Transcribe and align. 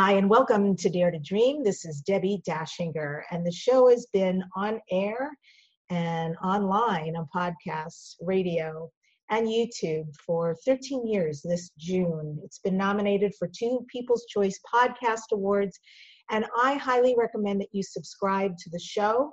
Hi, 0.00 0.12
and 0.12 0.30
welcome 0.30 0.76
to 0.76 0.88
Dare 0.88 1.10
to 1.10 1.18
Dream. 1.18 1.64
This 1.64 1.84
is 1.84 2.02
Debbie 2.02 2.40
Dachinger, 2.48 3.22
and 3.32 3.44
the 3.44 3.50
show 3.50 3.88
has 3.88 4.06
been 4.12 4.44
on 4.54 4.78
air 4.92 5.36
and 5.90 6.36
online 6.36 7.16
on 7.16 7.26
podcasts, 7.34 8.14
radio, 8.20 8.88
and 9.28 9.48
YouTube 9.48 10.06
for 10.24 10.54
13 10.64 11.04
years 11.04 11.42
this 11.42 11.72
June. 11.76 12.38
It's 12.44 12.60
been 12.60 12.76
nominated 12.76 13.34
for 13.36 13.48
two 13.48 13.84
People's 13.90 14.24
Choice 14.26 14.60
Podcast 14.72 15.32
Awards, 15.32 15.80
and 16.30 16.46
I 16.56 16.74
highly 16.74 17.16
recommend 17.18 17.60
that 17.60 17.70
you 17.72 17.82
subscribe 17.82 18.56
to 18.56 18.70
the 18.70 18.78
show. 18.78 19.32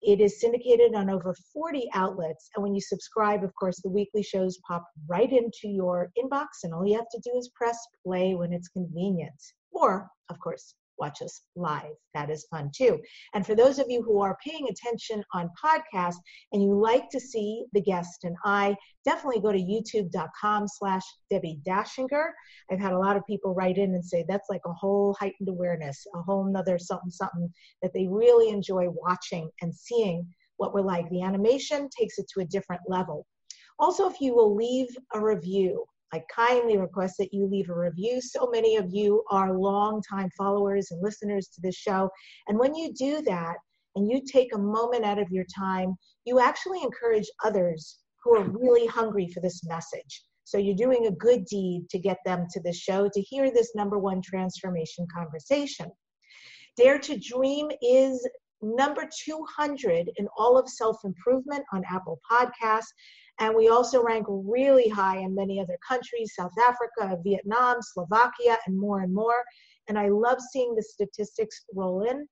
It 0.00 0.20
is 0.20 0.40
syndicated 0.40 0.94
on 0.94 1.10
over 1.10 1.34
40 1.52 1.88
outlets, 1.92 2.50
and 2.54 2.62
when 2.62 2.72
you 2.72 2.80
subscribe, 2.80 3.42
of 3.42 3.52
course, 3.56 3.80
the 3.82 3.90
weekly 3.90 4.22
shows 4.22 4.60
pop 4.64 4.86
right 5.08 5.32
into 5.32 5.66
your 5.66 6.12
inbox, 6.16 6.62
and 6.62 6.72
all 6.72 6.86
you 6.86 6.94
have 6.94 7.10
to 7.10 7.20
do 7.24 7.36
is 7.36 7.50
press 7.56 7.78
play 8.04 8.36
when 8.36 8.52
it's 8.52 8.68
convenient 8.68 9.42
or, 9.74 10.08
of 10.30 10.38
course, 10.40 10.74
watch 10.98 11.22
us 11.22 11.42
live. 11.56 11.94
That 12.14 12.30
is 12.30 12.46
fun 12.50 12.70
too. 12.74 13.00
And 13.34 13.44
for 13.44 13.54
those 13.54 13.78
of 13.78 13.86
you 13.88 14.02
who 14.02 14.20
are 14.20 14.38
paying 14.44 14.68
attention 14.68 15.24
on 15.32 15.50
podcasts 15.62 16.16
and 16.52 16.62
you 16.62 16.78
like 16.78 17.08
to 17.10 17.20
see 17.20 17.64
the 17.72 17.80
guest 17.80 18.24
and 18.24 18.36
I, 18.44 18.76
definitely 19.04 19.40
go 19.40 19.52
to 19.52 19.58
youtube.com 19.58 20.66
slash 20.68 21.02
Debbie 21.30 21.60
Dachinger. 21.66 22.30
I've 22.70 22.80
had 22.80 22.92
a 22.92 22.98
lot 22.98 23.16
of 23.16 23.26
people 23.26 23.54
write 23.54 23.78
in 23.78 23.94
and 23.94 24.04
say 24.04 24.24
that's 24.28 24.48
like 24.48 24.62
a 24.66 24.72
whole 24.72 25.16
heightened 25.18 25.48
awareness, 25.48 26.06
a 26.14 26.22
whole 26.22 26.44
nother 26.44 26.78
something 26.78 27.10
something 27.10 27.52
that 27.82 27.92
they 27.92 28.06
really 28.08 28.50
enjoy 28.50 28.86
watching 28.88 29.50
and 29.62 29.74
seeing 29.74 30.26
what 30.56 30.72
we're 30.72 30.82
like. 30.82 31.08
The 31.10 31.22
animation 31.22 31.88
takes 31.96 32.18
it 32.18 32.26
to 32.34 32.40
a 32.40 32.46
different 32.46 32.82
level. 32.88 33.26
Also, 33.78 34.08
if 34.08 34.20
you 34.20 34.34
will 34.34 34.54
leave 34.54 34.86
a 35.14 35.20
review, 35.20 35.84
I 36.14 36.22
kindly 36.32 36.78
request 36.78 37.16
that 37.18 37.34
you 37.34 37.46
leave 37.46 37.70
a 37.70 37.74
review. 37.76 38.20
So 38.20 38.48
many 38.52 38.76
of 38.76 38.86
you 38.92 39.24
are 39.32 39.58
longtime 39.58 40.30
followers 40.38 40.92
and 40.92 41.02
listeners 41.02 41.48
to 41.48 41.60
this 41.60 41.74
show. 41.74 42.08
And 42.46 42.56
when 42.56 42.72
you 42.72 42.92
do 42.92 43.20
that 43.22 43.56
and 43.96 44.08
you 44.08 44.20
take 44.24 44.54
a 44.54 44.58
moment 44.58 45.04
out 45.04 45.18
of 45.18 45.32
your 45.32 45.44
time, 45.52 45.96
you 46.24 46.38
actually 46.38 46.82
encourage 46.84 47.28
others 47.44 47.98
who 48.22 48.36
are 48.36 48.48
really 48.48 48.86
hungry 48.86 49.28
for 49.34 49.40
this 49.40 49.64
message. 49.64 50.22
So 50.44 50.56
you're 50.56 50.76
doing 50.76 51.06
a 51.06 51.10
good 51.10 51.46
deed 51.46 51.88
to 51.90 51.98
get 51.98 52.18
them 52.24 52.46
to 52.52 52.60
the 52.60 52.72
show 52.72 53.08
to 53.12 53.20
hear 53.20 53.50
this 53.50 53.72
number 53.74 53.98
one 53.98 54.22
transformation 54.22 55.08
conversation. 55.12 55.90
Dare 56.76 57.00
to 57.00 57.18
Dream 57.18 57.72
is 57.82 58.24
number 58.62 59.08
200 59.24 60.10
in 60.16 60.28
all 60.38 60.56
of 60.56 60.68
self 60.68 60.98
improvement 61.04 61.64
on 61.72 61.82
Apple 61.90 62.20
Podcasts. 62.30 62.92
And 63.40 63.54
we 63.54 63.68
also 63.68 64.02
rank 64.02 64.26
really 64.28 64.88
high 64.88 65.18
in 65.18 65.34
many 65.34 65.60
other 65.60 65.78
countries 65.86 66.34
South 66.36 66.52
Africa, 66.68 67.18
Vietnam, 67.24 67.76
Slovakia, 67.80 68.58
and 68.66 68.78
more 68.78 69.00
and 69.00 69.12
more. 69.12 69.42
And 69.88 69.98
I 69.98 70.08
love 70.08 70.40
seeing 70.40 70.74
the 70.74 70.82
statistics 70.82 71.64
roll 71.74 72.02
in 72.02 72.28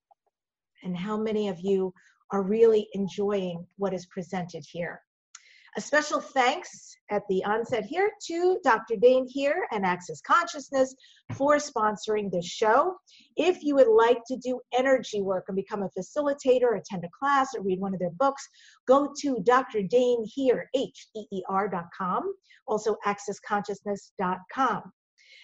and 0.84 0.96
how 0.96 1.16
many 1.16 1.48
of 1.48 1.58
you 1.60 1.92
are 2.30 2.42
really 2.42 2.88
enjoying 2.94 3.66
what 3.76 3.92
is 3.92 4.06
presented 4.06 4.64
here. 4.66 5.02
A 5.74 5.80
special 5.80 6.20
thanks 6.20 6.94
at 7.10 7.22
the 7.30 7.42
onset 7.44 7.86
here 7.86 8.10
to 8.26 8.58
Dr. 8.62 8.94
Dain 8.96 9.26
Heer 9.26 9.66
and 9.70 9.86
Access 9.86 10.20
Consciousness 10.20 10.94
for 11.32 11.56
sponsoring 11.56 12.30
this 12.30 12.44
show. 12.46 12.94
If 13.38 13.62
you 13.62 13.74
would 13.76 13.88
like 13.88 14.18
to 14.26 14.36
do 14.36 14.60
energy 14.74 15.22
work 15.22 15.46
and 15.48 15.56
become 15.56 15.82
a 15.82 15.88
facilitator, 15.98 16.78
attend 16.78 17.04
a 17.04 17.08
class, 17.18 17.54
or 17.54 17.62
read 17.62 17.80
one 17.80 17.94
of 17.94 18.00
their 18.00 18.10
books, 18.10 18.46
go 18.86 19.14
to 19.20 19.38
Dr. 19.44 19.82
Dain 19.82 20.22
Heer, 20.26 20.68
H-E-E-R.com, 20.74 22.34
also 22.66 22.96
accessconsciousness.com. 23.06 24.82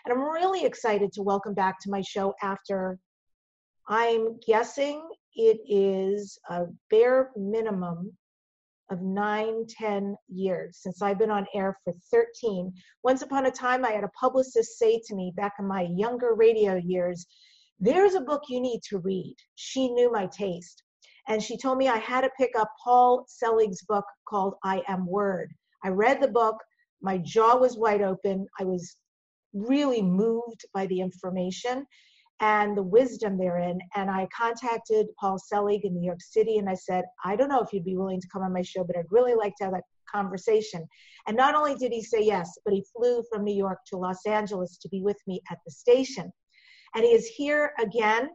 And 0.04 0.12
I'm 0.12 0.20
really 0.20 0.66
excited 0.66 1.10
to 1.14 1.22
welcome 1.22 1.54
back 1.54 1.80
to 1.80 1.90
my 1.90 2.02
show 2.02 2.34
after 2.42 2.98
I'm 3.88 4.38
guessing 4.46 5.08
it 5.34 5.58
is 5.66 6.38
a 6.50 6.66
bare 6.90 7.30
minimum 7.34 8.12
of 8.90 9.02
nine, 9.02 9.66
ten 9.68 10.16
years 10.28 10.78
since 10.80 11.02
I've 11.02 11.18
been 11.18 11.30
on 11.30 11.46
air 11.54 11.78
for 11.84 11.92
13. 12.10 12.72
Once 13.02 13.22
upon 13.22 13.46
a 13.46 13.50
time, 13.50 13.84
I 13.84 13.90
had 13.90 14.04
a 14.04 14.10
publicist 14.20 14.78
say 14.78 15.00
to 15.06 15.14
me 15.14 15.32
back 15.36 15.54
in 15.58 15.66
my 15.66 15.88
younger 15.94 16.34
radio 16.34 16.76
years, 16.76 17.26
There's 17.80 18.14
a 18.14 18.20
book 18.20 18.42
you 18.48 18.60
need 18.60 18.82
to 18.88 18.98
read. 18.98 19.36
She 19.54 19.88
knew 19.88 20.10
my 20.10 20.26
taste. 20.26 20.82
And 21.28 21.42
she 21.42 21.58
told 21.58 21.76
me 21.76 21.88
I 21.88 21.98
had 21.98 22.22
to 22.22 22.30
pick 22.38 22.52
up 22.58 22.70
Paul 22.82 23.24
Selig's 23.28 23.82
book 23.82 24.06
called 24.26 24.54
I 24.64 24.82
Am 24.88 25.06
Word. 25.06 25.52
I 25.84 25.88
read 25.88 26.20
the 26.20 26.28
book, 26.28 26.56
my 27.02 27.18
jaw 27.18 27.56
was 27.56 27.76
wide 27.76 28.02
open. 28.02 28.46
I 28.58 28.64
was 28.64 28.96
really 29.52 30.02
moved 30.02 30.64
by 30.74 30.86
the 30.86 31.00
information 31.00 31.86
and 32.40 32.76
the 32.76 32.82
wisdom 32.82 33.36
therein. 33.36 33.78
And 33.94 34.10
I 34.10 34.28
contacted 34.36 35.06
Paul 35.18 35.38
Selig 35.38 35.84
in 35.84 35.94
New 35.94 36.04
York 36.04 36.20
City 36.20 36.58
and 36.58 36.68
I 36.68 36.74
said, 36.74 37.04
I 37.24 37.36
don't 37.36 37.48
know 37.48 37.60
if 37.60 37.72
you'd 37.72 37.84
be 37.84 37.96
willing 37.96 38.20
to 38.20 38.28
come 38.32 38.42
on 38.42 38.52
my 38.52 38.62
show, 38.62 38.84
but 38.84 38.96
I'd 38.96 39.10
really 39.10 39.34
like 39.34 39.54
to 39.56 39.64
have 39.64 39.72
that 39.72 39.84
conversation. 40.10 40.86
And 41.26 41.36
not 41.36 41.54
only 41.54 41.74
did 41.74 41.92
he 41.92 42.02
say 42.02 42.22
yes, 42.22 42.58
but 42.64 42.74
he 42.74 42.84
flew 42.96 43.22
from 43.30 43.44
New 43.44 43.54
York 43.54 43.78
to 43.88 43.96
Los 43.96 44.24
Angeles 44.26 44.78
to 44.78 44.88
be 44.88 45.02
with 45.02 45.18
me 45.26 45.40
at 45.50 45.58
the 45.64 45.72
station. 45.72 46.32
And 46.94 47.04
he 47.04 47.10
is 47.10 47.26
here 47.26 47.72
again 47.80 48.30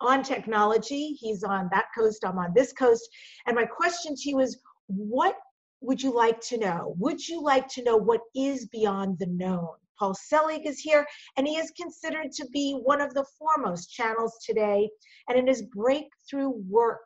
on 0.00 0.22
technology. 0.22 1.16
He's 1.18 1.44
on 1.44 1.68
that 1.72 1.86
coast, 1.96 2.24
I'm 2.24 2.38
on 2.38 2.52
this 2.54 2.72
coast. 2.72 3.08
And 3.46 3.54
my 3.54 3.64
question 3.64 4.14
to 4.16 4.28
you 4.28 4.40
is 4.40 4.60
what 4.86 5.36
would 5.80 6.02
you 6.02 6.14
like 6.14 6.40
to 6.40 6.58
know? 6.58 6.94
Would 6.98 7.26
you 7.26 7.42
like 7.42 7.68
to 7.68 7.82
know 7.82 7.96
what 7.96 8.20
is 8.34 8.66
beyond 8.68 9.18
the 9.18 9.26
known? 9.26 9.74
Paul 9.98 10.14
Selig 10.14 10.66
is 10.66 10.80
here, 10.80 11.06
and 11.36 11.46
he 11.46 11.56
is 11.56 11.70
considered 11.72 12.32
to 12.32 12.46
be 12.48 12.74
one 12.82 13.00
of 13.00 13.14
the 13.14 13.26
foremost 13.38 13.90
channels 13.90 14.38
today. 14.44 14.88
And 15.28 15.38
in 15.38 15.46
his 15.46 15.62
breakthrough 15.62 16.50
work, 16.68 17.04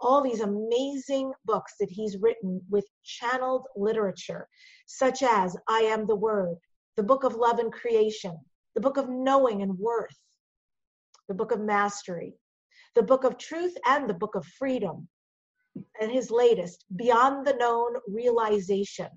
all 0.00 0.22
these 0.22 0.40
amazing 0.40 1.32
books 1.44 1.74
that 1.80 1.90
he's 1.90 2.18
written 2.18 2.60
with 2.70 2.86
channeled 3.04 3.66
literature, 3.76 4.48
such 4.86 5.22
as 5.22 5.56
I 5.68 5.80
Am 5.80 6.06
the 6.06 6.16
Word, 6.16 6.56
the 6.96 7.02
Book 7.02 7.24
of 7.24 7.34
Love 7.34 7.58
and 7.58 7.72
Creation, 7.72 8.36
the 8.74 8.80
Book 8.80 8.96
of 8.96 9.08
Knowing 9.08 9.62
and 9.62 9.78
Worth, 9.78 10.18
the 11.28 11.34
Book 11.34 11.52
of 11.52 11.60
Mastery, 11.60 12.34
the 12.94 13.02
Book 13.02 13.24
of 13.24 13.38
Truth, 13.38 13.76
and 13.86 14.08
the 14.08 14.14
Book 14.14 14.34
of 14.34 14.46
Freedom. 14.46 15.08
And 16.00 16.10
his 16.10 16.30
latest, 16.30 16.84
Beyond 16.96 17.46
the 17.46 17.54
Known 17.54 17.96
Realization 18.08 19.08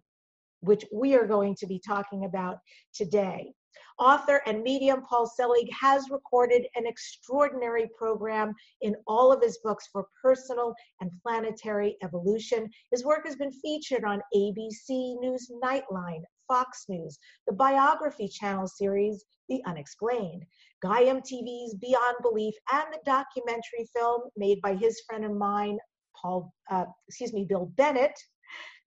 which 0.62 0.86
we 0.94 1.16
are 1.16 1.28
going 1.28 1.56
to 1.56 1.68
be 1.68 1.80
talking 1.86 2.26
about 2.26 2.58
today. 2.94 3.54
Author 4.00 4.42
and 4.48 4.64
medium 4.64 5.04
Paul 5.08 5.28
Selig 5.28 5.68
has 5.80 6.10
recorded 6.10 6.66
an 6.76 6.88
extraordinary 6.88 7.88
program 7.96 8.54
in 8.82 8.96
all 9.06 9.32
of 9.32 9.44
his 9.44 9.60
books 9.64 9.88
for 9.92 10.08
personal 10.22 10.74
and 11.02 11.12
planetary 11.22 11.98
evolution. 12.04 12.68
His 12.92 13.06
work 13.06 13.26
has 13.26 13.36
been 13.36 13.52
featured 13.52 14.04
on 14.04 14.22
ABC 14.36 15.20
News 15.20 15.52
Nightline, 15.64 16.24
Fox 16.48 16.86
News, 16.90 17.18
the 17.48 17.54
Biography 17.54 18.28
Channel 18.28 18.68
series, 18.68 19.24
The 19.50 19.62
Unexplained, 19.66 20.46
Gaiam 20.84 21.22
TV's 21.22 21.76
Beyond 21.76 22.16
Belief, 22.24 22.56
and 22.74 22.86
the 22.92 23.00
documentary 23.06 23.88
film 23.96 24.24
made 24.36 24.62
by 24.62 24.76
his 24.76 25.02
friend 25.08 25.26
and 25.26 25.38
mine, 25.38 25.78
Paul, 26.20 26.52
uh, 26.72 26.86
excuse 27.08 27.34
me, 27.34 27.46
Bill 27.46 27.72
Bennett. 27.78 28.20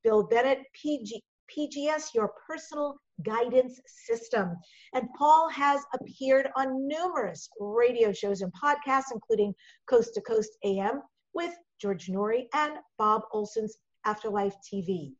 Bill 0.03 0.23
Bennett, 0.25 0.59
PG, 0.75 1.23
PGS, 1.57 2.15
your 2.15 2.33
personal 2.47 2.97
guidance 3.25 3.81
system. 3.87 4.57
And 4.93 5.09
Paul 5.17 5.49
has 5.51 5.81
appeared 5.95 6.49
on 6.57 6.87
numerous 6.87 7.49
radio 7.59 8.13
shows 8.13 8.43
and 8.43 8.53
podcasts, 8.53 9.13
including 9.13 9.55
Coast 9.87 10.15
to 10.15 10.21
Coast 10.21 10.51
AM 10.65 11.03
with 11.33 11.55
George 11.81 12.07
Noory 12.09 12.47
and 12.55 12.79
Bob 12.99 13.23
Olson's 13.33 13.77
Afterlife 14.05 14.57
TV. 14.73 15.15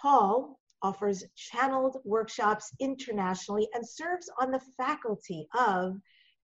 Paul 0.00 0.58
offers 0.82 1.24
channeled 1.36 1.98
workshops 2.04 2.72
internationally 2.80 3.68
and 3.72 3.86
serves 3.86 4.30
on 4.40 4.50
the 4.50 4.60
faculty 4.76 5.46
of 5.56 5.96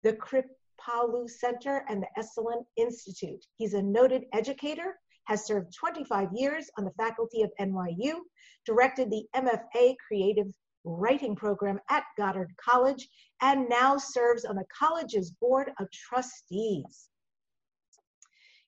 the 0.04 0.14
Kripalu 0.14 1.30
Center 1.30 1.86
and 1.90 2.04
the 2.04 2.22
Esalen 2.22 2.64
Institute. 2.76 3.46
He's 3.56 3.74
a 3.74 3.82
noted 3.82 4.26
educator 4.34 5.00
has 5.26 5.46
served 5.46 5.74
25 5.74 6.30
years 6.34 6.70
on 6.78 6.86
the 6.86 6.92
faculty 6.92 7.42
of 7.42 7.52
NYU, 7.60 8.20
directed 8.66 9.10
the 9.10 9.26
MFA 9.36 9.96
Creative 10.08 10.48
Writing 10.84 11.36
Program 11.36 11.80
at 11.90 12.04
Goddard 12.18 12.52
College, 12.64 13.08
and 13.42 13.68
now 13.70 13.98
serves 13.98 14.46
on 14.46 14.56
the 14.56 14.66
college's 14.78 15.32
Board 15.42 15.72
of 15.80 15.88
Trustees. 15.92 17.10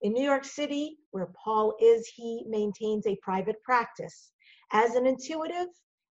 In 0.02 0.14
New 0.14 0.24
York 0.24 0.46
City, 0.46 0.98
where 1.12 1.32
Paul 1.44 1.76
is, 1.82 2.08
he 2.16 2.44
maintains 2.48 3.08
a 3.08 3.18
private 3.22 3.62
practice 3.64 4.32
as 4.72 4.96
an 4.96 5.08
intuitive 5.08 5.68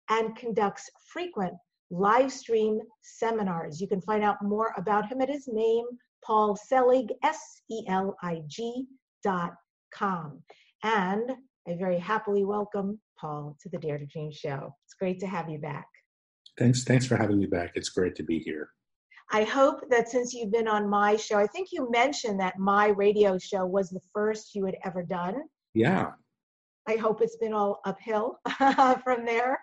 and 0.09 0.37
conducts 0.37 0.89
frequent 1.13 1.55
live 1.91 2.33
stream 2.33 2.81
seminars. 3.03 3.81
You 3.81 3.87
can 3.87 4.01
find 4.01 4.25
out 4.25 4.43
more 4.43 4.73
about 4.77 5.11
him 5.11 5.21
at 5.21 5.29
his 5.29 5.47
name, 5.47 5.85
Paul 6.25 6.57
Selig, 6.57 7.13
S 7.23 7.63
E 7.71 7.85
L 7.89 8.17
I 8.23 8.43
G 8.49 8.87
dot 9.23 9.55
com. 9.93 10.43
And 10.83 11.31
I 11.69 11.77
very 11.77 11.99
happily 11.99 12.45
welcome 12.45 13.01
Paul 13.19 13.57
to 13.61 13.69
the 13.69 13.79
Dare 13.79 13.99
to 13.99 14.07
Dream 14.07 14.31
show. 14.33 14.75
It's 14.85 14.95
great 14.95 15.19
to 15.21 15.27
have 15.27 15.51
you 15.51 15.59
back. 15.59 15.87
Thanks. 16.59 16.85
Thanks 16.85 17.07
for 17.07 17.17
having 17.17 17.39
me 17.39 17.47
back. 17.47 17.73
It's 17.75 17.89
great 17.89 18.15
to 18.17 18.23
be 18.23 18.39
here. 18.39 18.71
I 19.33 19.43
hope 19.43 19.81
that 19.91 20.09
since 20.09 20.33
you've 20.33 20.53
been 20.53 20.69
on 20.69 20.89
my 20.89 21.17
show, 21.17 21.37
I 21.37 21.49
think 21.49 21.69
you 21.73 21.91
mentioned 21.91 22.39
that 22.41 22.59
my 22.59 22.89
radio 22.89 23.39
show 23.39 23.67
was 23.67 23.91
the 23.91 24.01
first 24.15 24.55
you 24.55 24.65
had 24.65 24.77
ever 24.85 25.03
done. 25.03 25.43
Yeah. 25.75 26.13
I 26.89 26.97
hope 26.97 27.21
it's 27.21 27.37
been 27.37 27.53
all 27.53 27.81
uphill 27.85 28.39
from 29.05 29.25
there. 29.25 29.59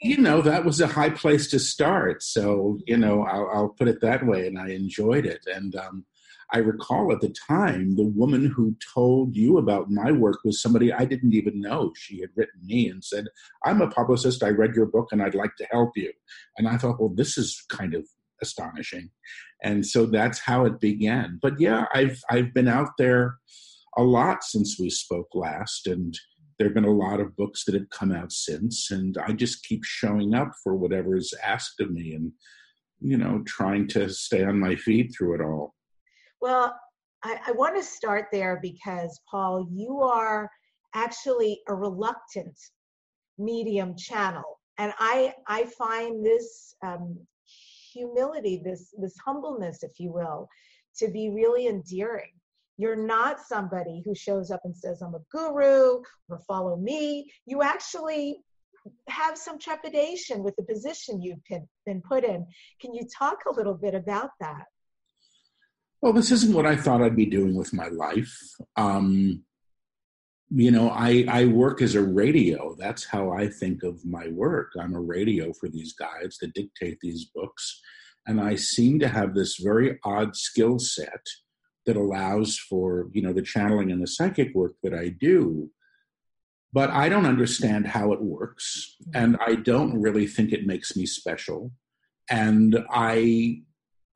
You 0.00 0.18
know, 0.18 0.40
that 0.42 0.64
was 0.64 0.80
a 0.80 0.86
high 0.86 1.10
place 1.10 1.48
to 1.50 1.58
start. 1.58 2.22
So, 2.22 2.78
you 2.86 2.96
know, 2.96 3.22
I'll, 3.22 3.50
I'll 3.52 3.68
put 3.68 3.88
it 3.88 4.00
that 4.00 4.26
way. 4.26 4.46
And 4.46 4.58
I 4.58 4.70
enjoyed 4.70 5.26
it. 5.26 5.46
And 5.46 5.76
um, 5.76 6.04
I 6.52 6.58
recall 6.58 7.12
at 7.12 7.20
the 7.20 7.34
time, 7.48 7.96
the 7.96 8.06
woman 8.06 8.46
who 8.46 8.76
told 8.94 9.36
you 9.36 9.58
about 9.58 9.90
my 9.90 10.12
work 10.12 10.38
was 10.44 10.62
somebody 10.62 10.92
I 10.92 11.04
didn't 11.04 11.34
even 11.34 11.60
know. 11.60 11.92
She 11.96 12.20
had 12.20 12.30
written 12.36 12.60
me 12.64 12.88
and 12.88 13.04
said, 13.04 13.26
I'm 13.64 13.80
a 13.80 13.90
publicist. 13.90 14.42
I 14.42 14.48
read 14.48 14.74
your 14.74 14.86
book 14.86 15.08
and 15.12 15.22
I'd 15.22 15.34
like 15.34 15.56
to 15.56 15.66
help 15.70 15.90
you. 15.96 16.12
And 16.56 16.68
I 16.68 16.76
thought, 16.76 17.00
well, 17.00 17.12
this 17.14 17.36
is 17.36 17.64
kind 17.68 17.94
of 17.94 18.06
astonishing. 18.42 19.10
And 19.62 19.86
so 19.86 20.06
that's 20.06 20.38
how 20.38 20.64
it 20.64 20.80
began. 20.80 21.38
But 21.40 21.58
yeah, 21.58 21.86
I've 21.92 22.20
I've 22.30 22.52
been 22.54 22.68
out 22.68 22.90
there 22.98 23.36
a 23.96 24.02
lot 24.02 24.44
since 24.44 24.78
we 24.78 24.90
spoke 24.90 25.28
last 25.34 25.86
and 25.86 26.14
there 26.58 26.66
have 26.68 26.74
been 26.74 26.84
a 26.84 26.90
lot 26.90 27.20
of 27.20 27.36
books 27.36 27.64
that 27.64 27.74
have 27.74 27.88
come 27.90 28.12
out 28.12 28.32
since 28.32 28.90
and 28.90 29.16
I 29.18 29.32
just 29.32 29.64
keep 29.64 29.84
showing 29.84 30.34
up 30.34 30.52
for 30.62 30.74
whatever 30.74 31.16
is 31.16 31.34
asked 31.42 31.80
of 31.80 31.90
me 31.90 32.14
and 32.14 32.32
you 33.00 33.16
know 33.16 33.42
trying 33.46 33.88
to 33.88 34.08
stay 34.08 34.44
on 34.44 34.58
my 34.58 34.76
feet 34.76 35.14
through 35.16 35.34
it 35.36 35.44
all. 35.44 35.74
Well, 36.40 36.78
I, 37.22 37.38
I 37.48 37.52
want 37.52 37.76
to 37.76 37.82
start 37.82 38.26
there 38.32 38.58
because 38.62 39.20
Paul, 39.30 39.68
you 39.70 40.00
are 40.02 40.50
actually 40.94 41.60
a 41.68 41.74
reluctant 41.74 42.58
medium 43.38 43.94
channel 43.98 44.60
and 44.78 44.94
i 44.98 45.34
i 45.46 45.64
find 45.76 46.24
this 46.24 46.74
um, 46.82 47.18
humility, 47.96 48.60
this 48.64 48.94
this 48.98 49.16
humbleness, 49.24 49.82
if 49.82 49.98
you 49.98 50.12
will, 50.12 50.48
to 50.98 51.08
be 51.08 51.30
really 51.30 51.66
endearing. 51.66 52.32
You're 52.78 52.96
not 52.96 53.40
somebody 53.40 54.02
who 54.04 54.14
shows 54.14 54.50
up 54.50 54.60
and 54.64 54.76
says, 54.76 55.02
I'm 55.02 55.14
a 55.14 55.20
guru 55.30 56.02
or 56.28 56.38
follow 56.46 56.76
me. 56.76 57.30
You 57.46 57.62
actually 57.62 58.38
have 59.08 59.36
some 59.36 59.58
trepidation 59.58 60.42
with 60.42 60.54
the 60.56 60.62
position 60.62 61.22
you've 61.22 61.42
been 61.84 62.02
put 62.02 62.24
in. 62.24 62.46
Can 62.80 62.94
you 62.94 63.02
talk 63.18 63.38
a 63.46 63.54
little 63.54 63.74
bit 63.74 63.94
about 63.94 64.30
that? 64.40 64.64
Well, 66.02 66.12
this 66.12 66.30
isn't 66.30 66.54
what 66.54 66.66
I 66.66 66.76
thought 66.76 67.02
I'd 67.02 67.16
be 67.16 67.26
doing 67.26 67.56
with 67.56 67.72
my 67.72 67.88
life. 67.88 68.38
Um, 68.76 69.42
you 70.50 70.70
know, 70.70 70.90
I, 70.90 71.24
I 71.28 71.46
work 71.46 71.82
as 71.82 71.94
a 71.94 72.02
radio. 72.02 72.76
That's 72.78 73.04
how 73.04 73.32
I 73.32 73.48
think 73.48 73.82
of 73.82 74.04
my 74.04 74.28
work. 74.28 74.70
I'm 74.78 74.94
a 74.94 75.00
radio 75.00 75.52
for 75.52 75.68
these 75.68 75.94
guides 75.94 76.38
that 76.38 76.54
dictate 76.54 76.98
these 77.00 77.30
books. 77.34 77.80
And 78.26 78.40
I 78.40 78.56
seem 78.56 78.98
to 79.00 79.08
have 79.08 79.34
this 79.34 79.56
very 79.56 79.98
odd 80.04 80.36
skill 80.36 80.78
set 80.78 81.24
that 81.86 81.96
allows 81.96 82.58
for, 82.58 83.08
you 83.12 83.22
know, 83.22 83.32
the 83.32 83.42
channeling 83.42 83.90
and 83.90 84.02
the 84.02 84.06
psychic 84.06 84.54
work 84.54 84.74
that 84.82 84.92
I 84.92 85.08
do. 85.08 85.70
But 86.72 86.90
I 86.90 87.08
don't 87.08 87.26
understand 87.26 87.86
how 87.86 88.12
it 88.12 88.20
works. 88.20 88.96
And 89.14 89.36
I 89.46 89.54
don't 89.54 90.00
really 90.00 90.26
think 90.26 90.52
it 90.52 90.66
makes 90.66 90.96
me 90.96 91.06
special. 91.06 91.72
And 92.28 92.84
I 92.90 93.62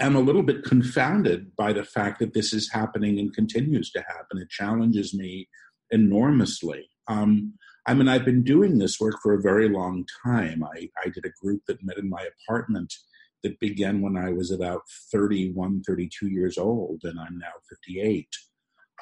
am 0.00 0.16
a 0.16 0.20
little 0.20 0.42
bit 0.42 0.64
confounded 0.64 1.54
by 1.56 1.72
the 1.72 1.84
fact 1.84 2.18
that 2.18 2.34
this 2.34 2.52
is 2.52 2.70
happening 2.72 3.18
and 3.18 3.34
continues 3.34 3.90
to 3.92 4.00
happen. 4.00 4.38
It 4.38 4.50
challenges 4.50 5.14
me 5.14 5.48
enormously. 5.90 6.88
Um, 7.06 7.54
I 7.86 7.94
mean, 7.94 8.08
I've 8.08 8.24
been 8.24 8.44
doing 8.44 8.78
this 8.78 9.00
work 9.00 9.16
for 9.22 9.32
a 9.32 9.40
very 9.40 9.68
long 9.68 10.04
time. 10.24 10.62
I, 10.62 10.90
I 11.04 11.08
did 11.08 11.24
a 11.24 11.32
group 11.42 11.62
that 11.66 11.82
met 11.82 11.98
in 11.98 12.08
my 12.08 12.26
apartment 12.42 12.92
that 13.42 13.58
began 13.60 14.00
when 14.00 14.16
I 14.16 14.30
was 14.32 14.50
about 14.50 14.82
31, 15.12 15.82
32 15.82 16.28
years 16.28 16.58
old, 16.58 17.00
and 17.04 17.18
I'm 17.18 17.38
now 17.38 17.52
58. 17.68 18.28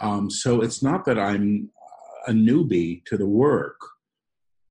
Um, 0.01 0.31
so 0.31 0.61
it's 0.61 0.83
not 0.83 1.05
that 1.07 1.19
I'm 1.19 1.71
a 2.27 2.33
newbie 2.33 3.05
to 3.07 3.17
the 3.17 3.27
work, 3.27 3.81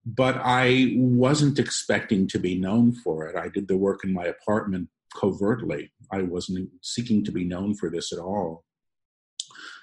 but 0.05 0.39
I 0.43 0.93
wasn't 0.95 1.59
expecting 1.59 2.27
to 2.29 2.39
be 2.39 2.57
known 2.57 2.93
for 2.93 3.27
it. 3.27 3.35
I 3.35 3.49
did 3.49 3.67
the 3.67 3.77
work 3.77 4.03
in 4.03 4.13
my 4.13 4.25
apartment 4.25 4.89
covertly. 5.19 5.91
I 6.11 6.21
wasn't 6.21 6.69
seeking 6.81 7.25
to 7.25 7.31
be 7.31 7.43
known 7.43 7.75
for 7.75 7.89
this 7.89 8.13
at 8.13 8.19
all. 8.19 8.63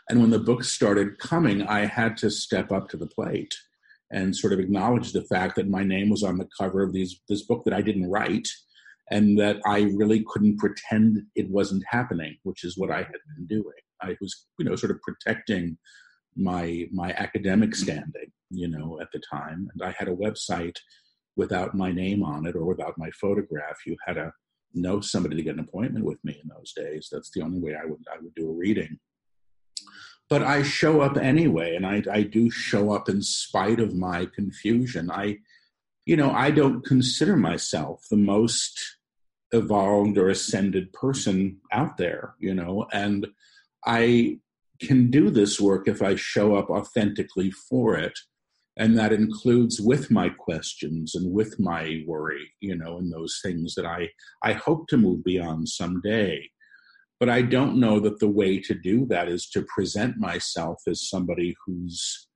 And 0.09 0.21
when 0.21 0.31
the 0.31 0.39
books 0.39 0.69
started 0.69 1.19
coming, 1.19 1.63
I 1.63 1.87
had 1.87 2.17
to 2.19 2.31
step 2.31 2.73
up 2.73 2.89
to 2.91 2.97
the 2.97 3.07
plate 3.07 3.55
and 4.11 4.37
sort 4.37 4.53
of 4.53 4.61
acknowledge 4.61 5.13
the 5.13 5.25
fact 5.25 5.57
that 5.57 5.69
my 5.69 5.83
name 5.83 6.11
was 6.11 6.23
on 6.23 6.39
the 6.39 6.49
cover 6.59 6.83
of 6.83 6.93
these 6.93 7.21
this 7.29 7.43
book 7.43 7.65
that 7.65 7.75
I 7.75 7.83
didn't 7.83 8.11
write 8.11 8.49
and 9.11 9.39
that 9.39 9.61
I 9.67 9.83
really 9.83 10.25
couldn't 10.27 10.59
pretend 10.59 11.23
it 11.35 11.51
wasn't 11.51 11.85
happening, 11.89 12.37
which 12.43 12.65
is 12.65 12.79
what 12.79 12.91
I 12.91 12.99
had 12.99 13.21
been 13.37 13.47
doing. 13.47 13.83
I 14.03 14.17
was, 14.21 14.47
you 14.59 14.65
know, 14.65 14.77
sort 14.77 14.91
of 14.93 15.01
protecting 15.03 15.79
my 16.37 16.87
my 16.93 17.13
academic 17.13 17.75
standing, 17.75 18.33
you 18.51 18.69
know, 18.69 18.99
at 19.01 19.09
the 19.13 19.21
time. 19.31 19.69
And 19.73 19.83
I 19.83 19.95
had 19.99 20.09
a 20.09 20.17
website 20.17 20.77
without 21.37 21.75
my 21.75 21.93
name 21.93 22.23
on 22.23 22.47
it 22.47 22.57
or 22.57 22.65
without 22.65 22.99
my 22.99 23.11
photograph. 23.21 23.79
You 23.87 23.97
had 24.07 24.15
to 24.15 24.33
know 24.73 25.01
somebody 25.01 25.37
to 25.37 25.43
get 25.43 25.55
an 25.55 25.61
appointment 25.61 26.05
with 26.05 26.19
me 26.25 26.41
in 26.43 26.49
those 26.49 26.73
days. 26.73 27.09
That's 27.11 27.31
the 27.31 27.43
only 27.43 27.61
way 27.61 27.75
I 27.75 27.85
would 27.87 28.03
I 28.13 28.19
would 28.21 28.35
do 28.35 28.49
a 28.49 28.53
reading 28.53 28.99
but 30.31 30.43
I 30.43 30.63
show 30.63 31.01
up 31.01 31.17
anyway, 31.17 31.77
and 31.77 31.87
I, 31.87 32.03
I 32.11 32.23
do 32.23 32.51
show 32.51 32.93
up 32.93 33.09
in 33.09 33.23
spite 33.23 33.81
of 33.81 33.95
my 33.95 34.27
confusion. 34.27 35.11
I, 35.11 35.39
you 36.07 36.17
know, 36.17 36.31
I 36.31 36.51
don't 36.51 36.85
consider 36.85 37.37
myself 37.37 38.05
the 38.11 38.17
most 38.17 38.94
evolved 39.55 40.19
or 40.19 40.29
ascended 40.29 40.93
person 40.93 41.59
out 41.73 41.97
there, 41.97 42.35
you 42.41 42.53
know, 42.53 42.87
and 42.93 43.27
I 43.87 44.39
can 44.81 45.11
do 45.11 45.31
this 45.31 45.61
work 45.61 45.87
if 45.87 46.03
I 46.03 46.17
show 46.17 46.57
up 46.57 46.69
authentically 46.69 47.51
for 47.51 47.95
it. 47.97 48.19
And 48.77 48.99
that 48.99 49.13
includes 49.13 49.81
with 49.81 50.11
my 50.11 50.29
questions 50.29 51.15
and 51.15 51.33
with 51.33 51.61
my 51.61 52.03
worry, 52.09 52.53
you 52.61 52.77
know, 52.77 52.99
and 52.99 53.13
those 53.13 53.39
things 53.43 53.77
that 53.77 53.87
I, 53.87 54.09
I 54.43 54.53
hope 54.55 54.89
to 54.89 54.97
move 54.97 55.23
beyond 55.23 55.69
someday. 55.69 56.51
But 57.21 57.29
I 57.29 57.43
don't 57.43 57.79
know 57.79 58.01
that 58.01 58.19
the 58.19 58.29
way 58.29 58.59
to 58.59 58.75
do 58.75 59.07
that 59.07 59.29
is 59.29 59.49
to 59.51 59.65
present 59.73 60.17
myself 60.19 60.83
as 60.89 61.09
somebody 61.09 61.55
who's 61.65 62.27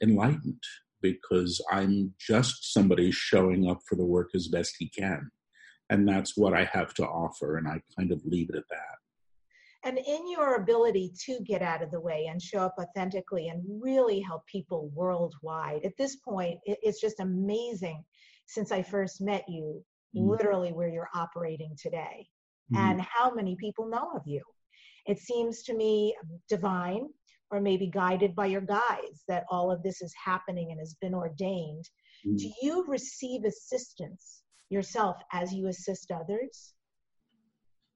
enlightened 0.00 0.62
because 1.02 1.60
I'm 1.72 2.14
just 2.20 2.72
somebody 2.72 3.10
showing 3.10 3.68
up 3.68 3.80
for 3.88 3.96
the 3.96 4.04
work 4.04 4.30
as 4.34 4.46
best 4.46 4.76
he 4.78 4.88
can. 4.88 5.30
And 5.90 6.08
that's 6.08 6.36
what 6.36 6.54
I 6.54 6.64
have 6.72 6.94
to 6.94 7.04
offer. 7.04 7.58
And 7.58 7.68
I 7.68 7.82
kind 7.98 8.12
of 8.12 8.24
leave 8.24 8.48
it 8.48 8.56
at 8.56 8.68
that. 8.70 8.96
And 9.82 9.98
in 9.98 10.30
your 10.30 10.56
ability 10.56 11.12
to 11.24 11.40
get 11.40 11.62
out 11.62 11.82
of 11.82 11.90
the 11.90 12.00
way 12.00 12.26
and 12.30 12.40
show 12.40 12.60
up 12.60 12.74
authentically 12.78 13.48
and 13.48 13.62
really 13.82 14.20
help 14.20 14.46
people 14.46 14.90
worldwide, 14.94 15.84
at 15.84 15.96
this 15.98 16.16
point, 16.16 16.58
it's 16.64 17.00
just 17.00 17.18
amazing 17.18 18.04
since 18.46 18.72
I 18.72 18.82
first 18.82 19.20
met 19.20 19.44
you, 19.48 19.82
mm-hmm. 20.14 20.28
literally 20.28 20.72
where 20.72 20.88
you're 20.88 21.08
operating 21.14 21.74
today 21.80 22.28
mm-hmm. 22.72 22.90
and 22.90 23.00
how 23.00 23.32
many 23.32 23.56
people 23.58 23.88
know 23.88 24.10
of 24.14 24.22
you. 24.26 24.42
It 25.06 25.18
seems 25.18 25.62
to 25.64 25.74
me 25.74 26.14
divine 26.48 27.08
or 27.50 27.60
maybe 27.60 27.86
guided 27.86 28.34
by 28.36 28.46
your 28.46 28.60
guides 28.60 29.24
that 29.28 29.44
all 29.50 29.72
of 29.72 29.82
this 29.82 30.02
is 30.02 30.14
happening 30.22 30.68
and 30.70 30.78
has 30.78 30.94
been 31.00 31.14
ordained. 31.14 31.88
Mm-hmm. 32.26 32.36
Do 32.36 32.50
you 32.62 32.84
receive 32.86 33.44
assistance 33.44 34.42
yourself 34.70 35.16
as 35.32 35.52
you 35.52 35.66
assist 35.68 36.10
others? 36.10 36.72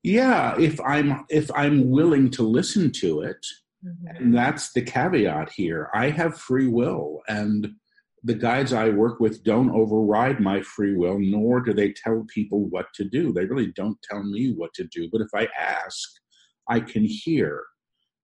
Yeah, 0.03 0.55
if 0.59 0.79
I'm 0.83 1.25
if 1.31 1.51
I'm 1.55 1.91
willing 1.91 2.31
to 2.33 2.43
listen 2.43 2.93
to 3.01 3.23
it, 3.23 3.47
mm-hmm. 3.85 4.17
and 4.17 4.37
that's 4.37 4.73
the 4.73 4.83
caveat 4.83 5.51
here. 5.53 5.89
I 5.95 6.11
have 6.11 6.39
free 6.39 6.69
will, 6.69 7.23
and 7.27 7.69
the 8.23 8.35
guides 8.35 8.73
I 8.73 8.91
work 8.91 9.21
with 9.21 9.45
don't 9.45 9.71
override 9.71 10.41
my 10.41 10.61
free 10.61 10.95
will, 10.95 11.19
nor 11.19 11.61
do 11.61 11.73
they 11.73 11.93
tell 11.93 12.27
people 12.35 12.69
what 12.69 12.87
to 12.95 13.05
do. 13.05 13.33
They 13.33 13.47
really 13.47 13.73
don't 13.77 13.99
tell 14.03 14.23
me 14.23 14.53
what 14.55 14.75
to 14.75 14.85
do. 14.85 15.09
But 15.11 15.23
if 15.23 15.29
I 15.35 15.49
ask, 15.59 16.11
I 16.69 16.81
can 16.81 17.05
hear. 17.05 17.63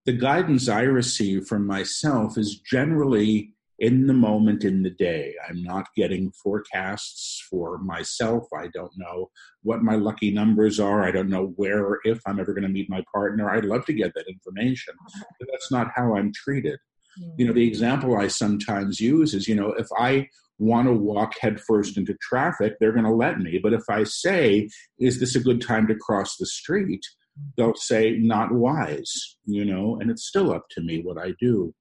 The 0.07 0.13
guidance 0.13 0.69
I 0.69 0.83
receive 0.83 1.47
from 1.47 1.67
myself 1.67 2.39
is 2.39 2.61
generally 2.61 3.53
in 3.81 4.07
the 4.07 4.15
moment 4.15 4.63
in 4.63 4.83
the 4.83 4.91
day. 4.91 5.35
I'm 5.49 5.63
not 5.63 5.87
getting 5.97 6.31
forecasts 6.33 7.45
for 7.51 7.79
myself. 7.79 8.47
I 8.55 8.69
don't 8.75 8.93
know 8.97 9.31
what 9.63 9.83
my 9.83 9.97
lucky 9.97 10.31
numbers 10.31 10.79
are. 10.79 11.03
I 11.03 11.11
don't 11.11 11.31
know 11.31 11.55
where 11.57 11.83
or 11.85 12.01
if 12.05 12.21
I'm 12.27 12.39
ever 12.39 12.53
going 12.53 12.63
to 12.63 12.69
meet 12.69 12.91
my 12.91 13.03
partner. 13.13 13.51
I'd 13.51 13.65
love 13.65 13.87
to 13.87 13.95
get 13.95 14.13
that 14.15 14.29
information, 14.29 14.95
but 15.39 15.49
that's 15.51 15.73
not 15.73 15.89
how 15.97 16.15
I'm 16.15 16.31
treated. 16.35 16.79
Mm. 17.21 17.33
You 17.39 17.47
know, 17.47 17.53
the 17.55 17.67
example 17.67 18.17
I 18.17 18.29
sometimes 18.29 19.01
use 19.01 19.33
is, 19.33 19.49
you 19.49 19.55
know, 19.55 19.73
if 19.73 19.89
I 19.99 20.29
want 20.59 20.87
to 20.87 20.93
walk 20.93 21.33
headfirst 21.41 21.97
into 21.97 22.15
traffic, 22.21 22.75
they're 22.79 22.93
going 22.93 23.07
to 23.07 23.11
let 23.11 23.41
me. 23.41 23.59
But 23.63 23.73
if 23.73 23.85
I 23.89 24.05
say, 24.05 24.69
is 24.99 25.19
this 25.21 25.35
a 25.35 25.41
good 25.41 25.63
time 25.63 25.87
to 25.87 25.95
cross 25.95 26.37
the 26.37 26.45
street? 26.45 27.01
Mm. 27.39 27.53
They'll 27.57 27.75
say, 27.77 28.19
not 28.19 28.53
wise, 28.53 29.39
you 29.47 29.65
know, 29.65 29.97
and 29.99 30.11
it's 30.11 30.29
still 30.29 30.53
up 30.53 30.67
to 30.73 30.83
me 30.83 31.01
what 31.03 31.17
I 31.17 31.33
do. 31.41 31.75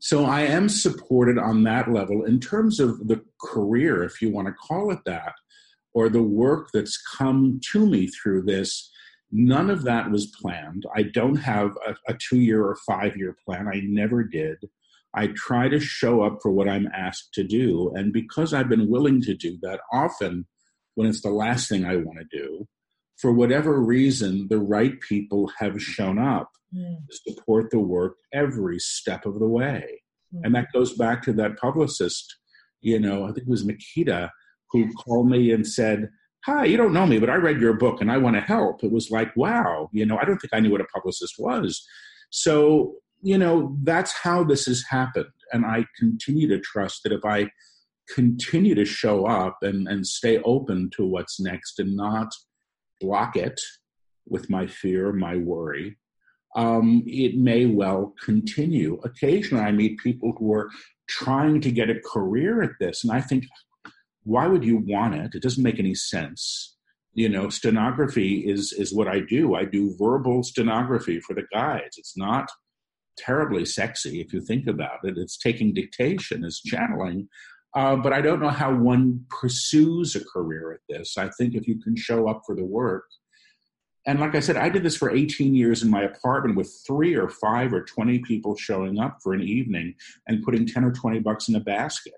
So 0.00 0.24
I 0.24 0.42
am 0.42 0.68
supported 0.68 1.38
on 1.38 1.62
that 1.64 1.90
level. 1.90 2.24
In 2.24 2.40
terms 2.40 2.80
of 2.80 3.06
the 3.06 3.22
career, 3.40 4.02
if 4.02 4.20
you 4.20 4.30
want 4.30 4.48
to 4.48 4.54
call 4.54 4.90
it 4.90 5.00
that, 5.06 5.34
or 5.92 6.08
the 6.08 6.22
work 6.22 6.70
that's 6.72 6.96
come 6.96 7.60
to 7.72 7.86
me 7.86 8.06
through 8.06 8.42
this, 8.42 8.90
None 9.32 9.70
of 9.70 9.84
that 9.84 10.10
was 10.10 10.26
planned. 10.26 10.86
I 10.94 11.02
don't 11.02 11.36
have 11.36 11.76
a, 11.86 11.94
a 12.08 12.14
two 12.14 12.40
year 12.40 12.64
or 12.64 12.76
five 12.86 13.16
year 13.16 13.36
plan. 13.46 13.68
I 13.68 13.80
never 13.84 14.24
did. 14.24 14.58
I 15.14 15.28
try 15.28 15.68
to 15.68 15.80
show 15.80 16.22
up 16.22 16.38
for 16.42 16.50
what 16.50 16.68
I'm 16.68 16.88
asked 16.94 17.34
to 17.34 17.44
do. 17.44 17.92
And 17.94 18.12
because 18.12 18.52
I've 18.52 18.68
been 18.68 18.88
willing 18.88 19.20
to 19.22 19.34
do 19.34 19.58
that, 19.62 19.80
often 19.92 20.46
when 20.94 21.08
it's 21.08 21.22
the 21.22 21.30
last 21.30 21.68
thing 21.68 21.84
I 21.84 21.96
want 21.96 22.18
to 22.18 22.36
do, 22.36 22.66
for 23.20 23.32
whatever 23.32 23.80
reason, 23.80 24.48
the 24.48 24.58
right 24.58 24.98
people 25.00 25.50
have 25.58 25.80
shown 25.80 26.18
up 26.18 26.50
mm. 26.74 26.96
to 27.08 27.34
support 27.34 27.70
the 27.70 27.78
work 27.78 28.16
every 28.32 28.78
step 28.78 29.26
of 29.26 29.38
the 29.38 29.48
way. 29.48 30.02
Mm. 30.34 30.40
And 30.44 30.54
that 30.54 30.72
goes 30.72 30.94
back 30.94 31.22
to 31.24 31.32
that 31.34 31.58
publicist, 31.58 32.36
you 32.80 32.98
know, 32.98 33.24
I 33.24 33.28
think 33.28 33.46
it 33.46 33.48
was 33.48 33.64
Makita, 33.64 34.30
who 34.70 34.92
called 34.94 35.28
me 35.28 35.52
and 35.52 35.66
said, 35.66 36.08
Hi, 36.46 36.64
you 36.64 36.78
don't 36.78 36.94
know 36.94 37.04
me, 37.04 37.18
but 37.18 37.28
I 37.28 37.34
read 37.34 37.60
your 37.60 37.74
book 37.74 38.00
and 38.00 38.10
I 38.10 38.16
want 38.16 38.36
to 38.36 38.40
help. 38.40 38.82
It 38.82 38.90
was 38.90 39.10
like, 39.10 39.36
wow, 39.36 39.90
you 39.92 40.06
know, 40.06 40.16
I 40.16 40.24
don't 40.24 40.38
think 40.38 40.54
I 40.54 40.60
knew 40.60 40.70
what 40.70 40.80
a 40.80 40.86
publicist 40.86 41.34
was. 41.38 41.86
So, 42.30 42.94
you 43.20 43.36
know, 43.36 43.76
that's 43.82 44.12
how 44.12 44.44
this 44.44 44.64
has 44.64 44.82
happened. 44.88 45.26
And 45.52 45.66
I 45.66 45.84
continue 45.98 46.48
to 46.48 46.58
trust 46.58 47.02
that 47.02 47.12
if 47.12 47.26
I 47.26 47.50
continue 48.14 48.74
to 48.74 48.86
show 48.86 49.26
up 49.26 49.58
and, 49.60 49.86
and 49.86 50.06
stay 50.06 50.38
open 50.38 50.88
to 50.96 51.06
what's 51.06 51.38
next 51.38 51.78
and 51.78 51.94
not 51.94 52.32
block 53.00 53.36
it 53.36 53.60
with 54.26 54.50
my 54.50 54.66
fear, 54.66 55.12
my 55.12 55.36
worry, 55.36 55.96
um, 56.56 57.02
it 57.06 57.36
may 57.36 57.66
well 57.66 58.14
continue. 58.22 59.00
Occasionally, 59.04 59.64
I 59.64 59.72
meet 59.72 59.98
people 60.00 60.32
who 60.38 60.52
are 60.52 60.70
trying 61.08 61.60
to 61.60 61.70
get 61.70 61.90
a 61.90 62.00
career 62.00 62.62
at 62.62 62.72
this, 62.80 63.04
and 63.04 63.12
I 63.12 63.20
think, 63.20 63.44
why 64.24 64.46
would 64.46 64.64
you 64.64 64.78
want 64.78 65.14
it? 65.14 65.34
It 65.34 65.42
doesn't 65.42 65.62
make 65.62 65.78
any 65.78 65.94
sense. 65.94 66.76
You 67.12 67.28
know, 67.28 67.48
stenography 67.48 68.48
is 68.48 68.72
is 68.72 68.94
what 68.94 69.08
I 69.08 69.20
do. 69.20 69.54
I 69.54 69.64
do 69.64 69.96
verbal 69.98 70.42
stenography 70.42 71.20
for 71.20 71.34
the 71.34 71.46
guides. 71.52 71.98
It's 71.98 72.16
not 72.16 72.48
terribly 73.16 73.64
sexy 73.64 74.20
if 74.20 74.32
you 74.32 74.40
think 74.40 74.66
about 74.66 75.04
it. 75.04 75.18
It's 75.18 75.36
taking 75.36 75.74
dictation, 75.74 76.44
it's 76.44 76.62
channeling. 76.62 77.28
Uh, 77.74 77.96
but 77.96 78.12
I 78.12 78.20
don't 78.20 78.40
know 78.40 78.48
how 78.48 78.74
one 78.74 79.24
pursues 79.28 80.16
a 80.16 80.24
career 80.24 80.72
at 80.72 80.80
this. 80.88 81.16
I 81.16 81.28
think 81.38 81.54
if 81.54 81.68
you 81.68 81.80
can 81.80 81.94
show 81.96 82.28
up 82.28 82.42
for 82.44 82.56
the 82.56 82.64
work, 82.64 83.04
and 84.06 84.18
like 84.18 84.34
I 84.34 84.40
said, 84.40 84.56
I 84.56 84.70
did 84.70 84.82
this 84.82 84.96
for 84.96 85.14
18 85.14 85.54
years 85.54 85.82
in 85.82 85.90
my 85.90 86.02
apartment 86.02 86.56
with 86.56 86.74
three 86.86 87.14
or 87.14 87.28
five 87.28 87.72
or 87.72 87.84
20 87.84 88.20
people 88.20 88.56
showing 88.56 88.98
up 88.98 89.18
for 89.22 89.34
an 89.34 89.42
evening 89.42 89.94
and 90.26 90.42
putting 90.42 90.66
10 90.66 90.84
or 90.84 90.92
20 90.92 91.20
bucks 91.20 91.48
in 91.48 91.54
a 91.54 91.60
basket. 91.60 92.14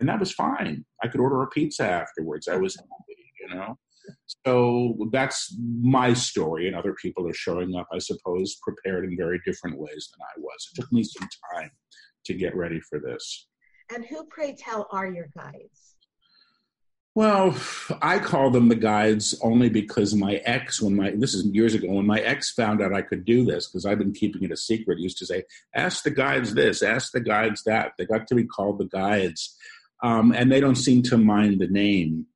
And 0.00 0.08
that 0.08 0.18
was 0.18 0.32
fine. 0.32 0.84
I 1.02 1.08
could 1.08 1.20
order 1.20 1.42
a 1.42 1.46
pizza 1.46 1.84
afterwards. 1.84 2.48
I 2.48 2.56
was 2.56 2.74
happy, 2.74 3.32
you 3.40 3.54
know? 3.54 3.78
So 4.44 4.96
that's 5.12 5.56
my 5.80 6.12
story, 6.12 6.66
and 6.66 6.74
other 6.74 6.94
people 7.00 7.28
are 7.28 7.34
showing 7.34 7.76
up, 7.76 7.86
I 7.92 7.98
suppose, 7.98 8.56
prepared 8.62 9.04
in 9.04 9.16
very 9.16 9.40
different 9.46 9.78
ways 9.78 10.10
than 10.12 10.22
I 10.22 10.40
was. 10.40 10.68
It 10.72 10.80
took 10.80 10.92
me 10.92 11.04
some 11.04 11.28
time 11.54 11.70
to 12.24 12.34
get 12.34 12.56
ready 12.56 12.80
for 12.80 12.98
this. 12.98 13.46
And 13.94 14.06
who, 14.06 14.24
pray 14.24 14.54
tell, 14.54 14.88
are 14.90 15.06
your 15.06 15.28
guides? 15.36 15.96
Well, 17.14 17.54
I 18.00 18.18
call 18.18 18.50
them 18.50 18.70
the 18.70 18.74
guides 18.74 19.38
only 19.42 19.68
because 19.68 20.14
my 20.14 20.36
ex, 20.46 20.80
when 20.80 20.96
my 20.96 21.10
this 21.10 21.34
is 21.34 21.44
years 21.44 21.74
ago, 21.74 21.88
when 21.88 22.06
my 22.06 22.20
ex 22.20 22.52
found 22.52 22.80
out 22.80 22.94
I 22.94 23.02
could 23.02 23.26
do 23.26 23.44
this, 23.44 23.68
because 23.68 23.84
I've 23.84 23.98
been 23.98 24.14
keeping 24.14 24.44
it 24.44 24.50
a 24.50 24.56
secret, 24.56 24.98
used 24.98 25.18
to 25.18 25.26
say, 25.26 25.44
"Ask 25.74 26.04
the 26.04 26.10
guides 26.10 26.54
this, 26.54 26.82
ask 26.82 27.12
the 27.12 27.20
guides 27.20 27.64
that." 27.64 27.92
They 27.98 28.06
got 28.06 28.26
to 28.28 28.34
be 28.34 28.44
called 28.44 28.78
the 28.78 28.86
guides, 28.86 29.54
um, 30.02 30.32
and 30.32 30.50
they 30.50 30.58
don't 30.58 30.76
seem 30.76 31.02
to 31.02 31.18
mind 31.18 31.60
the 31.60 31.66
name. 31.66 32.28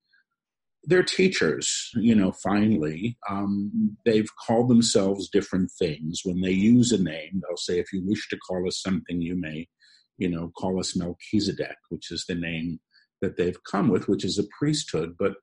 They're 0.84 1.02
teachers, 1.02 1.90
you 1.94 2.14
know. 2.14 2.32
Finally, 2.32 3.16
um, 3.30 3.96
they've 4.04 4.28
called 4.46 4.68
themselves 4.68 5.30
different 5.30 5.70
things. 5.70 6.20
When 6.22 6.42
they 6.42 6.52
use 6.52 6.92
a 6.92 7.02
name, 7.02 7.40
they'll 7.40 7.56
say, 7.56 7.78
"If 7.78 7.94
you 7.94 8.02
wish 8.04 8.28
to 8.28 8.36
call 8.36 8.68
us 8.68 8.82
something, 8.82 9.22
you 9.22 9.36
may." 9.36 9.68
You 10.18 10.28
know, 10.28 10.52
call 10.56 10.78
us 10.80 10.96
Melchizedek, 10.96 11.76
which 11.88 12.10
is 12.10 12.24
the 12.28 12.34
name 12.34 12.80
that 13.20 13.36
they've 13.36 13.62
come 13.64 13.88
with, 13.88 14.08
which 14.08 14.24
is 14.24 14.38
a 14.38 14.44
priesthood. 14.58 15.14
But, 15.18 15.34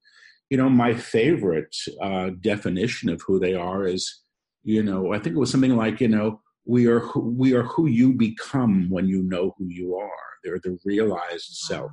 you 0.50 0.58
know, 0.58 0.70
my 0.70 0.94
favorite 0.94 1.76
uh, 2.02 2.32
definition 2.42 3.10
of 3.10 3.22
who 3.26 3.40
they 3.40 3.56
are 3.56 3.86
is, 3.86 4.22
you 4.64 4.84
know, 4.84 5.14
I 5.14 5.20
think 5.20 5.36
it 5.36 5.40
was 5.40 5.52
something 5.52 5.76
like, 5.76 6.00
you 6.00 6.08
know, 6.08 6.42
we 6.66 6.88
are 6.88 7.00
who, 7.00 7.20
we 7.20 7.54
are 7.54 7.64
who 7.64 7.88
you 7.88 8.14
become 8.14 8.90
when 8.90 9.08
you 9.08 9.24
know 9.24 9.54
who 9.58 9.68
you 9.68 9.96
are. 9.98 10.10
They're 10.44 10.60
the 10.64 10.78
realized 10.86 11.56
self, 11.68 11.92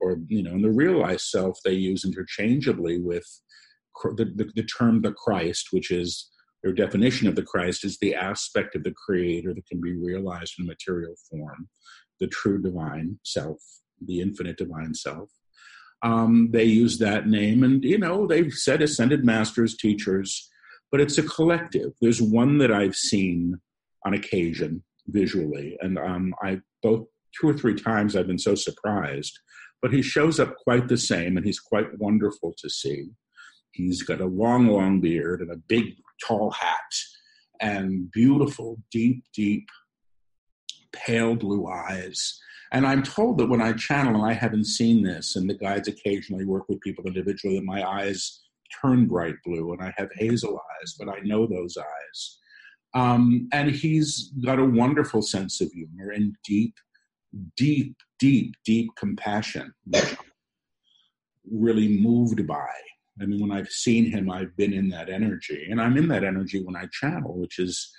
or 0.00 0.18
you 0.28 0.42
know, 0.42 0.52
and 0.52 0.64
the 0.64 0.70
realized 0.70 1.22
self 1.22 1.58
they 1.64 1.72
use 1.72 2.04
interchangeably 2.04 3.00
with 3.00 3.26
the, 4.16 4.24
the, 4.24 4.50
the 4.54 4.62
term 4.64 5.02
the 5.02 5.12
Christ, 5.12 5.68
which 5.72 5.90
is 5.90 6.30
their 6.62 6.72
definition 6.72 7.28
of 7.28 7.36
the 7.36 7.42
Christ 7.42 7.84
is 7.84 7.98
the 7.98 8.14
aspect 8.14 8.74
of 8.74 8.82
the 8.82 8.94
Creator 9.06 9.54
that 9.54 9.66
can 9.66 9.80
be 9.80 9.94
realized 9.96 10.54
in 10.58 10.66
material 10.66 11.14
form 11.30 11.68
the 12.20 12.26
true 12.26 12.60
divine 12.60 13.18
self, 13.24 13.58
the 14.04 14.20
infinite 14.20 14.56
divine 14.56 14.94
self. 14.94 15.30
Um, 16.02 16.50
they 16.52 16.64
use 16.64 16.98
that 16.98 17.26
name, 17.26 17.64
and 17.64 17.82
you 17.84 17.98
know 17.98 18.26
they've 18.26 18.52
said 18.52 18.82
ascended 18.82 19.24
masters, 19.24 19.76
teachers, 19.76 20.48
but 20.90 21.00
it's 21.00 21.18
a 21.18 21.22
collective. 21.22 21.92
There's 22.00 22.22
one 22.22 22.58
that 22.58 22.72
I've 22.72 22.94
seen 22.94 23.60
on 24.04 24.14
occasion 24.14 24.84
visually, 25.08 25.76
and 25.80 25.98
um, 25.98 26.34
I 26.42 26.60
both 26.82 27.06
two 27.38 27.48
or 27.48 27.54
three 27.54 27.74
times 27.74 28.14
I've 28.14 28.26
been 28.26 28.38
so 28.38 28.54
surprised. 28.54 29.38
But 29.80 29.92
he 29.92 30.02
shows 30.02 30.40
up 30.40 30.56
quite 30.56 30.88
the 30.88 30.98
same, 30.98 31.36
and 31.36 31.46
he's 31.46 31.60
quite 31.60 31.96
wonderful 31.98 32.52
to 32.58 32.68
see. 32.68 33.10
He's 33.78 34.02
got 34.02 34.20
a 34.20 34.26
long, 34.26 34.66
long 34.66 35.00
beard 35.00 35.40
and 35.40 35.52
a 35.52 35.56
big, 35.68 35.84
tall 36.26 36.50
hat, 36.50 36.92
and 37.60 38.10
beautiful, 38.10 38.78
deep, 38.90 39.22
deep 39.32 39.68
pale 40.92 41.36
blue 41.36 41.68
eyes. 41.68 42.40
And 42.72 42.84
I'm 42.84 43.04
told 43.04 43.38
that 43.38 43.46
when 43.46 43.62
I 43.62 43.72
channel, 43.74 44.16
and 44.16 44.30
I 44.30 44.34
haven't 44.34 44.66
seen 44.66 45.04
this, 45.04 45.36
and 45.36 45.48
the 45.48 45.54
guides 45.54 45.86
occasionally 45.86 46.44
work 46.44 46.68
with 46.68 46.80
people 46.80 47.04
individually, 47.06 47.56
that 47.56 47.64
my 47.64 47.88
eyes 47.88 48.42
turn 48.82 49.06
bright 49.06 49.36
blue 49.44 49.72
and 49.72 49.80
I 49.80 49.94
have 49.96 50.10
hazel 50.16 50.60
eyes, 50.80 50.96
but 50.98 51.08
I 51.08 51.20
know 51.20 51.46
those 51.46 51.76
eyes. 51.78 52.38
Um, 52.94 53.48
and 53.52 53.70
he's 53.70 54.32
got 54.44 54.58
a 54.58 54.64
wonderful 54.64 55.22
sense 55.22 55.60
of 55.60 55.70
humor 55.70 56.10
and 56.10 56.34
deep, 56.44 56.74
deep, 57.56 57.94
deep, 58.18 58.54
deep 58.64 58.90
compassion, 58.96 59.72
really 61.48 62.00
moved 62.00 62.44
by. 62.44 62.68
I 63.20 63.26
mean, 63.26 63.40
when 63.40 63.50
I've 63.50 63.70
seen 63.70 64.10
him, 64.10 64.30
I've 64.30 64.56
been 64.56 64.72
in 64.72 64.88
that 64.90 65.08
energy, 65.08 65.68
and 65.70 65.80
I'm 65.80 65.96
in 65.96 66.08
that 66.08 66.24
energy 66.24 66.62
when 66.62 66.76
I 66.76 66.86
channel, 66.92 67.36
which 67.36 67.58
is 67.58 67.92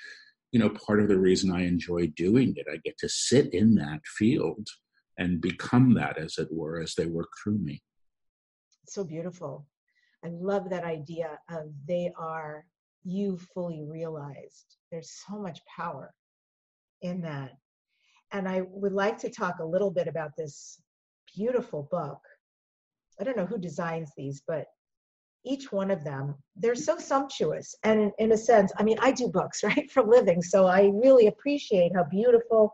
you 0.51 0.59
know, 0.59 0.69
part 0.69 0.99
of 1.01 1.07
the 1.07 1.17
reason 1.17 1.51
I 1.51 1.65
enjoy 1.65 2.07
doing 2.07 2.53
it. 2.55 2.65
I 2.71 2.77
get 2.77 2.97
to 2.99 3.09
sit 3.09 3.53
in 3.53 3.75
that 3.75 3.99
field 4.05 4.67
and 5.17 5.41
become 5.41 5.93
that, 5.95 6.17
as 6.17 6.37
it 6.37 6.47
were, 6.51 6.81
as 6.81 6.95
they 6.95 7.05
work 7.05 7.29
through 7.41 7.59
me. 7.59 7.81
So 8.87 9.03
beautiful. 9.03 9.67
I 10.25 10.29
love 10.29 10.69
that 10.69 10.83
idea 10.83 11.37
of 11.51 11.71
they 11.87 12.11
are 12.17 12.65
you 13.03 13.37
fully 13.53 13.83
realized. 13.87 14.77
There's 14.91 15.11
so 15.27 15.37
much 15.37 15.59
power 15.77 16.13
in 17.01 17.21
that. 17.21 17.51
And 18.31 18.47
I 18.47 18.63
would 18.69 18.93
like 18.93 19.17
to 19.19 19.29
talk 19.29 19.59
a 19.59 19.65
little 19.65 19.91
bit 19.91 20.07
about 20.07 20.31
this 20.37 20.81
beautiful 21.35 21.87
book. 21.91 22.19
I 23.19 23.23
don't 23.23 23.37
know 23.37 23.45
who 23.45 23.57
designs 23.57 24.11
these, 24.17 24.41
but 24.47 24.65
each 25.45 25.71
one 25.71 25.89
of 25.91 26.03
them 26.03 26.35
they're 26.55 26.75
so 26.75 26.97
sumptuous. 26.97 27.75
And 27.83 28.11
in 28.19 28.31
a 28.31 28.37
sense 28.37 28.71
i 28.77 28.83
mean 28.83 28.97
i 29.01 29.11
do 29.11 29.27
books 29.27 29.63
right 29.69 29.89
for 29.91 30.03
living. 30.03 30.41
So 30.41 30.67
i 30.67 30.91
really 30.93 31.27
appreciate 31.27 31.91
how 31.95 32.03
beautiful 32.05 32.73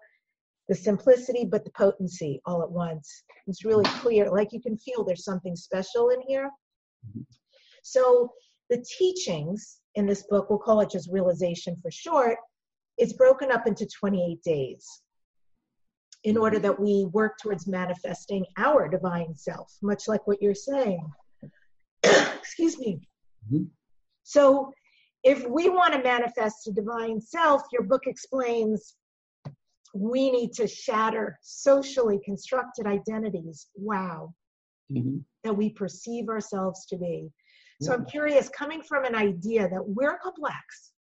the 0.68 0.76
simplicity 0.76 1.46
but 1.46 1.64
the 1.64 1.72
potency 1.72 2.42
all 2.46 2.64
at 2.64 2.72
once. 2.72 3.24
It's 3.48 3.66
really 3.66 3.86
clear 4.02 4.30
like 4.30 4.52
you 4.52 4.62
can 4.62 4.78
feel 4.78 5.04
there's 5.04 5.24
something 5.24 5.56
special 5.56 6.10
in 6.10 6.22
here. 6.28 6.50
So 7.84 8.32
the 8.70 8.84
teachings 8.98 9.80
in 9.96 10.06
this 10.06 10.24
book 10.24 10.50
we'll 10.50 10.60
call 10.60 10.82
it 10.82 10.90
just 10.90 11.10
realization 11.12 11.76
for 11.82 11.92
short 11.92 12.38
it's 12.98 13.14
broken 13.14 13.52
up 13.52 13.68
into 13.68 13.86
28 13.86 14.42
days 14.44 15.02
in 16.24 16.38
order 16.38 16.60
that 16.60 16.80
we 16.80 17.06
work 17.12 17.38
towards 17.42 17.68
manifesting 17.68 18.46
our 18.58 18.88
divine 18.88 19.36
self 19.36 19.74
much 19.82 20.08
like 20.08 20.26
what 20.28 20.42
you're 20.42 20.56
saying 20.56 21.06
excuse 22.46 22.78
me. 22.80 23.00
Mm-hmm. 23.52 23.64
So, 24.24 24.72
if 25.24 25.48
we 25.48 25.70
want 25.70 25.94
to 25.94 26.04
manifest 26.04 26.68
a 26.68 26.72
divine 26.72 27.20
self, 27.20 27.64
your 27.72 27.82
book 27.82 28.04
explains 28.06 28.96
we 29.96 30.30
need 30.30 30.54
to 30.54 30.68
shatter 30.68 31.40
socially 31.42 32.20
constructed 32.24 32.86
identities. 32.86 33.68
Wow. 33.76 34.34
Mm-hmm. 34.92 35.18
That 35.44 35.58
we 35.58 35.72
perceive 35.72 36.30
ourselves 36.30 36.86
to 36.88 36.98
be. 36.98 37.32
So, 37.82 37.92
yeah. 37.92 37.98
I'm 37.98 38.06
curious, 38.06 38.50
coming 38.50 38.84
from 38.84 39.06
an 39.06 39.16
idea 39.16 39.68
that 39.68 39.84
we're 39.84 40.20
complex 40.20 40.92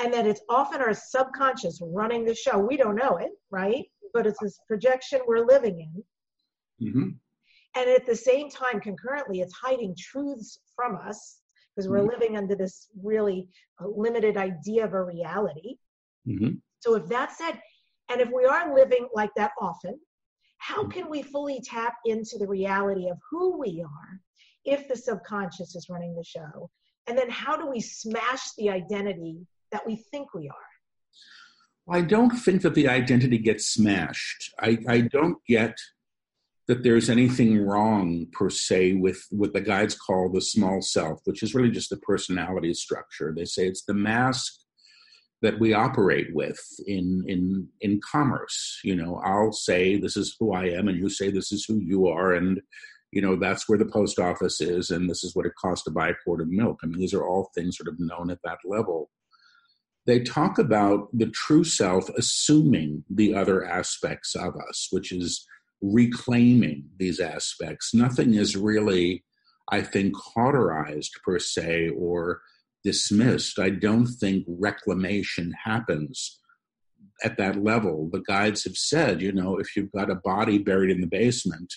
and 0.00 0.14
that 0.14 0.26
it's 0.26 0.42
often 0.48 0.80
our 0.80 0.94
subconscious 0.94 1.80
running 1.82 2.24
the 2.24 2.34
show, 2.34 2.56
we 2.58 2.76
don't 2.76 2.94
know 2.94 3.16
it, 3.16 3.32
right? 3.50 3.84
But 4.14 4.28
it's 4.28 4.38
this 4.40 4.58
projection 4.68 5.20
we're 5.26 5.44
living 5.44 5.80
in. 5.80 6.88
Mm-hmm 6.88 7.08
and 7.76 7.88
at 7.88 8.06
the 8.06 8.16
same 8.16 8.50
time 8.50 8.80
concurrently 8.80 9.40
it's 9.40 9.54
hiding 9.54 9.94
truths 9.98 10.58
from 10.74 10.96
us 10.96 11.38
because 11.78 11.88
we're 11.88 11.98
mm-hmm. 11.98 12.08
living 12.08 12.36
under 12.36 12.56
this 12.56 12.88
really 13.02 13.48
uh, 13.80 13.86
limited 13.86 14.36
idea 14.36 14.84
of 14.84 14.94
a 14.94 15.02
reality. 15.02 15.76
Mm-hmm. 16.26 16.54
So, 16.80 16.96
if 16.96 17.06
that 17.08 17.32
said, 17.32 17.60
and 18.10 18.20
if 18.20 18.30
we 18.34 18.44
are 18.44 18.74
living 18.74 19.08
like 19.14 19.30
that 19.36 19.52
often, 19.60 19.98
how 20.58 20.82
mm-hmm. 20.82 20.90
can 20.90 21.10
we 21.10 21.22
fully 21.22 21.60
tap 21.64 21.94
into 22.04 22.36
the 22.38 22.48
reality 22.48 23.08
of 23.08 23.18
who 23.30 23.58
we 23.58 23.82
are 23.82 24.20
if 24.64 24.88
the 24.88 24.96
subconscious 24.96 25.76
is 25.76 25.88
running 25.88 26.16
the 26.16 26.24
show? 26.24 26.68
And 27.06 27.16
then 27.16 27.30
how 27.30 27.56
do 27.56 27.70
we 27.70 27.80
smash 27.80 28.52
the 28.58 28.70
identity 28.70 29.46
that 29.70 29.86
we 29.86 29.96
think 30.10 30.34
we 30.34 30.48
are? 30.48 30.54
I 31.90 32.02
don't 32.02 32.30
think 32.30 32.62
that 32.62 32.74
the 32.74 32.88
identity 32.88 33.38
gets 33.38 33.66
smashed. 33.66 34.52
I, 34.60 34.78
I 34.86 35.00
don't 35.02 35.38
get 35.46 35.74
that 36.68 36.82
there's 36.82 37.08
anything 37.08 37.58
wrong 37.58 38.26
per 38.32 38.50
se 38.50 38.92
with 38.94 39.26
what 39.30 39.54
the 39.54 39.60
guides 39.60 39.94
call 39.94 40.30
the 40.30 40.42
small 40.42 40.82
self, 40.82 41.20
which 41.24 41.42
is 41.42 41.54
really 41.54 41.70
just 41.70 41.88
the 41.88 41.96
personality 41.96 42.74
structure. 42.74 43.32
They 43.34 43.46
say 43.46 43.66
it's 43.66 43.84
the 43.84 43.94
mask 43.94 44.52
that 45.40 45.58
we 45.58 45.72
operate 45.72 46.28
with 46.34 46.60
in 46.86 47.24
in 47.26 47.68
in 47.80 48.00
commerce. 48.08 48.80
You 48.84 48.96
know, 48.96 49.20
I'll 49.24 49.52
say 49.52 49.98
this 49.98 50.16
is 50.16 50.36
who 50.38 50.52
I 50.52 50.66
am, 50.66 50.88
and 50.88 50.98
you 50.98 51.08
say 51.08 51.30
this 51.30 51.52
is 51.52 51.64
who 51.66 51.78
you 51.78 52.06
are, 52.06 52.34
and 52.34 52.60
you 53.12 53.22
know 53.22 53.36
that's 53.36 53.66
where 53.66 53.78
the 53.78 53.86
post 53.86 54.18
office 54.18 54.60
is, 54.60 54.90
and 54.90 55.08
this 55.08 55.24
is 55.24 55.34
what 55.34 55.46
it 55.46 55.52
costs 55.60 55.84
to 55.84 55.90
buy 55.90 56.10
a 56.10 56.14
quart 56.22 56.42
of 56.42 56.48
milk. 56.48 56.80
I 56.82 56.86
mean, 56.86 56.98
these 56.98 57.14
are 57.14 57.26
all 57.26 57.50
things 57.54 57.78
sort 57.78 57.88
of 57.88 57.98
known 57.98 58.30
at 58.30 58.42
that 58.44 58.58
level 58.64 59.10
they 60.06 60.20
talk 60.20 60.58
about 60.58 61.06
the 61.12 61.26
true 61.26 61.64
self 61.64 62.08
assuming 62.16 63.04
the 63.10 63.34
other 63.34 63.62
aspects 63.62 64.34
of 64.34 64.54
us, 64.56 64.88
which 64.90 65.12
is 65.12 65.46
reclaiming 65.80 66.88
these 66.98 67.20
aspects. 67.20 67.94
Nothing 67.94 68.34
is 68.34 68.56
really, 68.56 69.24
I 69.70 69.82
think, 69.82 70.14
cauterized 70.14 71.12
per 71.24 71.38
se 71.38 71.90
or 71.90 72.40
dismissed. 72.84 73.58
I 73.58 73.70
don't 73.70 74.06
think 74.06 74.44
reclamation 74.48 75.52
happens 75.64 76.40
at 77.24 77.36
that 77.38 77.62
level. 77.62 78.08
The 78.12 78.22
guides 78.22 78.64
have 78.64 78.76
said, 78.76 79.20
you 79.20 79.32
know, 79.32 79.58
if 79.58 79.76
you've 79.76 79.92
got 79.92 80.10
a 80.10 80.16
body 80.16 80.58
buried 80.58 80.90
in 80.90 81.00
the 81.00 81.06
basement 81.06 81.72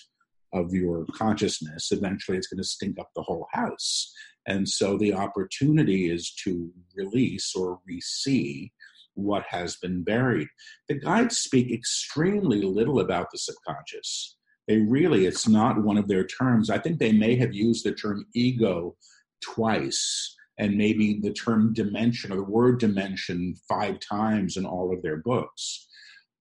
of 0.52 0.72
your 0.72 1.06
consciousness, 1.14 1.90
eventually 1.92 2.36
it's 2.36 2.46
going 2.46 2.62
to 2.62 2.68
stink 2.68 2.98
up 2.98 3.10
the 3.14 3.22
whole 3.22 3.46
house. 3.52 4.12
And 4.46 4.68
so 4.68 4.98
the 4.98 5.14
opportunity 5.14 6.10
is 6.10 6.32
to 6.44 6.70
release 6.96 7.54
or 7.54 7.78
re-see 7.86 8.72
what 9.14 9.44
has 9.48 9.76
been 9.76 10.02
buried. 10.02 10.48
The 10.88 10.98
guides 10.98 11.38
speak 11.38 11.72
extremely 11.72 12.62
little 12.62 13.00
about 13.00 13.28
the 13.30 13.38
subconscious. 13.38 14.36
They 14.68 14.78
really, 14.78 15.26
it's 15.26 15.48
not 15.48 15.82
one 15.82 15.98
of 15.98 16.08
their 16.08 16.24
terms. 16.24 16.70
I 16.70 16.78
think 16.78 16.98
they 16.98 17.12
may 17.12 17.36
have 17.36 17.52
used 17.52 17.84
the 17.84 17.92
term 17.92 18.24
ego 18.34 18.96
twice 19.42 20.36
and 20.58 20.76
maybe 20.76 21.18
the 21.20 21.32
term 21.32 21.72
dimension 21.72 22.32
or 22.32 22.36
the 22.36 22.42
word 22.42 22.78
dimension 22.78 23.54
five 23.68 23.98
times 24.00 24.56
in 24.56 24.64
all 24.64 24.92
of 24.94 25.02
their 25.02 25.16
books 25.16 25.88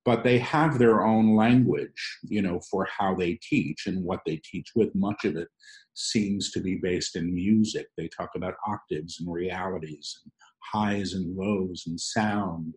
but 0.03 0.23
they 0.23 0.39
have 0.39 0.77
their 0.77 1.05
own 1.05 1.35
language 1.35 2.19
you 2.23 2.41
know 2.41 2.59
for 2.69 2.87
how 2.97 3.13
they 3.15 3.39
teach 3.41 3.87
and 3.87 4.03
what 4.03 4.19
they 4.25 4.39
teach 4.43 4.69
with 4.75 4.93
much 4.95 5.25
of 5.25 5.35
it 5.35 5.47
seems 5.93 6.51
to 6.51 6.59
be 6.59 6.79
based 6.81 7.15
in 7.15 7.33
music 7.33 7.87
they 7.97 8.07
talk 8.07 8.29
about 8.35 8.55
octaves 8.67 9.19
and 9.19 9.31
realities 9.31 10.19
and 10.23 10.31
highs 10.73 11.13
and 11.13 11.35
lows 11.35 11.83
and 11.87 11.99
sound 11.99 12.75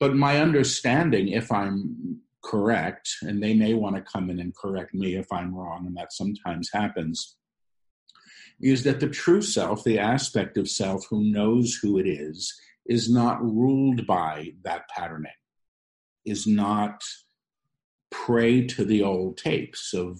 but 0.00 0.14
my 0.14 0.38
understanding 0.38 1.28
if 1.28 1.50
i'm 1.50 2.20
correct 2.44 3.08
and 3.22 3.42
they 3.42 3.54
may 3.54 3.74
want 3.74 3.96
to 3.96 4.02
come 4.02 4.30
in 4.30 4.38
and 4.38 4.56
correct 4.56 4.94
me 4.94 5.16
if 5.16 5.30
i'm 5.32 5.54
wrong 5.54 5.86
and 5.86 5.96
that 5.96 6.12
sometimes 6.12 6.70
happens 6.72 7.36
is 8.60 8.84
that 8.84 9.00
the 9.00 9.08
true 9.08 9.42
self 9.42 9.82
the 9.84 9.98
aspect 9.98 10.56
of 10.56 10.68
self 10.68 11.06
who 11.10 11.24
knows 11.24 11.78
who 11.82 11.98
it 11.98 12.06
is 12.06 12.54
is 12.86 13.10
not 13.10 13.42
ruled 13.42 14.06
by 14.06 14.48
that 14.62 14.88
patterning 14.88 15.32
is 16.24 16.46
not 16.46 17.02
prey 18.10 18.66
to 18.66 18.84
the 18.84 19.02
old 19.02 19.36
tapes 19.36 19.92
of 19.94 20.18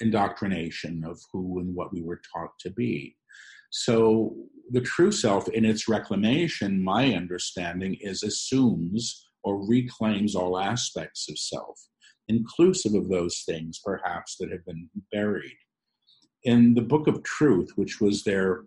indoctrination 0.00 1.04
of 1.04 1.20
who 1.32 1.58
and 1.60 1.74
what 1.74 1.92
we 1.92 2.02
were 2.02 2.20
taught 2.32 2.58
to 2.60 2.70
be. 2.70 3.16
So 3.78 4.34
the 4.70 4.80
true 4.80 5.12
self, 5.12 5.48
in 5.48 5.66
its 5.66 5.86
reclamation, 5.86 6.82
my 6.82 7.12
understanding 7.12 7.98
is 8.00 8.22
assumes 8.22 9.28
or 9.44 9.68
reclaims 9.68 10.34
all 10.34 10.58
aspects 10.58 11.28
of 11.28 11.38
self, 11.38 11.78
inclusive 12.26 12.94
of 12.94 13.10
those 13.10 13.42
things 13.46 13.78
perhaps 13.84 14.36
that 14.40 14.50
have 14.50 14.64
been 14.64 14.88
buried. 15.12 15.58
In 16.44 16.72
the 16.72 16.80
Book 16.80 17.06
of 17.06 17.22
Truth, 17.22 17.72
which 17.76 18.00
was 18.00 18.24
their 18.24 18.62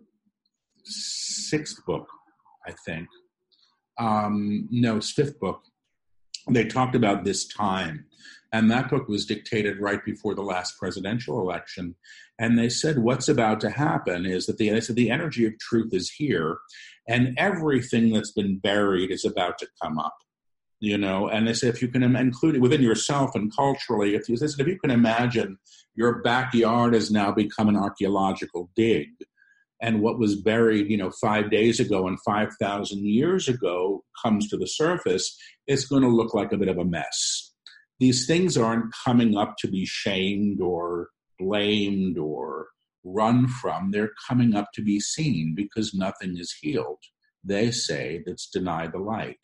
sixth 0.84 1.84
book, 1.86 2.06
I 2.68 2.72
think, 2.86 3.08
um, 3.98 4.68
no, 4.70 4.98
it's 4.98 5.10
fifth 5.10 5.40
book, 5.40 5.64
they 6.48 6.66
talked 6.66 6.94
about 6.94 7.24
this 7.24 7.48
time. 7.48 8.06
And 8.52 8.70
that 8.70 8.90
book 8.90 9.08
was 9.08 9.26
dictated 9.26 9.80
right 9.80 10.04
before 10.04 10.34
the 10.34 10.42
last 10.42 10.78
presidential 10.78 11.40
election. 11.40 11.94
And 12.38 12.58
they 12.58 12.68
said, 12.68 12.98
what's 12.98 13.28
about 13.28 13.60
to 13.60 13.70
happen 13.70 14.26
is 14.26 14.46
that 14.46 14.58
the, 14.58 14.70
they 14.70 14.80
said, 14.80 14.96
the 14.96 15.10
energy 15.10 15.46
of 15.46 15.58
truth 15.58 15.94
is 15.94 16.10
here, 16.10 16.58
and 17.08 17.34
everything 17.38 18.12
that's 18.12 18.32
been 18.32 18.58
buried 18.58 19.10
is 19.10 19.24
about 19.24 19.58
to 19.58 19.68
come 19.80 19.98
up. 19.98 20.16
You 20.82 20.96
know, 20.96 21.28
and 21.28 21.46
they 21.46 21.52
said 21.52 21.74
if 21.74 21.82
you 21.82 21.88
can 21.88 22.02
include 22.16 22.54
it 22.54 22.62
within 22.62 22.80
yourself 22.80 23.34
and 23.34 23.54
culturally, 23.54 24.14
if 24.14 24.28
you, 24.28 24.36
they 24.36 24.46
said 24.46 24.60
if 24.60 24.66
you 24.66 24.78
can 24.78 24.90
imagine 24.90 25.58
your 25.94 26.22
backyard 26.22 26.94
has 26.94 27.10
now 27.10 27.30
become 27.30 27.68
an 27.68 27.76
archaeological 27.76 28.70
dig, 28.74 29.08
and 29.82 30.00
what 30.00 30.18
was 30.18 30.36
buried, 30.36 30.90
you 30.90 30.96
know, 30.96 31.10
five 31.10 31.50
days 31.50 31.80
ago 31.80 32.06
and 32.06 32.18
5,000 32.22 33.04
years 33.04 33.48
ago 33.48 34.04
comes 34.22 34.48
to 34.48 34.56
the 34.56 34.66
surface, 34.66 35.36
it's 35.66 35.86
going 35.86 36.02
to 36.02 36.08
look 36.08 36.34
like 36.34 36.52
a 36.52 36.58
bit 36.58 36.68
of 36.68 36.78
a 36.78 36.84
mess. 36.84 37.49
These 38.00 38.26
things 38.26 38.56
aren't 38.56 38.94
coming 39.04 39.36
up 39.36 39.56
to 39.58 39.68
be 39.68 39.86
shamed 39.86 40.60
or 40.60 41.10
blamed 41.38 42.18
or 42.18 42.68
run 43.04 43.46
from. 43.46 43.90
They're 43.90 44.12
coming 44.28 44.54
up 44.54 44.68
to 44.74 44.82
be 44.82 44.98
seen 45.00 45.54
because 45.54 45.94
nothing 45.94 46.36
is 46.36 46.54
healed. 46.60 46.98
They 47.44 47.70
say 47.70 48.22
that's 48.26 48.48
denied 48.50 48.92
the 48.92 48.98
light. 48.98 49.38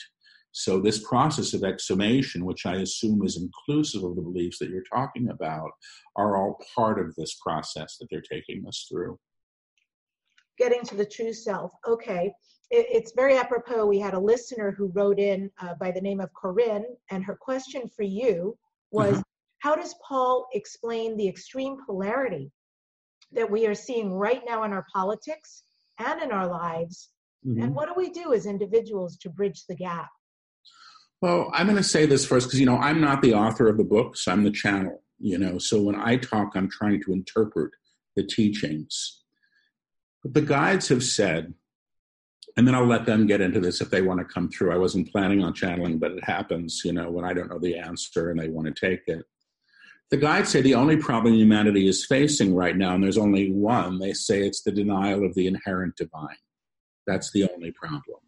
So, 0.53 0.81
this 0.81 1.07
process 1.07 1.53
of 1.53 1.65
exhumation, 1.65 2.47
which 2.47 2.65
I 2.65 2.77
assume 2.77 3.23
is 3.27 3.39
inclusive 3.39 4.03
of 4.03 4.17
the 4.17 4.23
beliefs 4.23 4.59
that 4.59 4.71
you're 4.71 4.83
talking 4.91 5.29
about, 5.29 5.71
are 6.17 6.37
all 6.37 6.59
part 6.75 6.99
of 6.99 7.15
this 7.15 7.37
process 7.43 7.99
that 7.99 8.07
they're 8.11 8.23
taking 8.23 8.67
us 8.67 8.87
through 8.91 9.19
getting 10.59 10.83
to 10.85 10.95
the 10.95 11.07
true 11.07 11.33
self. 11.33 11.73
Okay, 11.87 12.33
it, 12.71 12.87
it's 12.91 13.13
very 13.13 13.37
apropos. 13.37 13.87
We 13.87 13.99
had 13.99 14.15
a 14.15 14.19
listener 14.19 14.73
who 14.73 14.89
wrote 14.95 15.19
in 15.19 15.51
uh, 15.61 15.75
by 15.75 15.91
the 15.91 16.01
name 16.01 16.21
of 16.21 16.33
Corinne, 16.35 16.87
and 17.11 17.25
her 17.25 17.37
question 17.37 17.89
for 17.95 18.03
you 18.03 18.57
was 18.91 19.13
mm-hmm. 19.13 19.21
How 19.67 19.75
does 19.75 19.95
Paul 20.07 20.47
explain 20.53 21.17
the 21.17 21.29
extreme 21.29 21.77
polarity 21.87 22.53
that 23.33 23.51
we 23.51 23.67
are 23.67 23.75
seeing 23.75 24.13
right 24.13 24.43
now 24.47 24.65
in 24.65 24.73
our 24.73 24.87
politics 24.95 25.65
and 25.99 26.23
in 26.23 26.31
our 26.31 26.47
lives? 26.47 27.11
Mm-hmm. 27.47 27.63
And 27.63 27.75
what 27.75 27.89
do 27.89 27.95
we 27.97 28.11
do 28.11 28.33
as 28.33 28.47
individuals 28.47 29.17
to 29.19 29.31
bridge 29.31 29.65
the 29.69 29.75
gap? 29.75 30.09
Well, 31.23 31.51
I'm 31.53 31.67
going 31.67 31.79
to 31.79 31.83
say 31.83 32.07
this 32.07 32.27
first 32.27 32.47
because, 32.47 32.61
you 32.61 32.67
know, 32.67 32.77
I'm 32.77 33.01
not 33.01 33.23
the 33.23 33.35
author 33.35 33.69
of 33.69 33.79
the 33.79 33.85
books, 33.85 34.29
I'm 34.29 34.45
the 34.45 34.51
channel, 34.51 35.03
you 35.19 35.39
know. 35.39 35.59
So 35.59 35.83
when 35.83 35.97
I 35.97 36.17
talk, 36.17 36.53
I'm 36.55 36.71
trying 36.71 37.03
to 37.03 37.13
interpret 37.13 37.73
the 38.15 38.23
teachings. 38.23 39.23
But 40.23 40.35
the 40.35 40.43
guides 40.43 40.89
have 40.89 41.03
said, 41.03 41.55
and 42.57 42.67
then 42.67 42.75
I'll 42.75 42.87
let 42.87 43.05
them 43.05 43.27
get 43.27 43.41
into 43.41 43.61
this 43.61 43.81
if 43.81 43.91
they 43.91 44.03
want 44.03 44.21
to 44.21 44.25
come 44.25 44.49
through. 44.49 44.73
I 44.73 44.79
wasn't 44.79 45.13
planning 45.13 45.45
on 45.45 45.53
channeling, 45.53 45.99
but 45.99 46.13
it 46.13 46.25
happens, 46.25 46.83
you 46.85 46.93
know, 46.93 47.11
when 47.11 47.25
I 47.25 47.35
don't 47.35 47.51
know 47.51 47.59
the 47.59 47.79
answer 47.79 48.31
and 48.31 48.41
they 48.41 48.49
want 48.49 48.75
to 48.75 48.89
take 48.89 49.03
it. 49.07 49.25
The 50.11 50.17
guides 50.17 50.51
say 50.51 50.63
the 50.63 50.77
only 50.77 50.97
problem 50.97 51.35
humanity 51.35 51.89
is 51.89 52.07
facing 52.07 52.55
right 52.55 52.77
now, 52.77 52.95
and 52.95 53.03
there's 53.03 53.19
only 53.19 53.51
one, 53.51 53.99
they 53.99 54.13
say 54.13 54.47
it's 54.47 54.63
the 54.63 54.71
denial 54.71 55.27
of 55.27 55.35
the 55.35 55.49
inherent 55.49 55.97
divine. 55.97 56.37
That's 57.07 57.33
the 57.33 57.51
only 57.51 57.73
problem. 57.73 58.21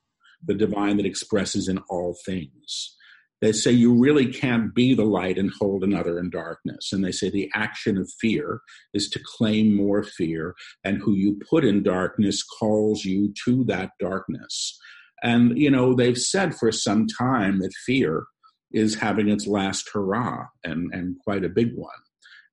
The 0.45 0.55
divine 0.55 0.97
that 0.97 1.07
expresses 1.07 1.69
in 1.69 1.79
all 1.89 2.17
things. 2.27 2.97
They 3.41 3.53
say 3.53 3.71
you 3.71 3.95
really 3.95 4.27
can't 4.27 4.75
be 4.75 4.95
the 4.95 5.05
light 5.05 5.39
and 5.39 5.53
hold 5.59 5.85
another 5.85 6.19
in 6.19 6.31
darkness. 6.31 6.93
And 6.93 7.05
they 7.05 7.13
say 7.13 7.31
the 7.31 7.51
action 7.55 7.97
of 7.97 8.11
fear 8.21 8.61
is 8.93 9.09
to 9.11 9.21
claim 9.39 9.75
more 9.75 10.03
fear, 10.03 10.55
and 10.85 10.99
who 10.99 11.15
you 11.15 11.39
put 11.49 11.65
in 11.65 11.83
darkness 11.83 12.43
calls 12.43 13.05
you 13.05 13.33
to 13.45 13.65
that 13.65 13.91
darkness. 14.01 14.79
And, 15.23 15.59
you 15.59 15.71
know, 15.71 15.95
they've 15.95 16.19
said 16.19 16.55
for 16.55 16.73
some 16.73 17.07
time 17.07 17.61
that 17.61 17.73
fear 17.87 18.25
is 18.73 18.97
having 18.97 19.29
its 19.29 19.47
last 19.47 19.89
hurrah 19.93 20.47
and, 20.65 20.93
and 20.93 21.17
quite 21.25 21.45
a 21.45 21.49
big 21.49 21.75
one. 21.75 21.91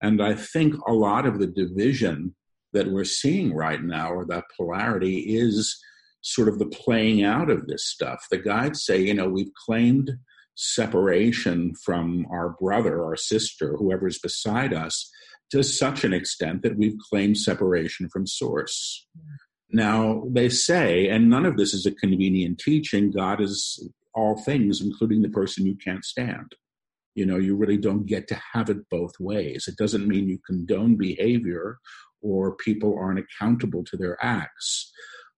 And 0.02 0.22
I 0.22 0.34
think 0.36 0.76
a 0.88 0.94
lot 0.94 1.26
of 1.26 1.40
the 1.40 1.48
division 1.48 2.36
that 2.74 2.92
we're 2.92 3.06
seeing 3.06 3.54
right 3.54 3.82
now, 3.82 4.12
or 4.12 4.26
that 4.26 4.46
polarity, 4.56 5.20
is 5.38 5.78
sort 6.22 6.48
of 6.48 6.60
the 6.60 6.66
playing 6.66 7.24
out 7.24 7.50
of 7.50 7.68
this 7.68 7.88
stuff. 7.88 8.26
The 8.32 8.38
guides 8.38 8.84
say, 8.84 9.02
you 9.02 9.14
know, 9.14 9.30
we've 9.30 9.54
claimed 9.66 10.12
separation 10.56 11.74
from 11.76 12.26
our 12.32 12.50
brother, 12.50 13.04
our 13.04 13.16
sister, 13.16 13.76
whoever's 13.78 14.20
beside 14.20 14.74
us, 14.74 15.12
to 15.52 15.64
such 15.64 16.04
an 16.04 16.14
extent 16.14 16.64
that 16.64 16.78
we've 16.78 16.98
claimed 17.10 17.38
separation 17.38 18.10
from 18.10 18.26
source. 18.26 19.06
Mm. 19.18 19.36
Now, 19.72 20.24
they 20.30 20.50
say, 20.50 21.10
and 21.10 21.30
none 21.30 21.46
of 21.46 21.58
this 21.58 21.74
is 21.74 21.86
a 21.86 21.92
convenient 21.92 22.60
teaching, 22.60 23.12
God 23.12 23.42
is 23.42 23.90
all 24.14 24.42
things, 24.42 24.82
including 24.82 25.22
the 25.22 25.30
person 25.30 25.66
you 25.66 25.76
can't 25.76 26.06
stand. 26.06 26.56
You 27.16 27.26
know, 27.26 27.38
you 27.38 27.56
really 27.56 27.78
don't 27.78 28.06
get 28.06 28.28
to 28.30 28.40
have 28.54 28.70
it 28.70 28.90
both 28.90 29.20
ways. 29.20 29.68
It 29.68 29.78
doesn't 29.78 30.08
mean 30.08 30.30
you 30.30 30.40
condone 30.46 30.96
behavior 30.96 31.80
or 32.22 32.56
people 32.56 32.98
aren't 32.98 33.20
accountable 33.20 33.84
to 33.86 33.98
their 33.98 34.18
acts. 34.24 34.92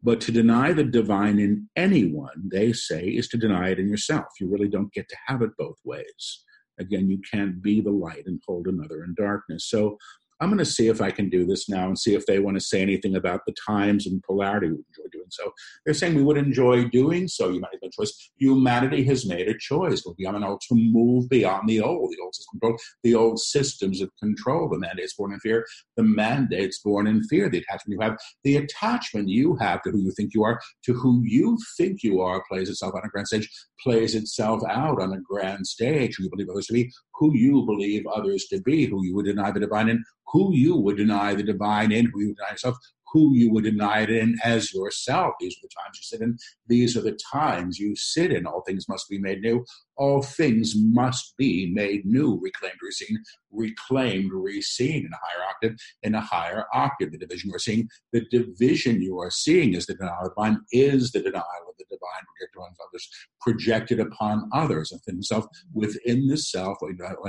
But 0.03 0.21
to 0.21 0.31
deny 0.31 0.73
the 0.73 0.83
divine 0.83 1.39
in 1.39 1.69
anyone, 1.75 2.49
they 2.51 2.71
say, 2.71 3.07
is 3.07 3.27
to 3.29 3.37
deny 3.37 3.69
it 3.69 3.79
in 3.79 3.89
yourself. 3.89 4.25
You 4.39 4.47
really 4.47 4.69
don't 4.69 4.93
get 4.93 5.09
to 5.09 5.17
have 5.25 5.41
it 5.41 5.51
both 5.57 5.77
ways. 5.83 6.43
Again, 6.79 7.09
you 7.09 7.19
can't 7.31 7.61
be 7.61 7.81
the 7.81 7.91
light 7.91 8.23
and 8.27 8.39
hold 8.47 8.67
another 8.67 9.03
in 9.03 9.15
darkness. 9.15 9.69
So 9.69 9.97
I'm 10.39 10.49
going 10.49 10.59
to 10.59 10.65
see 10.65 10.87
if 10.87 11.01
I 11.01 11.11
can 11.11 11.29
do 11.29 11.45
this 11.45 11.67
now 11.67 11.87
and 11.87 11.97
see 11.97 12.13
if 12.13 12.25
they 12.25 12.39
want 12.39 12.57
to 12.57 12.61
say 12.61 12.81
anything 12.81 13.15
about 13.15 13.41
the 13.45 13.55
times 13.67 14.05
and 14.05 14.21
polarity 14.23 14.67
we 14.67 14.75
enjoy 14.75 15.09
doing 15.11 15.27
so. 15.29 15.51
They're 15.83 15.93
saying 15.93 16.15
we 16.15 16.23
would 16.23 16.37
enjoy 16.37 16.85
doing 16.85 17.27
so. 17.27 17.49
Humanity 17.49 17.79
has 17.83 17.89
a 17.89 18.01
choice. 18.01 18.31
Humanity 18.37 19.03
has 19.05 19.25
made 19.25 19.47
a 19.47 19.57
choice. 19.57 20.03
We're 20.05 20.13
beyond 20.13 20.37
to 20.37 20.75
move 20.75 21.29
beyond 21.29 21.67
the 21.67 21.81
old, 21.81 22.11
the 22.11 22.21
old 22.23 22.35
system 22.35 22.59
control, 22.59 22.77
the 23.03 23.15
old 23.15 23.39
systems 23.39 24.01
of 24.01 24.11
control. 24.21 24.69
The 24.69 24.79
mandate's 24.79 25.15
born 25.15 25.33
in 25.33 25.39
fear. 25.39 25.65
The 25.95 26.03
mandate's 26.03 26.79
born 26.79 27.07
in 27.07 27.23
fear. 27.23 27.49
The 27.49 27.59
attachment 27.59 27.99
you 27.99 28.01
have, 28.01 28.17
the 28.43 28.57
attachment 28.57 29.29
you 29.29 29.55
have 29.59 29.81
to 29.83 29.91
who 29.91 29.99
you 29.99 30.11
think 30.11 30.33
you 30.33 30.43
are, 30.43 30.59
to 30.85 30.93
who 30.93 31.21
you 31.25 31.57
think 31.77 32.03
you 32.03 32.21
are, 32.21 32.43
plays 32.49 32.69
itself 32.69 32.93
on 32.95 33.01
a 33.03 33.09
grand 33.09 33.27
stage, 33.27 33.49
plays 33.81 34.13
itself 34.13 34.61
out 34.69 35.01
on 35.01 35.13
a 35.13 35.21
grand 35.21 35.65
stage. 35.65 36.15
Who 36.17 36.25
you 36.25 36.29
believe 36.29 36.49
others 36.49 36.67
to 36.67 36.73
be, 36.73 36.91
who 37.15 37.35
you 37.35 37.63
believe 37.65 38.05
others 38.07 38.45
to 38.51 38.61
be, 38.61 38.85
who 38.85 39.03
you 39.03 39.15
would 39.15 39.25
deny 39.25 39.51
the 39.51 39.59
divine 39.59 39.89
in, 39.89 40.03
who 40.29 40.53
you 40.53 40.75
would 40.75 40.97
deny 40.97 41.33
the 41.33 41.43
divine 41.43 41.91
in, 41.91 42.09
who 42.13 42.21
you 42.21 42.35
deny 42.35 42.51
yourself, 42.51 42.77
who 43.13 43.33
you 43.33 43.51
would 43.51 43.63
deny 43.63 44.01
it 44.01 44.09
in 44.09 44.37
as 44.43 44.73
yourself. 44.73 45.33
These 45.39 45.55
are 45.57 45.63
the 45.63 45.69
times 45.83 45.97
you 45.97 46.03
sit 46.03 46.21
in. 46.21 46.37
These 46.67 46.97
are 46.97 47.01
the 47.01 47.17
times 47.31 47.79
you 47.79 47.95
sit 47.95 48.31
in. 48.31 48.45
All 48.45 48.61
things 48.61 48.89
must 48.89 49.09
be 49.09 49.17
made 49.17 49.41
new. 49.41 49.65
All 49.97 50.21
things 50.21 50.73
must 50.75 51.35
be 51.37 51.71
made 51.73 52.05
new, 52.05 52.39
reclaimed, 52.41 52.79
reseen, 52.83 53.17
reclaimed, 53.51 54.31
reseen 54.31 55.05
in 55.05 55.11
a 55.13 55.17
higher 55.21 55.49
octave, 55.49 55.77
in 56.03 56.15
a 56.15 56.21
higher 56.21 56.65
octave. 56.73 57.11
The 57.11 57.17
division 57.17 57.49
you 57.49 57.55
are 57.55 57.59
seeing, 57.59 57.89
the 58.13 58.25
division 58.31 59.01
you 59.01 59.19
are 59.19 59.31
seeing 59.31 59.73
is 59.73 59.85
the 59.85 59.95
denial 59.95 60.17
of 60.21 60.35
the 60.35 60.43
divine, 60.43 60.59
is 60.71 61.11
the 61.11 61.21
denial 61.21 61.65
of 61.67 61.75
the 61.77 61.85
divine 61.89 62.23
projected 62.37 62.61
on 62.61 62.75
others, 62.87 63.09
projected 63.41 63.99
upon 63.99 64.49
others, 64.53 64.91
within 64.91 65.15
himself, 65.15 65.45
within 65.73 66.27
the 66.27 66.37
self, 66.37 66.77
uh, 66.83 66.87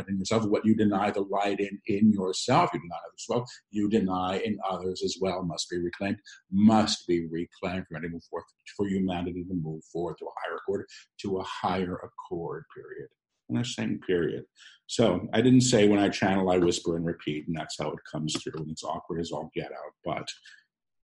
in 0.08 0.18
yourself, 0.18 0.44
what 0.46 0.64
you 0.64 0.74
deny 0.74 1.10
the 1.10 1.22
light 1.22 1.60
in 1.60 1.80
in 1.86 2.12
yourself, 2.12 2.70
you 2.72 2.80
deny 2.80 2.96
others 3.06 3.26
well, 3.28 3.46
you 3.70 3.88
deny 3.88 4.38
in 4.38 4.58
others 4.68 5.02
as 5.04 5.16
well, 5.20 5.42
must 5.42 5.68
be 5.70 5.78
reclaimed, 5.78 6.18
must 6.50 7.06
be 7.06 7.26
reclaimed 7.26 7.84
for 7.88 8.00
to 8.00 8.08
move 8.08 8.22
forth, 8.30 8.44
for 8.76 8.86
humanity 8.88 9.44
to 9.44 9.54
move 9.54 9.82
forward 9.92 10.16
to 10.18 10.26
a 10.26 10.30
higher 10.40 10.56
accord, 10.56 10.86
to 11.20 11.38
a 11.38 11.42
higher 11.44 11.96
accord, 11.96 12.57
period. 12.74 13.08
And 13.48 13.56
they're 13.56 13.64
saying 13.64 14.00
period. 14.06 14.44
So 14.86 15.28
I 15.32 15.40
didn't 15.40 15.62
say 15.62 15.88
when 15.88 15.98
I 15.98 16.08
channel, 16.08 16.50
I 16.50 16.58
whisper 16.58 16.96
and 16.96 17.06
repeat, 17.06 17.46
and 17.46 17.56
that's 17.56 17.76
how 17.78 17.90
it 17.90 17.98
comes 18.10 18.34
through. 18.42 18.60
And 18.62 18.70
it's 18.70 18.84
awkward 18.84 19.20
as 19.20 19.32
all 19.32 19.50
get 19.54 19.70
out, 19.72 19.92
but 20.04 20.28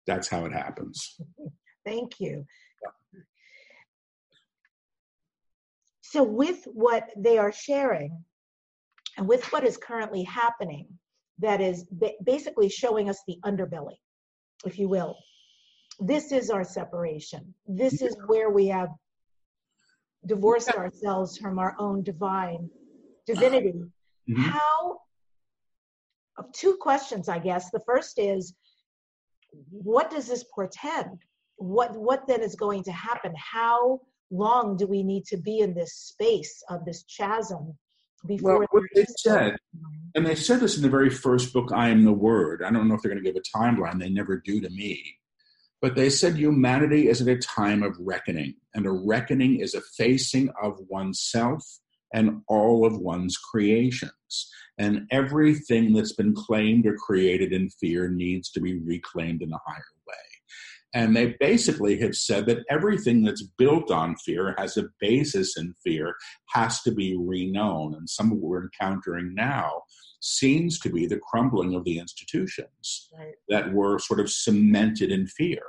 that's 0.08 0.28
how 0.28 0.46
it 0.46 0.54
happens. 0.54 1.18
Thank 1.86 2.20
you. 2.20 2.46
So, 6.02 6.24
with 6.24 6.66
what 6.66 7.10
they 7.18 7.38
are 7.38 7.54
sharing 7.54 8.24
and 9.18 9.28
with 9.28 9.46
what 9.54 9.66
is 9.66 9.78
currently 9.78 10.24
happening, 10.24 10.88
that 11.40 11.62
is 11.62 11.86
basically 12.26 12.70
showing 12.70 13.10
us 13.10 13.22
the 13.28 13.38
underbelly, 13.46 13.96
if 14.66 14.78
you 14.78 14.90
will. 14.90 15.16
This 16.00 16.32
is 16.32 16.50
our 16.50 16.64
separation. 16.64 17.54
This 17.68 18.02
is 18.02 18.16
where 18.28 18.50
we 18.50 18.68
have 18.68 18.90
divorced 20.26 20.70
ourselves 20.70 21.38
from 21.38 21.60
our 21.60 21.76
own 21.80 22.04
divine 22.04 22.70
divinity. 23.26 23.84
Mm-hmm. 24.30 24.42
How, 24.42 25.00
two 26.54 26.78
questions, 26.80 27.30
I 27.30 27.40
guess. 27.40 27.72
The 27.72 27.82
first 27.86 28.20
is, 28.20 28.54
what 29.70 30.10
does 30.10 30.28
this 30.28 30.46
portend? 30.54 31.20
What, 31.58 31.96
what 31.96 32.28
then 32.28 32.42
is 32.42 32.56
going 32.56 32.84
to 32.84 32.92
happen? 32.92 33.34
How 33.36 34.02
long 34.32 34.78
do 34.78 34.88
we 34.88 35.04
need 35.04 35.26
to 35.26 35.38
be 35.38 35.60
in 35.60 35.74
this 35.74 35.94
space 35.94 36.64
of 36.70 36.86
this 36.86 37.04
chasm 37.18 37.78
before 38.26 38.60
well, 38.60 38.68
what 38.72 38.84
they 38.96 39.06
said 39.18 39.56
and 40.16 40.26
they 40.26 40.36
said 40.36 40.60
this 40.60 40.78
in 40.78 40.84
the 40.84 40.90
very 40.90 41.10
first 41.10 41.52
book 41.54 41.72
i 41.74 41.90
am 41.90 42.04
the 42.06 42.12
word 42.12 42.62
i 42.64 42.72
don't 42.72 42.88
know 42.88 42.94
if 42.94 43.02
they're 43.02 43.12
going 43.12 43.24
to 43.24 43.32
give 43.32 43.36
a 43.36 43.58
timeline 43.58 44.00
they 44.00 44.10
never 44.10 44.38
do 44.38 44.62
to 44.62 44.70
me 44.70 45.18
but 45.82 45.96
they 45.96 46.10
said 46.10 46.36
humanity 46.38 47.08
is 47.08 47.22
at 47.22 47.28
a 47.28 47.38
time 47.38 47.84
of 47.84 47.98
reckoning 48.00 48.56
and 48.74 48.86
a 48.86 48.92
reckoning 48.92 49.60
is 49.60 49.74
a 49.74 49.82
facing 49.82 50.50
of 50.62 50.78
oneself 50.90 51.64
and 52.14 52.42
all 52.48 52.86
of 52.86 52.98
one's 52.98 53.38
creations 53.38 54.52
and 54.78 55.08
everything 55.12 55.94
that's 55.94 56.14
been 56.14 56.34
claimed 56.36 56.86
or 56.86 56.96
created 56.96 57.52
in 57.54 57.70
fear 57.70 58.10
needs 58.10 58.50
to 58.52 58.60
be 58.60 58.80
reclaimed 58.80 59.42
in 59.42 59.52
a 59.52 59.60
higher 59.66 59.84
way 60.08 60.16
and 60.94 61.16
they 61.16 61.36
basically 61.40 62.00
have 62.00 62.16
said 62.16 62.46
that 62.48 62.66
everything 62.70 63.24
that's 63.24 63.44
built 63.44 63.92
on 63.92 64.18
fear, 64.18 64.54
has 64.58 64.76
a 64.76 64.90
basis 65.00 65.58
in 65.58 65.74
fear, 65.84 66.16
has 66.50 66.82
to 66.82 66.92
be 66.92 67.16
reknown. 67.16 67.96
And 67.96 68.10
some 68.10 68.32
of 68.32 68.40
what 68.40 68.50
we're 68.50 68.64
encountering 68.64 69.34
now 69.34 69.84
seems 70.22 70.80
to 70.80 70.90
be 70.90 71.06
the 71.06 71.20
crumbling 71.20 71.76
of 71.76 71.84
the 71.84 72.00
institutions 72.00 73.10
right. 73.18 73.34
that 73.50 73.74
were 73.74 74.00
sort 74.00 74.20
of 74.20 74.30
cemented 74.30 75.12
in 75.12 75.28
fear. 75.28 75.64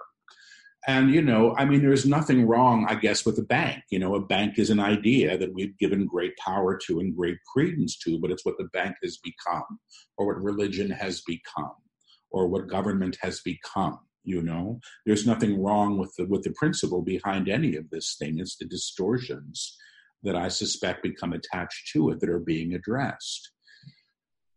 And, 0.87 1.15
you 1.15 1.23
know, 1.23 1.55
I 1.57 1.65
mean, 1.65 1.81
there's 1.81 2.07
nothing 2.07 2.47
wrong, 2.47 2.87
I 2.89 2.97
guess, 2.97 3.25
with 3.25 3.39
a 3.39 3.45
bank. 3.45 3.85
You 3.91 4.01
know, 4.01 4.17
a 4.17 4.27
bank 4.27 4.59
is 4.59 4.69
an 4.69 4.81
idea 4.81 5.39
that 5.39 5.55
we've 5.55 5.79
given 5.79 6.07
great 6.07 6.37
power 6.37 6.77
to 6.87 6.99
and 6.99 7.17
great 7.17 7.39
credence 7.53 7.97
to, 7.99 8.19
but 8.19 8.33
it's 8.33 8.45
what 8.45 8.59
the 8.59 8.69
bank 8.73 8.97
has 9.03 9.19
become, 9.19 9.79
or 10.19 10.27
what 10.27 10.43
religion 10.43 10.91
has 10.91 11.23
become, 11.23 11.77
or 12.31 12.49
what 12.49 12.69
government 12.69 13.17
has 13.23 13.41
become 13.41 14.01
you 14.25 14.43
know 14.43 14.79
there's 15.05 15.27
nothing 15.27 15.61
wrong 15.63 15.99
with 15.99 16.15
the 16.17 16.25
with 16.27 16.43
the 16.43 16.53
principle 16.53 17.03
behind 17.03 17.49
any 17.49 17.77
of 17.77 17.91
this 17.91 18.17
thing 18.19 18.39
it's 18.39 18.57
the 18.57 18.65
distortions 18.65 19.77
that 20.23 20.37
i 20.37 20.49
suspect 20.49 21.03
become 21.03 21.33
attached 21.33 21.91
to 21.93 22.11
it 22.11 22.21
that 22.21 22.31
are 22.31 22.39
being 22.39 22.75
addressed 22.75 23.52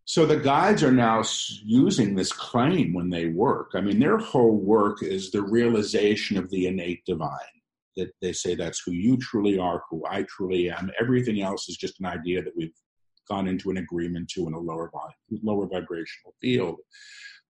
so 0.05 0.25
the 0.25 0.37
guides 0.37 0.83
are 0.83 0.91
now 0.91 1.23
using 1.63 2.15
this 2.15 2.31
claim 2.31 2.93
when 2.93 3.09
they 3.09 3.27
work. 3.27 3.71
I 3.73 3.81
mean 3.81 3.99
their 3.99 4.17
whole 4.17 4.55
work 4.55 5.01
is 5.01 5.31
the 5.31 5.41
realization 5.41 6.37
of 6.37 6.49
the 6.51 6.67
innate 6.67 7.03
divine 7.05 7.39
that 7.97 8.11
they 8.21 8.33
say 8.33 8.55
that's 8.55 8.81
who 8.85 8.91
you 8.91 9.17
truly 9.17 9.57
are 9.57 9.81
who 9.89 10.03
i 10.09 10.23
truly 10.23 10.69
am. 10.69 10.91
Everything 10.99 11.41
else 11.41 11.69
is 11.69 11.77
just 11.77 11.99
an 11.99 12.05
idea 12.05 12.43
that 12.43 12.55
we've 12.55 12.73
gone 13.27 13.47
into 13.47 13.71
an 13.71 13.77
agreement 13.77 14.29
to 14.29 14.47
in 14.47 14.53
a 14.53 14.59
lower 14.59 14.91
lower 15.43 15.67
vibrational 15.67 16.35
field. 16.39 16.77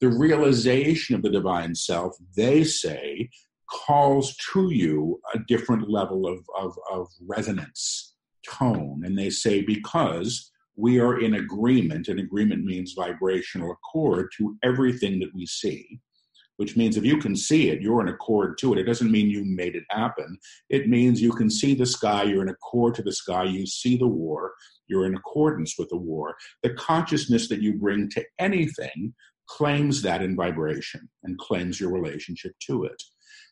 The 0.02 0.10
realization 0.10 1.16
of 1.16 1.22
the 1.22 1.30
divine 1.30 1.76
self, 1.76 2.16
they 2.36 2.64
say, 2.64 3.30
calls 3.70 4.36
to 4.54 4.72
you 4.72 5.20
a 5.34 5.40
different 5.48 5.90
level 5.90 6.28
of, 6.28 6.40
of, 6.58 6.78
of 6.92 7.08
resonance, 7.28 8.16
tone. 8.48 9.02
And 9.06 9.18
they 9.18 9.30
say, 9.30 9.62
because 9.62 10.52
we 10.76 11.00
are 11.00 11.20
in 11.20 11.36
agreement, 11.36 12.08
and 12.08 12.20
agreement 12.20 12.66
means 12.66 12.94
vibrational 12.94 13.72
accord 13.72 14.30
to 14.38 14.58
everything 14.64 15.20
that 15.20 15.34
we 15.34 15.46
see, 15.46 16.00
which 16.58 16.76
means 16.76 16.98
if 16.98 17.06
you 17.06 17.18
can 17.18 17.36
see 17.36 17.70
it, 17.70 17.82
you're 17.82 18.02
in 18.02 18.08
accord 18.08 18.58
to 18.60 18.74
it. 18.74 18.80
It 18.80 18.84
doesn't 18.84 19.12
mean 19.12 19.30
you 19.30 19.44
made 19.46 19.76
it 19.76 19.84
happen. 19.90 20.38
It 20.70 20.90
means 20.90 21.22
you 21.22 21.32
can 21.32 21.50
see 21.50 21.74
the 21.76 21.86
sky, 21.86 22.24
you're 22.24 22.42
in 22.42 22.50
accord 22.50 22.96
to 22.96 23.04
the 23.04 23.14
sky, 23.14 23.44
you 23.44 23.66
see 23.66 23.98
the 23.98 24.08
war, 24.08 24.54
you're 24.88 25.06
in 25.06 25.16
accordance 25.16 25.76
with 25.78 25.90
the 25.90 25.98
war. 25.98 26.36
The 26.62 26.74
consciousness 26.74 27.48
that 27.50 27.62
you 27.62 27.74
bring 27.74 28.10
to 28.12 28.24
anything 28.40 29.14
claims 29.48 30.02
that 30.02 30.22
in 30.22 30.36
vibration 30.36 31.10
and 31.24 31.38
claims 31.38 31.80
your 31.80 31.92
relationship 31.92 32.54
to 32.68 32.84
it. 32.84 33.02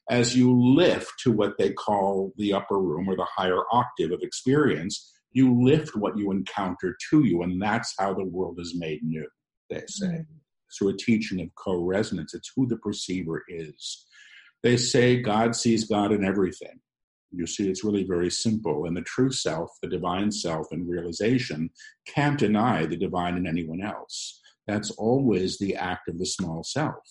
As 0.10 0.36
you 0.36 0.54
lift 0.60 1.14
to 1.24 1.32
what 1.32 1.58
they 1.58 1.72
call 1.72 2.34
the 2.38 2.54
upper 2.54 2.78
room 2.80 3.08
or 3.08 3.16
the 3.16 3.28
higher 3.38 3.62
octave 3.72 4.12
of 4.12 4.22
experience, 4.22 5.14
you 5.34 5.62
lift 5.64 5.96
what 5.96 6.18
you 6.18 6.32
encounter 6.32 6.96
to 7.10 7.26
you, 7.26 7.42
and 7.44 7.62
that's 7.62 7.94
how 7.98 8.14
the 8.14 8.26
world 8.26 8.60
is 8.60 8.76
made 8.76 9.04
new, 9.04 9.28
they 9.70 9.84
say. 9.88 10.08
Mm. 10.08 10.26
Through 10.78 10.90
a 10.90 10.98
teaching 10.98 11.42
of 11.42 11.54
co 11.56 11.84
resonance, 11.84 12.34
it's 12.34 12.52
who 12.56 12.68
the 12.68 12.78
perceiver 12.78 13.44
is. 13.48 14.06
They 14.64 14.78
say 14.78 15.22
God 15.22 15.56
sees 15.56 15.84
God 15.84 16.12
in 16.12 16.24
everything. 16.24 16.80
You 17.32 17.48
see, 17.48 17.70
it's 17.70 17.84
really 17.84 18.04
very 18.04 18.30
simple. 18.30 18.86
And 18.86 18.96
the 18.96 19.02
true 19.02 19.32
self, 19.32 19.70
the 19.82 19.90
divine 19.90 20.32
self 20.32 20.68
in 20.72 20.88
realization, 20.88 21.70
can't 22.08 22.40
deny 22.40 22.86
the 22.86 22.96
divine 22.96 23.38
in 23.38 23.48
anyone 23.48 23.82
else. 23.82 24.40
That's 24.68 24.92
always 24.92 25.58
the 25.58 25.76
act 25.76 26.08
of 26.08 26.18
the 26.18 26.26
small 26.26 26.64
self 26.64 27.04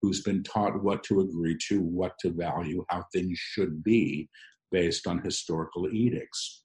who's 0.00 0.20
been 0.20 0.42
taught 0.42 0.82
what 0.82 1.02
to 1.04 1.20
agree 1.20 1.56
to, 1.68 1.80
what 1.80 2.18
to 2.20 2.30
value, 2.30 2.84
how 2.88 3.04
things 3.12 3.38
should 3.38 3.82
be 3.82 4.28
based 4.70 5.06
on 5.06 5.22
historical 5.22 5.88
edicts. 5.92 6.64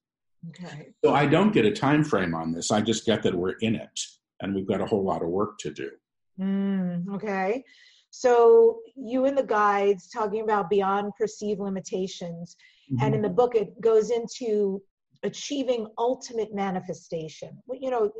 Okay. 0.49 0.89
So 1.03 1.13
I 1.13 1.25
don't 1.25 1.51
get 1.51 1.65
a 1.65 1.71
time 1.71 2.03
frame 2.03 2.33
on 2.35 2.51
this. 2.51 2.71
I 2.71 2.81
just 2.81 3.05
get 3.05 3.23
that 3.23 3.35
we're 3.35 3.55
in 3.61 3.75
it 3.75 3.99
and 4.41 4.53
we've 4.53 4.67
got 4.67 4.81
a 4.81 4.85
whole 4.85 5.03
lot 5.03 5.21
of 5.21 5.29
work 5.29 5.57
to 5.59 5.71
do. 5.71 5.89
Mm, 6.39 7.13
okay. 7.15 7.63
So 8.09 8.79
you 8.95 9.25
and 9.25 9.37
the 9.37 9.43
guides 9.43 10.09
talking 10.09 10.41
about 10.41 10.69
beyond 10.69 11.11
perceived 11.19 11.59
limitations, 11.59 12.55
mm-hmm. 12.91 13.03
and 13.03 13.15
in 13.15 13.21
the 13.21 13.29
book 13.29 13.55
it 13.55 13.79
goes 13.81 14.11
into 14.11 14.81
achieving 15.23 15.87
ultimate 15.97 16.53
manifestation. 16.53 17.61
You 17.71 17.91
know, 17.91 18.11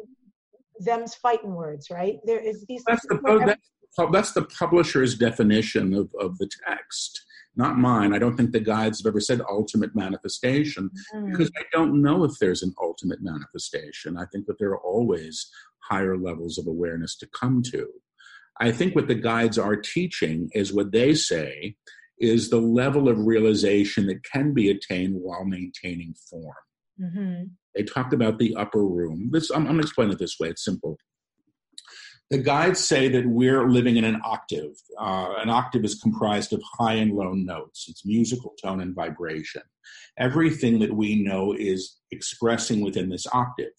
them's 0.80 1.15
fighting 1.15 1.53
words, 1.53 1.89
right? 1.89 2.17
There 2.25 2.39
is 2.39 2.65
these. 2.67 2.84
That's 2.86 3.06
the, 3.08 3.43
that's, 3.45 4.12
that's 4.12 4.32
the 4.34 4.43
publisher's 4.43 5.17
definition 5.17 5.93
of, 5.93 6.10
of 6.19 6.38
the 6.38 6.49
text, 6.67 7.23
not 7.58 7.78
mine. 7.78 8.13
I 8.13 8.20
don't 8.20 8.36
think 8.36 8.52
the 8.52 8.60
guides 8.60 9.00
have 9.00 9.10
ever 9.10 9.20
said 9.20 9.41
ultimate 9.50 9.96
manifestation 9.96 10.89
mm. 11.13 11.32
because 11.32 11.52
I 11.58 11.63
don't 11.72 12.02
know 12.02 12.24
if 12.24 12.34
there's 12.39 12.63
an 12.63 12.74
ultimate 12.82 13.20
manifestation. 13.22 14.17
I 14.17 14.26
think 14.32 14.46
that 14.46 14.60
there 14.60 14.70
are 14.70 14.82
always 14.82 15.50
higher 15.80 16.17
levels 16.17 16.58
of 16.58 16.67
awareness 16.67 17.15
to 17.17 17.28
come 17.28 17.62
to. 17.72 17.88
I 18.60 18.72
think 18.72 18.96
what 18.96 19.08
the 19.08 19.15
guides 19.15 19.58
are 19.58 19.76
teaching 19.76 20.50
is 20.54 20.74
what 20.74 20.91
they 20.91 21.13
say 21.13 21.76
is 22.20 22.50
the 22.50 22.60
level 22.60 23.08
of 23.08 23.20
realization 23.20 24.08
that 24.08 24.24
can 24.24 24.54
be 24.54 24.70
attained 24.70 25.15
while 25.22 25.46
maintaining 25.46 26.15
form. 26.30 26.56
Mm-hmm. 27.00 27.43
They 27.76 27.84
talked 27.84 28.13
about 28.13 28.39
the 28.39 28.56
upper 28.56 28.84
room. 28.84 29.30
This, 29.32 29.52
I'm, 29.52 29.62
I'm 29.62 29.65
going 29.65 29.78
to 29.78 29.84
explain 29.84 30.10
it 30.10 30.17
this 30.17 30.38
way. 30.39 30.50
It's 30.50 30.65
simple. 30.65 30.98
The 32.29 32.37
guides 32.39 32.85
say 32.85 33.07
that 33.07 33.25
we're 33.25 33.69
living 33.69 33.95
in 33.95 34.03
an 34.03 34.19
octave. 34.25 34.73
Uh, 34.99 35.35
an 35.37 35.49
octave 35.49 35.85
is 35.85 35.95
comprised 35.95 36.51
of 36.51 36.61
high 36.77 36.95
and 36.95 37.13
low 37.13 37.33
notes. 37.33 37.85
It's 37.87 38.05
musical 38.05 38.53
tone 38.61 38.81
and 38.81 38.93
vibration. 38.93 39.61
Everything 40.17 40.79
that 40.79 40.93
we 40.93 41.23
know 41.23 41.53
is 41.53 41.97
expressing 42.11 42.81
within 42.81 43.09
this 43.09 43.27
octave. 43.31 43.71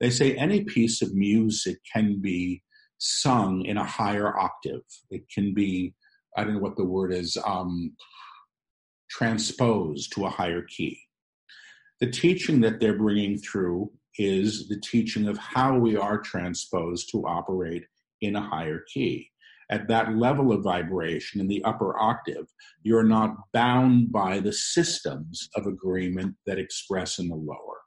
They 0.00 0.08
say 0.08 0.34
any 0.34 0.64
piece 0.64 1.02
of 1.02 1.14
music 1.14 1.78
can 1.92 2.20
be 2.20 2.62
sung 2.96 3.66
in 3.66 3.76
a 3.76 3.84
higher 3.84 4.38
octave. 4.38 4.82
It 5.10 5.28
can 5.28 5.52
be, 5.52 5.94
I 6.36 6.44
don't 6.44 6.54
know 6.54 6.60
what 6.60 6.76
the 6.76 6.84
word 6.84 7.12
is, 7.12 7.36
um, 7.44 7.92
transposed 9.10 10.12
to 10.14 10.24
a 10.24 10.30
higher 10.30 10.62
key. 10.62 10.98
The 12.00 12.10
teaching 12.10 12.60
that 12.60 12.80
they're 12.80 12.96
bringing 12.96 13.36
through 13.36 13.92
is 14.20 14.68
the 14.68 14.78
teaching 14.80 15.26
of 15.26 15.38
how 15.38 15.78
we 15.78 15.96
are 15.96 16.18
transposed 16.18 17.08
to 17.10 17.26
operate 17.26 17.86
in 18.20 18.36
a 18.36 18.40
higher 18.40 18.84
key. 18.92 19.30
At 19.70 19.88
that 19.88 20.14
level 20.14 20.52
of 20.52 20.62
vibration 20.62 21.40
in 21.40 21.48
the 21.48 21.64
upper 21.64 21.98
octave, 21.98 22.46
you're 22.82 23.04
not 23.04 23.34
bound 23.54 24.12
by 24.12 24.40
the 24.40 24.52
systems 24.52 25.48
of 25.56 25.66
agreement 25.66 26.34
that 26.44 26.58
express 26.58 27.18
in 27.18 27.28
the 27.28 27.36
lower. 27.36 27.78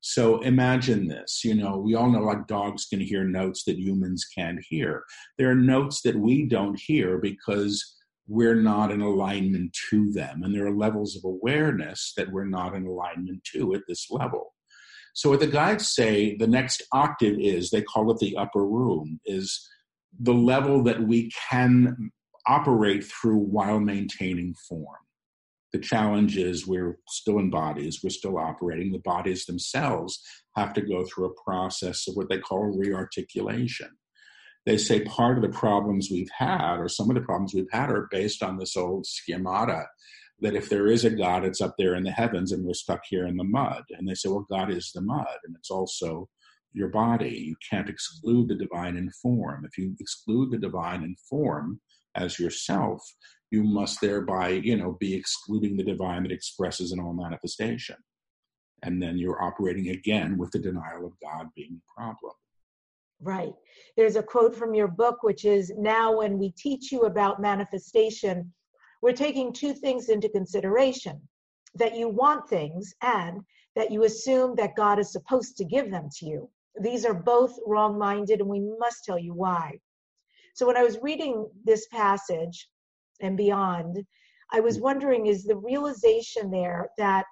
So 0.00 0.40
imagine 0.40 1.06
this, 1.06 1.42
you 1.44 1.54
know, 1.54 1.76
we 1.76 1.94
all 1.94 2.10
know 2.10 2.20
like 2.20 2.46
dogs 2.46 2.86
can 2.86 3.00
hear 3.00 3.24
notes 3.24 3.64
that 3.64 3.78
humans 3.78 4.24
can't 4.34 4.60
hear. 4.66 5.02
There 5.36 5.50
are 5.50 5.54
notes 5.54 6.00
that 6.02 6.16
we 6.16 6.46
don't 6.46 6.78
hear 6.78 7.18
because 7.18 7.96
we're 8.26 8.54
not 8.54 8.90
in 8.90 9.02
alignment 9.02 9.76
to 9.90 10.12
them. 10.12 10.44
And 10.44 10.54
there 10.54 10.66
are 10.66 10.76
levels 10.76 11.14
of 11.16 11.24
awareness 11.24 12.14
that 12.16 12.30
we're 12.30 12.46
not 12.46 12.74
in 12.74 12.86
alignment 12.86 13.44
to 13.52 13.74
at 13.74 13.82
this 13.86 14.06
level. 14.10 14.53
So 15.14 15.30
what 15.30 15.40
the 15.40 15.46
guides 15.46 15.88
say 15.88 16.36
the 16.36 16.46
next 16.46 16.82
octave 16.92 17.38
is, 17.38 17.70
they 17.70 17.82
call 17.82 18.10
it 18.10 18.18
the 18.18 18.36
upper 18.36 18.64
room, 18.66 19.20
is 19.24 19.66
the 20.18 20.34
level 20.34 20.82
that 20.82 21.02
we 21.02 21.30
can 21.48 22.10
operate 22.46 23.04
through 23.04 23.38
while 23.38 23.80
maintaining 23.80 24.54
form. 24.68 24.98
The 25.72 25.78
challenge 25.78 26.36
is 26.36 26.66
we're 26.66 26.98
still 27.08 27.38
in 27.38 27.50
bodies, 27.50 28.00
we're 28.02 28.10
still 28.10 28.38
operating. 28.38 28.92
The 28.92 28.98
bodies 28.98 29.46
themselves 29.46 30.20
have 30.56 30.72
to 30.74 30.80
go 30.80 31.04
through 31.04 31.26
a 31.26 31.42
process 31.42 32.06
of 32.06 32.16
what 32.16 32.28
they 32.28 32.38
call 32.38 32.76
rearticulation. 32.76 33.88
They 34.66 34.78
say 34.78 35.00
part 35.04 35.36
of 35.36 35.42
the 35.42 35.56
problems 35.56 36.08
we've 36.10 36.30
had, 36.36 36.78
or 36.78 36.88
some 36.88 37.10
of 37.10 37.14
the 37.14 37.22
problems 37.22 37.54
we've 37.54 37.70
had, 37.70 37.90
are 37.90 38.08
based 38.10 38.42
on 38.42 38.58
this 38.58 38.76
old 38.76 39.06
schemata 39.06 39.86
that 40.44 40.54
if 40.54 40.68
there 40.68 40.88
is 40.88 41.06
a 41.06 41.10
God, 41.10 41.44
it's 41.44 41.62
up 41.62 41.74
there 41.78 41.94
in 41.94 42.04
the 42.04 42.10
heavens 42.10 42.52
and 42.52 42.64
we're 42.64 42.74
stuck 42.74 43.00
here 43.08 43.26
in 43.26 43.36
the 43.36 43.44
mud. 43.44 43.82
And 43.90 44.06
they 44.06 44.14
say, 44.14 44.28
well, 44.28 44.46
God 44.50 44.70
is 44.70 44.92
the 44.94 45.00
mud, 45.00 45.38
and 45.44 45.56
it's 45.56 45.70
also 45.70 46.28
your 46.74 46.88
body. 46.88 47.30
You 47.30 47.56
can't 47.70 47.88
exclude 47.88 48.48
the 48.48 48.54
divine 48.54 48.98
in 48.98 49.10
form. 49.10 49.64
If 49.64 49.78
you 49.78 49.96
exclude 49.98 50.50
the 50.50 50.58
divine 50.58 51.02
in 51.02 51.16
form 51.30 51.80
as 52.14 52.38
yourself, 52.38 53.02
you 53.50 53.64
must 53.64 54.02
thereby, 54.02 54.50
you 54.50 54.76
know, 54.76 54.98
be 55.00 55.14
excluding 55.14 55.78
the 55.78 55.84
divine 55.84 56.24
that 56.24 56.32
expresses 56.32 56.92
in 56.92 57.00
all 57.00 57.14
manifestation. 57.14 57.96
And 58.82 59.02
then 59.02 59.16
you're 59.16 59.42
operating 59.42 59.88
again 59.90 60.36
with 60.36 60.50
the 60.50 60.58
denial 60.58 61.06
of 61.06 61.12
God 61.22 61.48
being 61.56 61.72
the 61.72 61.94
problem. 61.96 62.34
Right. 63.22 63.54
There's 63.96 64.16
a 64.16 64.22
quote 64.22 64.54
from 64.54 64.74
your 64.74 64.88
book, 64.88 65.22
which 65.22 65.46
is 65.46 65.72
now 65.78 66.18
when 66.18 66.36
we 66.38 66.50
teach 66.50 66.92
you 66.92 67.02
about 67.02 67.40
manifestation, 67.40 68.52
we're 69.04 69.12
taking 69.12 69.52
two 69.52 69.74
things 69.74 70.08
into 70.08 70.30
consideration 70.30 71.20
that 71.74 71.94
you 71.94 72.08
want 72.08 72.48
things 72.48 72.94
and 73.02 73.42
that 73.76 73.90
you 73.90 74.04
assume 74.04 74.54
that 74.56 74.76
God 74.76 74.98
is 74.98 75.12
supposed 75.12 75.58
to 75.58 75.64
give 75.66 75.90
them 75.90 76.08
to 76.16 76.24
you. 76.24 76.48
These 76.80 77.04
are 77.04 77.12
both 77.12 77.54
wrong 77.66 77.98
minded, 77.98 78.40
and 78.40 78.48
we 78.48 78.60
must 78.78 79.04
tell 79.04 79.18
you 79.18 79.34
why. 79.34 79.78
So, 80.54 80.66
when 80.66 80.78
I 80.78 80.82
was 80.82 80.96
reading 81.02 81.46
this 81.64 81.86
passage, 81.88 82.66
and 83.20 83.36
beyond, 83.36 84.02
I 84.50 84.60
was 84.60 84.80
wondering 84.80 85.26
is 85.26 85.44
the 85.44 85.58
realization 85.58 86.50
there 86.50 86.88
that 86.96 87.26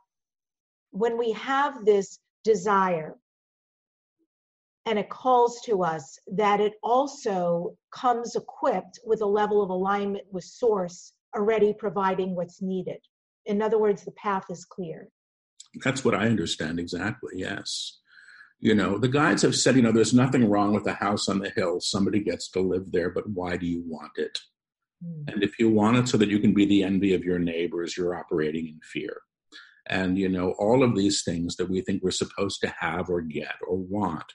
when 0.91 1.17
we 1.17 1.33
have 1.33 1.87
this 1.87 2.19
desire 2.45 3.17
and 4.85 4.99
it 4.99 5.09
calls 5.09 5.63
to 5.63 5.83
us, 5.85 6.19
that 6.27 6.61
it 6.61 6.75
also 6.83 7.75
comes 7.95 8.37
equipped 8.37 9.01
with 9.07 9.23
a 9.23 9.27
level 9.41 9.63
of 9.63 9.71
alignment 9.71 10.27
with 10.31 10.45
Source 10.45 11.15
already 11.37 11.75
providing 11.79 12.35
what's 12.35 12.63
needed. 12.63 12.99
In 13.47 13.63
other 13.63 13.79
words, 13.79 14.05
the 14.05 14.13
path 14.13 14.45
is 14.51 14.65
clear. 14.65 15.09
That's 15.85 16.05
what 16.05 16.15
I 16.15 16.27
understand 16.27 16.79
exactly, 16.79 17.33
yes. 17.37 17.99
You 18.61 18.75
know, 18.75 18.99
the 18.99 19.09
guides 19.09 19.43
have 19.43 19.57
said, 19.57 19.75
you 19.75 19.83
know, 19.83 19.91
there's 19.91 20.15
nothing 20.15 20.49
wrong 20.49 20.73
with 20.73 20.87
a 20.87 20.93
house 20.93 21.29
on 21.29 21.41
the 21.41 21.51
hill. 21.51 21.81
Somebody 21.81 22.21
gets 22.21 22.49
to 22.51 22.61
live 22.61 22.93
there, 22.93 23.11
but 23.11 23.29
why 23.29 23.57
do 23.57 23.67
you 23.67 23.83
want 23.87 24.13
it? 24.17 24.39
Mm. 25.05 25.33
And 25.33 25.43
if 25.43 25.59
you 25.59 25.71
want 25.71 25.97
it 25.97 26.09
so 26.09 26.17
that 26.19 26.29
you 26.29 26.39
can 26.39 26.55
be 26.55 26.67
the 26.67 26.85
envy 26.85 27.15
of 27.15 27.25
your 27.25 27.39
neighbors, 27.39 27.97
you're 27.97 28.15
operating 28.15 28.69
in 28.69 28.79
fear. 28.83 29.17
And, 29.89 30.17
you 30.17 30.29
know, 30.29 30.53
all 30.59 30.85
of 30.85 30.95
these 30.95 31.25
things 31.25 31.57
that 31.57 31.69
we 31.69 31.81
think 31.81 32.03
we're 32.03 32.13
supposed 32.13 32.61
to 32.61 32.73
have 32.79 33.09
or 33.09 33.21
get 33.21 33.57
or 33.67 33.79
want, 33.79 34.33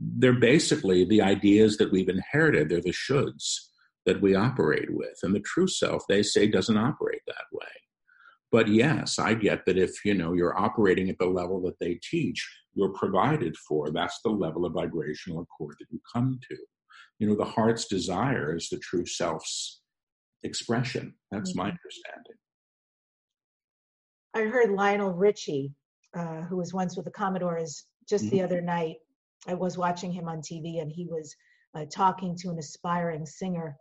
they're 0.00 0.32
basically 0.32 1.04
the 1.04 1.20
ideas 1.20 1.76
that 1.76 1.92
we've 1.92 2.08
inherited. 2.08 2.68
They're 2.68 2.80
the 2.80 2.90
shoulds 2.92 3.58
that 4.06 4.22
we 4.22 4.34
operate 4.34 4.88
with. 4.88 5.18
And 5.22 5.34
the 5.34 5.40
true 5.40 5.66
self, 5.66 6.04
they 6.08 6.22
say, 6.22 6.46
doesn't 6.46 6.76
operate 6.76 7.22
that 7.26 7.44
way. 7.52 7.66
But 8.52 8.68
yes, 8.68 9.18
I 9.18 9.34
get 9.34 9.66
that 9.66 9.76
if 9.76 10.04
you 10.04 10.14
know 10.14 10.32
you're 10.32 10.58
operating 10.58 11.10
at 11.10 11.18
the 11.18 11.26
level 11.26 11.60
that 11.62 11.78
they 11.80 11.98
teach, 12.08 12.48
you're 12.74 12.92
provided 12.92 13.56
for. 13.56 13.90
That's 13.90 14.20
the 14.24 14.30
level 14.30 14.64
of 14.64 14.74
vibrational 14.74 15.42
accord 15.42 15.74
that 15.80 15.86
you 15.90 16.00
come 16.14 16.38
to. 16.48 16.56
You 17.18 17.28
know, 17.28 17.34
the 17.34 17.44
heart's 17.44 17.86
desire 17.86 18.54
is 18.54 18.68
the 18.68 18.78
true 18.78 19.04
self's 19.04 19.80
expression. 20.44 21.14
That's 21.30 21.50
mm-hmm. 21.50 21.58
my 21.58 21.64
understanding. 21.64 22.36
I 24.34 24.42
heard 24.42 24.70
Lionel 24.70 25.12
Richie, 25.12 25.72
uh, 26.16 26.42
who 26.42 26.56
was 26.56 26.72
once 26.72 26.94
with 26.96 27.06
the 27.06 27.10
Commodores, 27.10 27.84
just 28.08 28.26
mm-hmm. 28.26 28.36
the 28.36 28.42
other 28.42 28.60
night. 28.60 28.96
I 29.48 29.54
was 29.54 29.76
watching 29.78 30.12
him 30.12 30.28
on 30.28 30.38
TV, 30.38 30.80
and 30.80 30.92
he 30.92 31.06
was 31.06 31.34
uh, 31.74 31.84
talking 31.90 32.36
to 32.38 32.50
an 32.50 32.58
aspiring 32.58 33.26
singer 33.26 33.76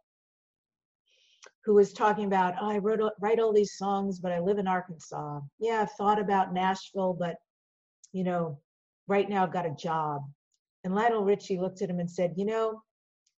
who 1.63 1.73
was 1.73 1.93
talking 1.93 2.25
about, 2.25 2.55
oh, 2.61 2.69
I 2.69 2.77
wrote, 2.77 2.99
write 3.19 3.39
all 3.39 3.53
these 3.53 3.77
songs, 3.77 4.19
but 4.19 4.31
I 4.31 4.39
live 4.39 4.57
in 4.57 4.67
Arkansas. 4.67 5.39
Yeah, 5.59 5.81
I've 5.81 5.91
thought 5.93 6.19
about 6.19 6.53
Nashville, 6.53 7.15
but 7.19 7.35
you 8.13 8.23
know, 8.23 8.59
right 9.07 9.29
now 9.29 9.43
I've 9.43 9.53
got 9.53 9.65
a 9.65 9.75
job. 9.75 10.21
And 10.83 10.95
Lionel 10.95 11.25
Richie 11.25 11.57
looked 11.57 11.81
at 11.81 11.89
him 11.89 11.99
and 11.99 12.09
said, 12.09 12.33
you 12.37 12.45
know, 12.45 12.81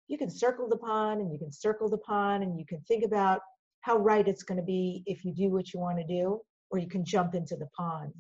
you 0.08 0.18
can 0.18 0.30
circle 0.30 0.68
the 0.68 0.78
pond 0.78 1.22
and 1.22 1.32
you 1.32 1.40
can 1.40 1.52
circle 1.52 1.90
the 1.90 2.00
pond 2.00 2.44
and 2.44 2.60
you 2.60 2.66
can 2.66 2.80
think 2.88 3.06
about 3.06 3.40
how 3.82 3.98
right 3.98 4.28
it's 4.28 4.44
going 4.44 4.60
to 4.60 4.66
be 4.66 5.04
if 5.06 5.24
you 5.24 5.34
do 5.34 5.50
what 5.50 5.74
you 5.74 5.80
want 5.80 5.98
to 5.98 6.06
do, 6.06 6.42
or 6.72 6.80
you 6.80 6.88
can 6.88 7.06
jump 7.06 7.36
into 7.36 7.56
the 7.56 7.68
pond. 7.78 8.12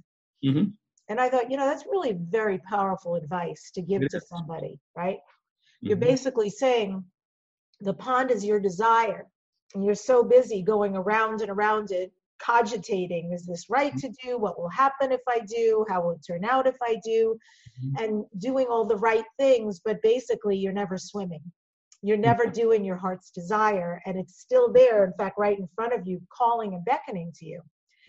Mm-hmm. 0.45 0.69
And 1.09 1.19
I 1.19 1.29
thought, 1.29 1.49
you 1.51 1.57
know, 1.57 1.65
that's 1.65 1.85
really 1.85 2.17
very 2.29 2.59
powerful 2.59 3.15
advice 3.15 3.71
to 3.73 3.81
give 3.81 4.07
to 4.09 4.21
somebody, 4.21 4.79
right? 4.95 5.17
Mm-hmm. 5.17 5.87
You're 5.87 5.97
basically 5.97 6.49
saying 6.49 7.03
the 7.81 7.93
pond 7.93 8.31
is 8.31 8.45
your 8.45 8.59
desire, 8.59 9.27
and 9.73 9.83
you're 9.83 9.95
so 9.95 10.23
busy 10.23 10.61
going 10.61 10.95
around 10.95 11.41
and 11.41 11.49
around 11.49 11.91
it, 11.91 12.11
cogitating 12.41 13.31
is 13.31 13.45
this 13.45 13.69
right 13.69 13.93
mm-hmm. 13.95 14.11
to 14.13 14.15
do? 14.23 14.37
What 14.37 14.59
will 14.59 14.69
happen 14.69 15.11
if 15.11 15.21
I 15.27 15.39
do? 15.39 15.85
How 15.89 16.01
will 16.01 16.11
it 16.11 16.25
turn 16.25 16.45
out 16.45 16.67
if 16.67 16.77
I 16.81 16.97
do? 17.03 17.37
Mm-hmm. 17.83 18.03
And 18.03 18.25
doing 18.37 18.67
all 18.69 18.85
the 18.85 18.97
right 18.97 19.25
things, 19.37 19.81
but 19.83 20.01
basically, 20.01 20.57
you're 20.57 20.73
never 20.73 20.97
swimming 20.97 21.41
you're 22.05 22.17
never 22.17 22.43
mm-hmm. 22.43 22.53
doing 22.53 22.85
your 22.85 22.97
heart's 22.97 23.31
desire 23.31 24.01
and 24.05 24.17
it's 24.17 24.39
still 24.39 24.71
there 24.71 25.03
in 25.05 25.13
fact 25.17 25.37
right 25.39 25.57
in 25.57 25.67
front 25.75 25.93
of 25.93 26.05
you 26.05 26.21
calling 26.31 26.73
and 26.75 26.85
beckoning 26.85 27.31
to 27.35 27.45
you 27.45 27.61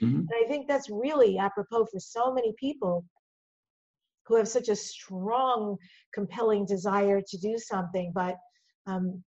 mm-hmm. 0.02 0.18
and 0.18 0.30
i 0.44 0.46
think 0.48 0.68
that's 0.68 0.90
really 0.90 1.38
apropos 1.38 1.86
for 1.86 1.98
so 1.98 2.32
many 2.32 2.52
people 2.58 3.04
who 4.26 4.36
have 4.36 4.48
such 4.48 4.68
a 4.68 4.76
strong 4.76 5.76
compelling 6.12 6.66
desire 6.66 7.22
to 7.26 7.38
do 7.38 7.56
something 7.56 8.12
but 8.14 8.36
um, 8.86 9.22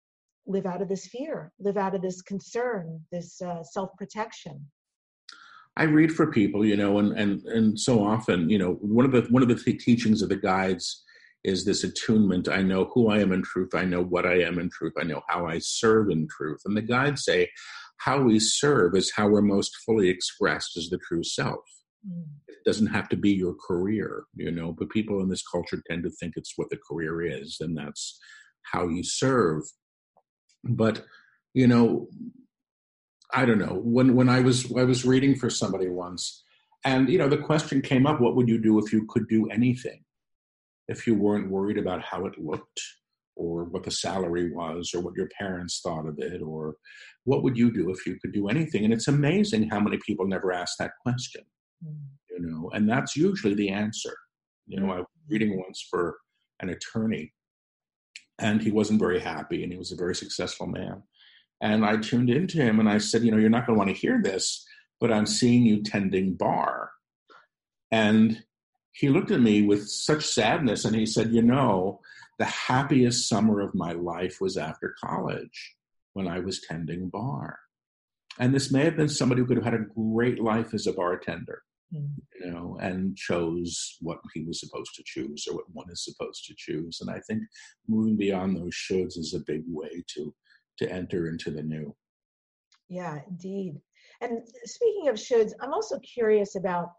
live 0.48 0.66
out 0.66 0.82
of 0.82 0.90
this 0.90 1.08
fear, 1.08 1.52
live 1.60 1.78
out 1.78 1.96
of 1.96 2.02
this 2.02 2.22
concern, 2.22 3.02
this 3.12 3.42
uh, 3.42 3.64
self 3.64 3.92
protection. 3.98 4.66
I 5.76 5.84
read 5.84 6.12
for 6.12 6.32
people, 6.32 6.66
you 6.66 6.76
know, 6.76 6.98
and 7.00 7.18
and 7.18 7.44
and 7.44 7.80
so 7.80 8.04
often, 8.04 8.50
you 8.50 8.58
know, 8.58 8.74
one 8.82 9.06
of 9.06 9.12
the 9.12 9.22
one 9.30 9.44
of 9.44 9.50
the 9.50 9.56
teachings 9.56 10.22
of 10.22 10.30
the 10.30 10.36
guides 10.36 11.04
is 11.44 11.64
this 11.64 11.84
attunement. 11.84 12.50
I 12.50 12.62
know 12.62 12.90
who 12.94 13.10
I 13.10 13.20
am 13.20 13.32
in 13.32 13.44
truth. 13.44 13.74
I 13.74 13.86
know 13.86 14.04
what 14.04 14.26
I 14.26 14.42
am 14.42 14.60
in 14.60 14.70
truth. 14.70 14.94
I 15.00 15.04
know 15.04 15.22
how 15.30 15.46
I 15.48 15.60
serve 15.60 16.10
in 16.10 16.28
truth. 16.30 16.60
And 16.66 16.76
the 16.76 16.82
guides 16.82 17.24
say, 17.24 17.50
how 17.98 18.22
we 18.22 18.40
serve 18.40 18.96
is 18.96 19.14
how 19.16 19.28
we're 19.28 19.42
most 19.42 19.76
fully 19.86 20.10
expressed 20.10 20.78
as 20.78 20.90
the 20.90 20.98
true 20.98 21.24
self. 21.24 21.62
Mm. 22.08 22.26
It 22.48 22.58
doesn't 22.66 22.88
have 22.88 23.10
to 23.10 23.16
be 23.16 23.32
your 23.32 23.56
career, 23.56 24.24
you 24.36 24.52
know, 24.52 24.76
but 24.78 24.90
people 24.90 25.22
in 25.22 25.30
this 25.30 25.44
culture 25.50 25.82
tend 25.90 26.04
to 26.04 26.10
think 26.10 26.34
it's 26.36 26.54
what 26.58 26.70
the 26.70 26.80
career 26.90 27.22
is, 27.22 27.58
and 27.60 27.78
that's 27.78 28.20
how 28.64 28.88
you 28.88 29.04
serve. 29.04 29.64
But, 30.64 31.06
you 31.54 31.68
know, 31.68 32.08
I 33.34 33.46
don't 33.46 33.60
know. 33.60 33.82
When 33.84 34.16
when 34.16 34.30
I 34.30 34.40
was 34.40 34.72
I 34.76 34.84
was 34.84 35.06
reading 35.06 35.36
for 35.36 35.50
somebody 35.50 35.90
once, 35.90 36.44
and 36.86 37.10
you 37.10 37.18
know, 37.18 37.28
the 37.28 37.38
question 37.38 37.82
came 37.82 38.08
up, 38.08 38.22
what 38.22 38.36
would 38.36 38.48
you 38.48 38.58
do 38.62 38.80
if 38.80 38.94
you 38.94 39.06
could 39.08 39.28
do 39.28 39.50
anything? 39.50 40.04
If 40.88 41.06
you 41.06 41.16
weren't 41.16 41.52
worried 41.52 41.78
about 41.78 42.02
how 42.02 42.26
it 42.26 42.40
looked 42.40 42.80
or 43.38 43.66
what 43.66 43.84
the 43.84 43.92
salary 43.92 44.52
was 44.52 44.94
or 44.94 45.02
what 45.02 45.16
your 45.16 45.30
parents 45.38 45.80
thought 45.82 46.08
of 46.08 46.18
it 46.20 46.42
or 46.42 46.76
what 47.24 47.44
would 47.44 47.58
you 47.58 47.72
do 47.72 47.92
if 47.92 48.06
you 48.06 48.18
could 48.20 48.34
do 48.34 48.48
anything 48.50 48.84
and 48.84 48.94
it's 48.94 49.08
amazing 49.08 49.70
how 49.70 49.80
many 49.80 49.98
people 50.06 50.28
never 50.28 50.52
ask 50.52 50.78
that 50.78 50.92
question 51.04 51.44
mm. 51.86 51.96
you 52.30 52.40
know 52.40 52.70
and 52.74 52.90
that's 52.90 53.16
usually 53.16 53.54
the 53.54 53.70
answer 53.70 54.16
you 54.66 54.80
know 54.80 54.92
i 54.92 54.98
was 54.98 55.06
reading 55.30 55.58
once 55.58 55.86
for 55.90 56.18
an 56.62 56.70
attorney 56.70 57.32
and 58.40 58.62
he 58.62 58.72
wasn't 58.72 59.00
very 59.00 59.20
happy 59.20 59.64
and 59.64 59.72
he 59.72 59.78
was 59.78 59.92
a 59.92 59.98
very 59.98 60.16
successful 60.16 60.68
man. 60.68 61.04
And 61.60 61.84
i 61.86 61.98
tuned 61.98 62.30
into 62.30 62.58
him 62.58 62.80
and 62.80 62.88
i 62.88 63.00
said 63.00 63.24
you 63.24 63.32
know 63.32 63.38
you're 63.38 63.50
not 63.50 63.66
going 63.66 63.76
to 63.76 63.80
want 63.80 63.90
to 63.90 64.00
hear 64.00 64.22
this 64.22 64.64
but 65.00 65.12
i'm 65.12 65.26
seeing 65.26 65.64
you 65.64 65.84
tending 65.84 66.34
bar. 66.34 66.92
And 67.92 68.44
he 68.92 69.10
looked 69.10 69.32
at 69.32 69.42
me 69.42 69.62
with 69.62 69.88
such 69.88 70.26
sadness 70.26 70.86
and 70.86 70.96
he 70.96 71.06
said 71.06 71.32
you 71.32 71.42
know 71.42 72.02
the 72.38 72.46
happiest 72.46 73.28
summer 73.28 73.62
of 73.62 73.74
my 73.74 73.94
life 73.94 74.40
was 74.40 74.58
after 74.58 74.96
college 75.04 75.76
when 76.14 76.28
I 76.28 76.40
was 76.40 76.62
tending 76.62 77.10
bar. 77.10 77.60
And 78.40 78.54
this 78.54 78.72
may 78.72 78.84
have 78.86 78.96
been 78.96 79.10
somebody 79.10 79.42
who 79.42 79.48
could 79.48 79.58
have 79.58 79.66
had 79.66 79.74
a 79.74 79.86
great 79.96 80.40
life 80.40 80.74
as 80.74 80.86
a 80.86 80.94
bartender, 80.94 81.64
mm. 81.94 82.10
you 82.40 82.52
know, 82.52 82.78
and 82.82 83.16
chose 83.16 83.98
what 84.02 84.20
he 84.34 84.44
was 84.44 84.60
supposed 84.60 84.94
to 84.96 85.04
choose 85.06 85.46
or 85.50 85.56
what 85.56 85.66
one 85.72 85.88
is 85.92 86.04
supposed 86.04 86.46
to 86.46 86.56
choose. 86.58 87.00
And 87.02 87.10
I 87.10 87.20
think 87.28 87.44
moving 87.88 88.18
beyond 88.18 88.56
those 88.56 88.74
shoulds 88.74 89.18
is 89.18 89.34
a 89.34 89.44
big 89.52 89.64
way 89.68 90.04
to 90.16 90.34
to 90.80 90.92
enter 90.92 91.28
into 91.28 91.50
the 91.50 91.64
new. 91.64 91.96
Yeah, 92.88 93.20
indeed. 93.28 93.82
And 94.22 94.42
speaking 94.66 95.10
of 95.10 95.16
shoulds, 95.16 95.52
I'm 95.60 95.74
also 95.74 96.00
curious 96.00 96.56
about 96.56 96.90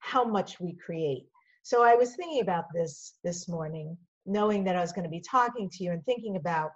how 0.00 0.24
much 0.24 0.60
we 0.60 0.76
create. 0.84 1.24
So 1.62 1.82
I 1.82 1.94
was 1.94 2.14
thinking 2.16 2.42
about 2.42 2.64
this 2.74 3.14
this 3.24 3.48
morning 3.48 3.96
knowing 4.26 4.64
that 4.64 4.76
I 4.76 4.80
was 4.80 4.92
going 4.92 5.04
to 5.04 5.10
be 5.10 5.22
talking 5.28 5.68
to 5.70 5.84
you 5.84 5.92
and 5.92 6.04
thinking 6.04 6.36
about 6.36 6.70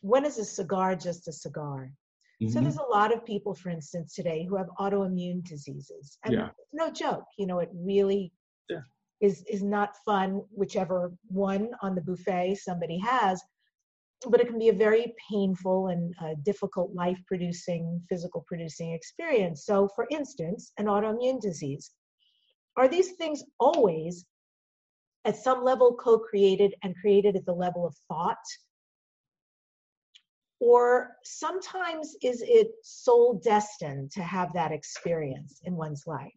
when 0.00 0.24
is 0.24 0.38
a 0.38 0.44
cigar 0.44 0.96
just 0.96 1.28
a 1.28 1.32
cigar? 1.32 1.92
Mm-hmm. 2.42 2.52
So 2.52 2.60
there's 2.60 2.78
a 2.78 2.82
lot 2.82 3.12
of 3.12 3.24
people, 3.24 3.54
for 3.54 3.70
instance, 3.70 4.14
today 4.14 4.44
who 4.48 4.56
have 4.56 4.68
autoimmune 4.78 5.44
diseases. 5.44 6.18
And 6.24 6.34
yeah. 6.34 6.48
no 6.72 6.90
joke, 6.90 7.24
you 7.38 7.46
know, 7.46 7.60
it 7.60 7.70
really 7.72 8.32
yeah. 8.68 8.80
is 9.20 9.44
is 9.48 9.62
not 9.62 9.96
fun, 10.04 10.42
whichever 10.50 11.12
one 11.28 11.70
on 11.82 11.94
the 11.94 12.00
buffet 12.00 12.56
somebody 12.56 12.98
has. 12.98 13.40
But 14.28 14.40
it 14.40 14.48
can 14.48 14.58
be 14.58 14.68
a 14.68 14.72
very 14.72 15.14
painful 15.30 15.88
and 15.88 16.14
uh, 16.20 16.34
difficult 16.44 16.94
life 16.94 17.18
producing, 17.26 18.00
physical 18.08 18.44
producing 18.46 18.92
experience. 18.92 19.64
So, 19.64 19.88
for 19.96 20.06
instance, 20.10 20.72
an 20.78 20.86
autoimmune 20.86 21.40
disease. 21.40 21.90
Are 22.76 22.88
these 22.88 23.12
things 23.12 23.42
always 23.60 24.24
at 25.24 25.36
some 25.36 25.62
level 25.62 25.94
co-created 25.94 26.74
and 26.82 26.94
created 27.00 27.36
at 27.36 27.44
the 27.46 27.52
level 27.52 27.86
of 27.86 27.94
thought 28.08 28.38
or 30.62 31.16
sometimes 31.24 32.14
is 32.22 32.40
it 32.46 32.68
soul 32.84 33.40
destined 33.42 34.12
to 34.12 34.22
have 34.22 34.52
that 34.52 34.70
experience 34.70 35.60
in 35.64 35.74
one's 35.74 36.04
life? 36.06 36.30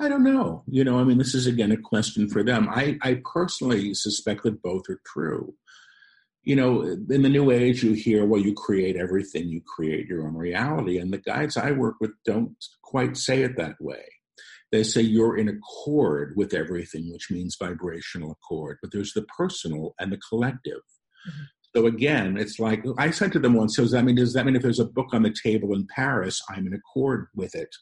I 0.00 0.08
don't 0.08 0.24
know. 0.24 0.64
You 0.66 0.84
know 0.84 0.98
i 0.98 1.04
mean 1.04 1.18
this 1.18 1.34
is 1.34 1.46
again 1.46 1.72
a 1.72 1.76
question 1.76 2.30
for 2.30 2.42
them. 2.42 2.68
I, 2.70 2.96
I 3.02 3.20
personally 3.30 3.92
suspect 3.92 4.44
that 4.44 4.62
both 4.62 4.84
are 4.88 5.02
true. 5.04 5.54
You 6.44 6.56
know 6.56 6.82
in 6.82 7.22
the 7.22 7.28
new 7.28 7.50
age 7.50 7.82
you 7.82 7.92
hear 7.92 8.24
well 8.24 8.40
you 8.40 8.54
create 8.54 8.96
everything 8.96 9.48
you 9.48 9.60
create 9.76 10.06
your 10.06 10.26
own 10.26 10.34
reality. 10.34 10.96
And 10.98 11.12
the 11.12 11.18
guides 11.18 11.58
i 11.58 11.70
work 11.72 11.96
with 12.00 12.12
don't 12.24 12.56
quite 12.82 13.18
say 13.18 13.42
it 13.42 13.58
that 13.58 13.76
way. 13.80 14.04
They 14.72 14.82
say 14.82 15.02
you're 15.02 15.36
in 15.36 15.48
accord 15.48 16.34
with 16.36 16.54
everything, 16.54 17.12
which 17.12 17.30
means 17.30 17.56
vibrational 17.60 18.32
accord, 18.32 18.78
but 18.80 18.92
there's 18.92 19.12
the 19.12 19.26
personal 19.36 19.94
and 19.98 20.10
the 20.10 20.20
collective. 20.30 20.84
Mm-hmm. 21.28 21.44
So 21.74 21.86
again, 21.86 22.36
it's 22.36 22.58
like 22.58 22.84
I 22.96 23.10
said 23.10 23.32
to 23.32 23.38
them 23.38 23.54
once, 23.54 23.76
so 23.76 23.82
does 23.82 23.92
that 23.92 24.04
mean 24.04 24.16
does 24.16 24.32
that 24.32 24.46
mean 24.46 24.56
if 24.56 24.62
there's 24.62 24.80
a 24.80 24.84
book 24.84 25.08
on 25.12 25.22
the 25.22 25.34
table 25.42 25.74
in 25.74 25.86
Paris, 25.94 26.42
I'm 26.48 26.66
in 26.66 26.74
accord 26.74 27.28
with 27.34 27.54
it? 27.54 27.74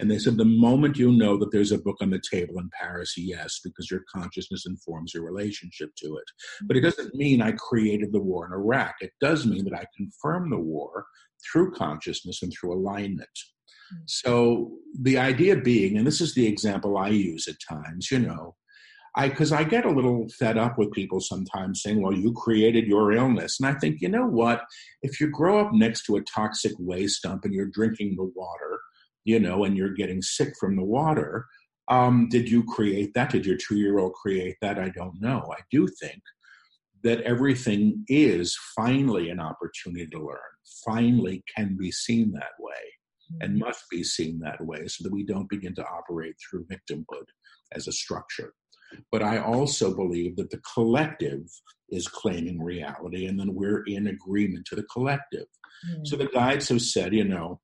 And 0.00 0.10
they 0.10 0.18
said 0.18 0.36
the 0.36 0.44
moment 0.44 0.98
you 0.98 1.12
know 1.12 1.36
that 1.36 1.52
there's 1.52 1.70
a 1.70 1.78
book 1.78 1.96
on 2.00 2.10
the 2.10 2.20
table 2.30 2.58
in 2.58 2.70
Paris, 2.80 3.14
yes, 3.16 3.60
because 3.62 3.90
your 3.90 4.02
consciousness 4.12 4.66
informs 4.66 5.14
your 5.14 5.22
relationship 5.22 5.90
to 5.98 6.16
it. 6.16 6.24
But 6.62 6.76
it 6.76 6.80
doesn't 6.80 7.14
mean 7.14 7.40
I 7.40 7.52
created 7.52 8.12
the 8.12 8.20
war 8.20 8.46
in 8.46 8.52
Iraq. 8.52 8.96
It 9.00 9.12
does 9.20 9.46
mean 9.46 9.64
that 9.64 9.78
I 9.78 9.84
confirm 9.96 10.50
the 10.50 10.58
war 10.58 11.06
through 11.44 11.72
consciousness 11.72 12.42
and 12.42 12.52
through 12.52 12.74
alignment. 12.74 13.28
Mm. 13.94 13.98
So 14.06 14.72
the 15.00 15.18
idea 15.18 15.56
being, 15.56 15.96
and 15.96 16.06
this 16.06 16.20
is 16.20 16.34
the 16.34 16.46
example 16.46 16.96
I 16.96 17.08
use 17.08 17.46
at 17.46 17.56
times, 17.68 18.10
you 18.10 18.18
know, 18.18 18.56
I 19.14 19.28
because 19.28 19.52
I 19.52 19.64
get 19.64 19.84
a 19.84 19.90
little 19.90 20.26
fed 20.38 20.56
up 20.56 20.78
with 20.78 20.92
people 20.92 21.20
sometimes 21.20 21.82
saying, 21.82 22.00
"Well, 22.00 22.14
you 22.14 22.32
created 22.32 22.86
your 22.86 23.12
illness," 23.12 23.60
and 23.60 23.68
I 23.68 23.78
think, 23.78 24.00
you 24.00 24.08
know 24.08 24.26
what? 24.26 24.62
If 25.02 25.20
you 25.20 25.28
grow 25.28 25.60
up 25.60 25.72
next 25.74 26.04
to 26.06 26.16
a 26.16 26.22
toxic 26.22 26.72
waste 26.78 27.22
dump 27.22 27.44
and 27.44 27.54
you're 27.54 27.66
drinking 27.66 28.16
the 28.16 28.30
water, 28.34 28.80
you 29.24 29.38
know, 29.38 29.64
and 29.64 29.76
you're 29.76 29.92
getting 29.92 30.22
sick 30.22 30.54
from 30.58 30.76
the 30.76 30.84
water, 30.84 31.46
um, 31.88 32.28
did 32.30 32.50
you 32.50 32.64
create 32.64 33.12
that? 33.14 33.30
Did 33.30 33.44
your 33.44 33.58
two-year-old 33.58 34.14
create 34.14 34.56
that? 34.62 34.78
I 34.78 34.88
don't 34.90 35.20
know. 35.20 35.52
I 35.52 35.60
do 35.70 35.86
think 36.00 36.22
that 37.02 37.20
everything 37.22 38.04
is 38.08 38.56
finally 38.76 39.28
an 39.28 39.40
opportunity 39.40 40.06
to 40.06 40.18
learn. 40.18 40.38
Finally, 40.84 41.42
can 41.54 41.76
be 41.76 41.90
seen 41.90 42.32
that 42.32 42.52
way 42.58 43.40
and 43.40 43.58
must 43.58 43.84
be 43.90 44.04
seen 44.04 44.38
that 44.40 44.64
way 44.64 44.86
so 44.86 45.02
that 45.02 45.12
we 45.12 45.24
don't 45.24 45.48
begin 45.48 45.74
to 45.74 45.86
operate 45.86 46.36
through 46.38 46.66
victimhood 46.66 47.24
as 47.72 47.88
a 47.88 47.92
structure. 47.92 48.52
But 49.10 49.22
I 49.22 49.38
also 49.38 49.94
believe 49.94 50.36
that 50.36 50.50
the 50.50 50.60
collective 50.74 51.42
is 51.90 52.08
claiming 52.08 52.62
reality, 52.62 53.26
and 53.26 53.38
then 53.38 53.54
we're 53.54 53.82
in 53.84 54.06
agreement 54.06 54.66
to 54.66 54.76
the 54.76 54.84
collective. 54.84 55.46
Mm. 55.88 56.06
So 56.06 56.16
the 56.16 56.26
guides 56.26 56.68
have 56.68 56.82
said, 56.82 57.12
you 57.12 57.24
know, 57.24 57.60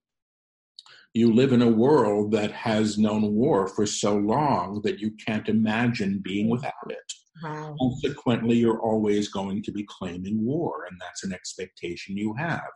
you 1.14 1.33
live 1.33 1.53
in 1.53 1.62
a 1.62 1.71
world 1.71 2.33
that 2.33 2.53
has 2.53 2.99
known 2.99 3.35
war 3.35 3.67
for 3.67 3.87
so 3.87 4.17
long 4.17 4.83
that 4.85 4.99
you 4.99 5.12
can't 5.27 5.49
imagine 5.49 6.21
being 6.23 6.51
without 6.51 6.73
it. 6.88 7.12
Wow. 7.43 7.75
Consequently, 7.81 8.57
you're 8.57 8.81
always 8.81 9.29
going 9.29 9.62
to 9.62 9.73
be 9.73 9.87
claiming 9.88 10.45
war, 10.45 10.87
and 10.88 10.99
that's 11.01 11.25
an 11.25 11.33
expectation 11.33 12.17
you 12.17 12.35
have. 12.38 12.69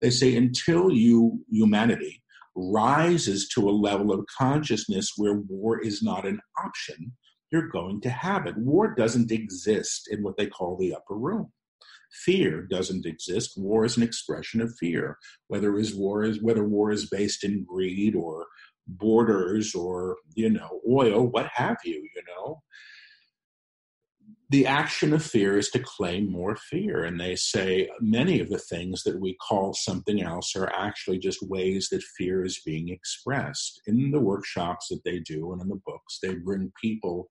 They 0.00 0.10
say 0.10 0.36
until 0.36 0.92
you, 0.92 1.44
humanity, 1.50 2.22
rises 2.54 3.48
to 3.48 3.68
a 3.68 3.72
level 3.72 4.12
of 4.12 4.26
consciousness 4.38 5.12
where 5.16 5.42
war 5.48 5.80
is 5.80 6.02
not 6.02 6.26
an 6.26 6.40
option, 6.62 7.12
you're 7.52 7.68
going 7.68 8.00
to 8.00 8.10
have 8.10 8.46
it. 8.46 8.56
War 8.56 8.94
doesn't 8.94 9.30
exist 9.30 10.08
in 10.10 10.22
what 10.22 10.36
they 10.36 10.46
call 10.46 10.76
the 10.76 10.94
upper 10.94 11.14
room. 11.14 11.52
Fear 12.24 12.62
doesn't 12.62 13.06
exist. 13.06 13.52
War 13.56 13.84
is 13.84 13.96
an 13.96 14.02
expression 14.02 14.60
of 14.60 14.74
fear. 14.78 15.18
Whether 15.48 15.78
is 15.78 15.94
war 15.94 16.24
is 16.24 16.42
whether 16.42 16.64
war 16.64 16.90
is 16.90 17.08
based 17.08 17.44
in 17.44 17.64
greed 17.64 18.14
or 18.14 18.46
borders 18.86 19.74
or 19.74 20.16
you 20.34 20.50
know 20.50 20.80
oil, 20.88 21.26
what 21.26 21.46
have 21.54 21.78
you, 21.84 21.94
you 22.14 22.22
know 22.28 22.62
the 24.52 24.66
action 24.66 25.14
of 25.14 25.24
fear 25.24 25.56
is 25.56 25.70
to 25.70 25.78
claim 25.78 26.30
more 26.30 26.56
fear. 26.56 27.04
And 27.04 27.18
they 27.18 27.36
say 27.36 27.88
many 28.00 28.38
of 28.38 28.50
the 28.50 28.58
things 28.58 29.02
that 29.04 29.18
we 29.18 29.34
call 29.36 29.72
something 29.72 30.22
else 30.22 30.54
are 30.54 30.70
actually 30.74 31.18
just 31.18 31.42
ways 31.42 31.88
that 31.90 32.02
fear 32.18 32.44
is 32.44 32.60
being 32.64 32.90
expressed. 32.90 33.80
In 33.86 34.10
the 34.10 34.20
workshops 34.20 34.88
that 34.90 35.00
they 35.06 35.20
do 35.20 35.52
and 35.52 35.62
in 35.62 35.68
the 35.68 35.80
books, 35.86 36.18
they 36.22 36.34
bring 36.34 36.70
people 36.80 37.30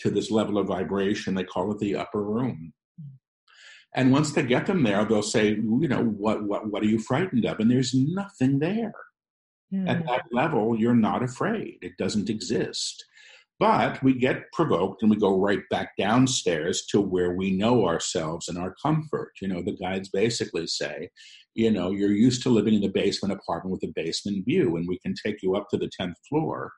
to 0.00 0.10
this 0.10 0.28
level 0.28 0.58
of 0.58 0.66
vibration. 0.66 1.36
They 1.36 1.44
call 1.44 1.70
it 1.70 1.78
the 1.78 1.94
upper 1.94 2.22
room. 2.22 2.72
And 3.94 4.10
once 4.12 4.32
they 4.32 4.42
get 4.42 4.66
them 4.66 4.82
there, 4.82 5.04
they'll 5.04 5.22
say, 5.22 5.50
you 5.50 5.88
know, 5.88 6.02
what, 6.02 6.42
what, 6.42 6.68
what 6.68 6.82
are 6.82 6.86
you 6.86 6.98
frightened 6.98 7.44
of? 7.46 7.60
And 7.60 7.70
there's 7.70 7.94
nothing 7.94 8.58
there. 8.58 8.92
Mm. 9.72 9.88
At 9.88 10.04
that 10.06 10.22
level, 10.32 10.76
you're 10.76 10.94
not 10.94 11.22
afraid. 11.22 11.78
It 11.80 11.92
doesn't 11.96 12.28
exist 12.28 13.04
But 13.58 14.02
we 14.02 14.12
get 14.12 14.52
provoked 14.52 15.02
and 15.02 15.10
we 15.10 15.16
go 15.16 15.38
right 15.38 15.62
back 15.70 15.96
downstairs 15.96 16.84
to 16.90 17.00
where 17.00 17.32
we 17.32 17.56
know 17.56 17.86
ourselves 17.86 18.48
and 18.48 18.58
our 18.58 18.74
comfort. 18.82 19.32
You 19.40 19.48
know, 19.48 19.62
the 19.62 19.76
guides 19.76 20.10
basically 20.10 20.66
say, 20.66 21.08
you 21.54 21.70
know, 21.70 21.90
you're 21.90 22.12
used 22.12 22.42
to 22.42 22.50
living 22.50 22.74
in 22.74 22.82
the 22.82 22.88
basement 22.88 23.32
apartment 23.32 23.72
with 23.72 23.88
a 23.88 23.92
basement 23.94 24.44
view, 24.44 24.76
and 24.76 24.86
we 24.86 24.98
can 24.98 25.14
take 25.14 25.42
you 25.42 25.56
up 25.56 25.68
to 25.70 25.78
the 25.78 25.90
10th 25.98 26.16
floor. 26.28 26.72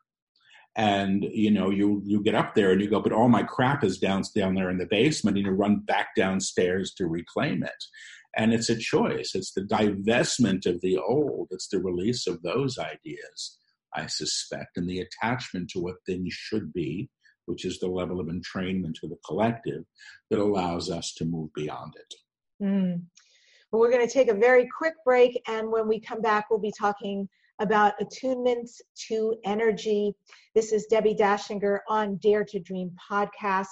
And 0.76 1.24
you 1.33 1.51
know, 1.51 1.70
you 1.70 2.01
you 2.05 2.22
get 2.22 2.37
up 2.37 2.55
there 2.55 2.70
and 2.70 2.81
you 2.81 2.89
go, 2.89 3.01
but 3.01 3.12
all 3.12 3.29
my 3.29 3.43
crap 3.43 3.83
is 3.83 3.99
down 3.99 4.22
down 4.37 4.55
there 4.55 4.70
in 4.70 4.79
the 4.79 4.87
basement, 4.87 5.37
and 5.37 5.47
you 5.47 5.53
run 5.53 5.81
back 5.81 6.14
downstairs 6.16 6.95
to 6.95 7.07
reclaim 7.09 7.64
it. 7.64 7.85
And 8.37 8.55
it's 8.55 8.68
a 8.68 8.79
choice. 8.79 9.33
It's 9.35 9.53
the 9.53 9.62
divestment 9.62 10.66
of 10.66 10.81
the 10.81 10.97
old. 10.97 11.49
It's 11.51 11.66
the 11.66 11.81
release 11.81 12.29
of 12.29 12.43
those 12.43 12.79
ideas 12.79 13.59
I 13.95 14.07
suspect, 14.07 14.76
and 14.76 14.89
the 14.89 15.01
attachment 15.01 15.70
to 15.70 15.80
what 15.80 15.97
things 16.07 16.32
should 16.32 16.72
be, 16.72 17.09
which 17.47 17.64
is 17.64 17.78
the 17.78 17.89
level 17.89 18.20
of 18.20 18.26
entrainment 18.26 18.95
to 19.01 19.09
the 19.09 19.18
collective 19.26 19.84
that 20.30 20.39
allows 20.39 20.91
us 20.91 21.14
to 21.14 21.24
move 21.24 21.51
beyond 21.55 21.95
it. 21.97 22.14
Mm. 22.64 23.03
Well, 23.70 23.80
we're 23.80 23.91
going 23.91 24.07
to 24.07 24.12
take 24.12 24.28
a 24.28 24.34
very 24.34 24.68
quick 24.76 24.95
break, 25.05 25.41
and 25.47 25.70
when 25.70 25.89
we 25.89 26.01
come 26.01 26.20
back, 26.20 26.47
we'll 26.51 26.59
be 26.59 26.72
talking 26.78 27.28
about 27.61 27.99
attunements 28.01 28.80
to 29.09 29.34
energy. 29.45 30.14
This 30.55 30.72
is 30.72 30.86
Debbie 30.86 31.14
Dachinger 31.14 31.80
on 31.89 32.16
Dare 32.16 32.45
to 32.45 32.61
Dream 32.61 32.93
podcast. 33.11 33.66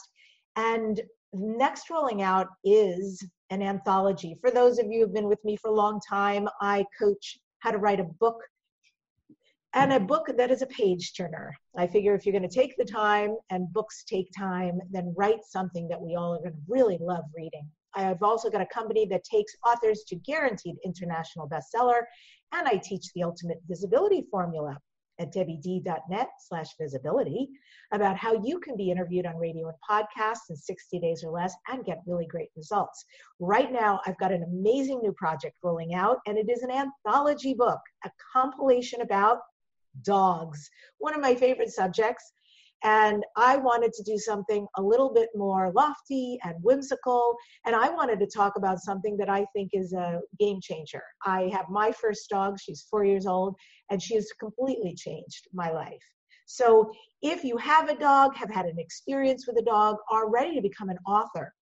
And 0.56 1.00
next 1.32 1.90
rolling 1.90 2.22
out 2.22 2.48
is 2.64 3.24
an 3.50 3.62
anthology. 3.62 4.36
For 4.40 4.50
those 4.50 4.78
of 4.78 4.86
you 4.90 5.00
who've 5.00 5.14
been 5.14 5.28
with 5.28 5.44
me 5.44 5.56
for 5.56 5.70
a 5.70 5.74
long 5.74 6.00
time, 6.08 6.48
I 6.60 6.84
coach 6.98 7.38
how 7.60 7.70
to 7.70 7.78
write 7.78 8.00
a 8.00 8.04
book 8.04 8.38
and 9.76 9.92
a 9.92 10.00
book 10.00 10.30
that 10.34 10.50
is 10.50 10.62
a 10.62 10.66
page 10.68 11.12
turner. 11.14 11.54
I 11.76 11.86
figure 11.86 12.14
if 12.14 12.24
you're 12.24 12.32
going 12.32 12.48
to 12.48 12.54
take 12.54 12.74
the 12.78 12.84
time, 12.84 13.36
and 13.50 13.70
books 13.74 14.04
take 14.04 14.30
time, 14.36 14.80
then 14.90 15.14
write 15.18 15.44
something 15.46 15.86
that 15.88 16.00
we 16.00 16.16
all 16.16 16.32
are 16.32 16.38
going 16.38 16.52
to 16.52 16.60
really 16.66 16.96
love 16.98 17.24
reading. 17.36 17.68
I've 17.94 18.22
also 18.22 18.48
got 18.48 18.62
a 18.62 18.66
company 18.66 19.04
that 19.10 19.22
takes 19.24 19.54
authors 19.66 20.02
to 20.08 20.16
guaranteed 20.16 20.76
international 20.82 21.46
bestseller, 21.46 22.04
and 22.52 22.66
I 22.66 22.80
teach 22.82 23.12
the 23.14 23.22
ultimate 23.22 23.58
visibility 23.68 24.26
formula 24.30 24.78
at 25.18 25.32
debbied.net 25.34 26.28
slash 26.40 26.68
visibility 26.80 27.48
about 27.92 28.16
how 28.16 28.32
you 28.42 28.58
can 28.60 28.78
be 28.78 28.90
interviewed 28.90 29.26
on 29.26 29.36
radio 29.36 29.68
and 29.68 29.76
podcasts 29.88 30.48
in 30.48 30.56
60 30.56 31.00
days 31.00 31.22
or 31.22 31.30
less 31.30 31.54
and 31.68 31.84
get 31.84 32.00
really 32.06 32.26
great 32.26 32.48
results. 32.56 33.04
Right 33.40 33.70
now, 33.70 34.00
I've 34.06 34.18
got 34.18 34.32
an 34.32 34.42
amazing 34.42 35.00
new 35.02 35.12
project 35.12 35.56
rolling 35.62 35.92
out, 35.92 36.18
and 36.26 36.38
it 36.38 36.48
is 36.48 36.62
an 36.62 36.70
anthology 36.70 37.52
book, 37.52 37.80
a 38.06 38.10
compilation 38.32 39.02
about 39.02 39.40
dogs, 40.02 40.70
one 40.98 41.14
of 41.14 41.20
my 41.20 41.34
favorite 41.34 41.70
subjects. 41.70 42.32
And 42.84 43.24
I 43.36 43.56
wanted 43.56 43.92
to 43.94 44.02
do 44.02 44.18
something 44.18 44.66
a 44.76 44.82
little 44.82 45.12
bit 45.12 45.30
more 45.34 45.72
lofty 45.74 46.38
and 46.44 46.54
whimsical. 46.62 47.34
And 47.64 47.74
I 47.74 47.88
wanted 47.88 48.20
to 48.20 48.26
talk 48.26 48.56
about 48.56 48.80
something 48.80 49.16
that 49.16 49.30
I 49.30 49.46
think 49.54 49.70
is 49.72 49.92
a 49.94 50.20
game 50.38 50.60
changer. 50.62 51.02
I 51.24 51.50
have 51.54 51.70
my 51.70 51.90
first 51.90 52.28
dog, 52.28 52.58
she's 52.60 52.86
four 52.90 53.04
years 53.04 53.26
old, 53.26 53.56
and 53.90 54.00
she 54.00 54.14
has 54.14 54.28
completely 54.38 54.94
changed 54.94 55.48
my 55.54 55.70
life. 55.70 56.02
So 56.46 56.90
if 57.22 57.42
you 57.42 57.56
have 57.56 57.88
a 57.88 57.98
dog, 57.98 58.36
have 58.36 58.50
had 58.50 58.66
an 58.66 58.78
experience 58.78 59.46
with 59.48 59.58
a 59.58 59.64
dog, 59.64 59.96
are 60.10 60.30
ready 60.30 60.54
to 60.54 60.62
become 60.62 60.90
an 60.90 60.98
author, 61.06 61.52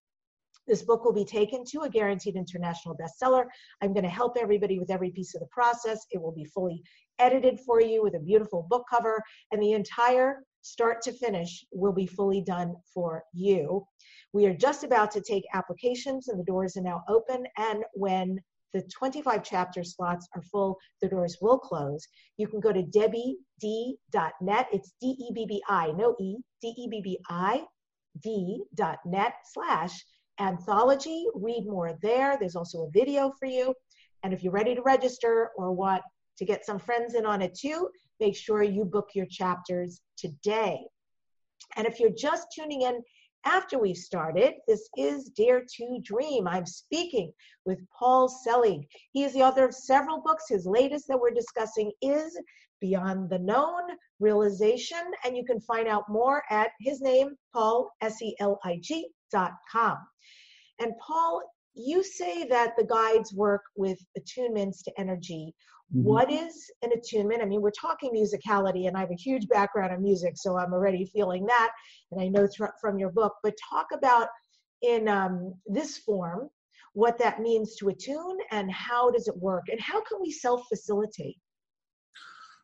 this 0.66 0.82
book 0.82 1.04
will 1.04 1.12
be 1.12 1.24
taken 1.24 1.64
to 1.66 1.82
a 1.82 1.90
guaranteed 1.90 2.36
international 2.36 2.96
bestseller. 2.96 3.44
I'm 3.82 3.92
going 3.92 4.04
to 4.04 4.10
help 4.10 4.36
everybody 4.40 4.78
with 4.78 4.90
every 4.90 5.10
piece 5.10 5.34
of 5.34 5.40
the 5.40 5.48
process. 5.48 6.06
It 6.10 6.20
will 6.20 6.32
be 6.32 6.44
fully 6.44 6.82
edited 7.18 7.60
for 7.60 7.80
you 7.80 8.02
with 8.02 8.14
a 8.14 8.20
beautiful 8.20 8.66
book 8.68 8.84
cover, 8.90 9.22
and 9.52 9.62
the 9.62 9.72
entire 9.72 10.44
start 10.62 11.02
to 11.02 11.12
finish 11.12 11.64
will 11.72 11.92
be 11.92 12.06
fully 12.06 12.40
done 12.40 12.74
for 12.92 13.22
you. 13.32 13.84
We 14.32 14.46
are 14.46 14.54
just 14.54 14.82
about 14.82 15.10
to 15.12 15.20
take 15.20 15.44
applications, 15.52 16.28
and 16.28 16.40
the 16.40 16.44
doors 16.44 16.76
are 16.76 16.82
now 16.82 17.02
open. 17.08 17.46
And 17.58 17.84
when 17.92 18.40
the 18.72 18.82
25 18.82 19.44
chapter 19.44 19.84
slots 19.84 20.26
are 20.34 20.42
full, 20.42 20.76
the 21.00 21.08
doors 21.08 21.38
will 21.40 21.58
close. 21.58 22.04
You 22.38 22.48
can 22.48 22.60
go 22.60 22.72
to 22.72 22.82
debbied.net. 22.82 24.66
It's 24.72 24.92
D 25.00 25.06
E 25.06 25.32
B 25.32 25.46
B 25.46 25.62
I, 25.68 25.92
no 25.92 26.16
E, 26.18 26.36
D 26.60 26.74
E 26.76 26.88
B 26.90 27.00
B 27.02 27.18
I, 27.28 27.64
D.net 28.22 29.34
slash 29.52 30.04
anthology. 30.40 31.26
Read 31.34 31.66
more 31.66 31.98
there. 32.02 32.36
There's 32.38 32.56
also 32.56 32.84
a 32.84 32.90
video 32.90 33.32
for 33.38 33.46
you. 33.46 33.74
And 34.22 34.32
if 34.32 34.42
you're 34.42 34.52
ready 34.52 34.74
to 34.74 34.82
register 34.82 35.50
or 35.56 35.72
want 35.72 36.02
to 36.38 36.44
get 36.44 36.64
some 36.64 36.78
friends 36.78 37.14
in 37.14 37.26
on 37.26 37.42
it 37.42 37.54
too, 37.54 37.88
make 38.20 38.36
sure 38.36 38.62
you 38.62 38.84
book 38.84 39.10
your 39.14 39.26
chapters 39.26 40.00
today. 40.16 40.80
And 41.76 41.86
if 41.86 42.00
you're 42.00 42.10
just 42.10 42.48
tuning 42.54 42.82
in 42.82 43.00
after 43.44 43.78
we've 43.78 43.96
started, 43.96 44.54
this 44.66 44.88
is 44.96 45.30
Dare 45.36 45.64
to 45.76 45.98
Dream. 46.02 46.48
I'm 46.48 46.66
speaking 46.66 47.30
with 47.66 47.78
Paul 47.96 48.28
Selig. 48.28 48.86
He 49.12 49.24
is 49.24 49.34
the 49.34 49.42
author 49.42 49.64
of 49.64 49.74
several 49.74 50.22
books. 50.22 50.44
His 50.48 50.66
latest 50.66 51.06
that 51.08 51.20
we're 51.20 51.30
discussing 51.30 51.92
is 52.00 52.38
Beyond 52.80 53.30
the 53.30 53.38
Known 53.38 53.82
Realization, 54.18 54.98
and 55.24 55.36
you 55.36 55.44
can 55.44 55.60
find 55.60 55.86
out 55.86 56.08
more 56.08 56.42
at 56.50 56.70
his 56.80 57.00
name, 57.00 57.36
Paul, 57.52 57.90
S 58.00 58.20
E 58.22 58.34
L 58.40 58.58
I 58.64 58.78
G, 58.82 59.08
dot 59.30 59.52
com. 59.70 59.98
And 60.80 60.92
Paul, 60.98 61.42
you 61.74 62.02
say 62.02 62.46
that 62.48 62.74
the 62.76 62.84
guides 62.84 63.32
work 63.34 63.62
with 63.76 63.98
attunements 64.18 64.82
to 64.84 64.92
energy. 64.98 65.54
Mm-hmm. 65.94 66.04
What 66.04 66.30
is 66.30 66.70
an 66.82 66.92
attunement? 66.92 67.42
I 67.42 67.46
mean, 67.46 67.60
we're 67.60 67.70
talking 67.70 68.12
musicality, 68.12 68.88
and 68.88 68.96
I 68.96 69.00
have 69.00 69.10
a 69.10 69.16
huge 69.16 69.48
background 69.48 69.92
in 69.92 70.02
music, 70.02 70.34
so 70.36 70.56
I'm 70.56 70.72
already 70.72 71.04
feeling 71.06 71.46
that, 71.46 71.70
and 72.10 72.20
I 72.20 72.28
know 72.28 72.46
th- 72.46 72.70
from 72.80 72.98
your 72.98 73.10
book. 73.10 73.34
But 73.42 73.54
talk 73.70 73.88
about 73.92 74.28
in 74.82 75.08
um, 75.08 75.54
this 75.66 75.98
form 75.98 76.48
what 76.92 77.18
that 77.18 77.40
means 77.40 77.74
to 77.74 77.88
attune 77.88 78.38
and 78.52 78.70
how 78.70 79.10
does 79.10 79.28
it 79.28 79.36
work, 79.36 79.64
and 79.68 79.80
how 79.80 80.00
can 80.00 80.18
we 80.22 80.30
self-facilitate? 80.30 81.36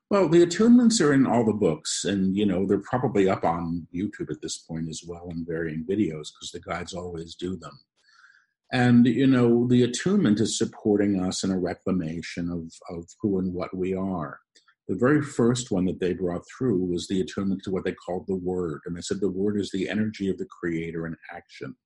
Well, 0.09 0.29
the 0.29 0.45
attunements 0.45 1.01
are 1.01 1.13
in 1.13 1.27
all 1.27 1.45
the 1.45 1.53
books, 1.53 2.05
and 2.05 2.35
you 2.37 2.47
know 2.47 2.67
they're 2.67 2.83
probably 2.83 3.29
up 3.29 3.45
on 3.45 3.87
YouTube 3.95 4.31
at 4.31 4.41
this 4.41 4.59
point 4.59 4.89
as 4.89 5.03
well 5.07 5.29
in 5.31 5.45
varying 5.47 5.85
videos 5.89 6.29
because 6.33 6.51
the 6.53 6.61
guides 6.61 6.95
always 6.95 7.35
do 7.35 7.57
them. 7.57 7.79
And, 8.73 9.07
you 9.07 9.27
know, 9.27 9.67
the 9.67 9.83
attunement 9.83 10.41
is 10.41 10.57
supporting 10.57 11.21
us 11.21 11.43
in 11.43 11.51
a 11.51 11.59
reclamation 11.59 12.49
of, 12.51 12.73
of 12.95 13.05
who 13.21 13.39
and 13.39 13.53
what 13.53 13.77
we 13.77 13.95
are. 13.95 14.39
The 14.89 14.97
very 14.97 15.23
first 15.23 15.71
one 15.71 15.85
that 15.87 16.01
they 16.01 16.13
brought 16.13 16.45
through 16.47 16.85
was 16.85 17.09
the 17.09 17.21
attunement 17.21 17.63
to 17.65 17.71
what 17.71 17.85
they 17.85 17.93
called 17.93 18.27
the 18.27 18.37
word. 18.37 18.81
And 18.87 18.97
they 18.97 19.01
said 19.01 19.21
the 19.21 19.31
word 19.31 19.59
is 19.61 19.71
the 19.71 19.89
energy 19.89 20.29
of 20.29 20.39
the 20.39 20.47
creator 20.47 21.07
in 21.07 21.17
action. 21.33 21.77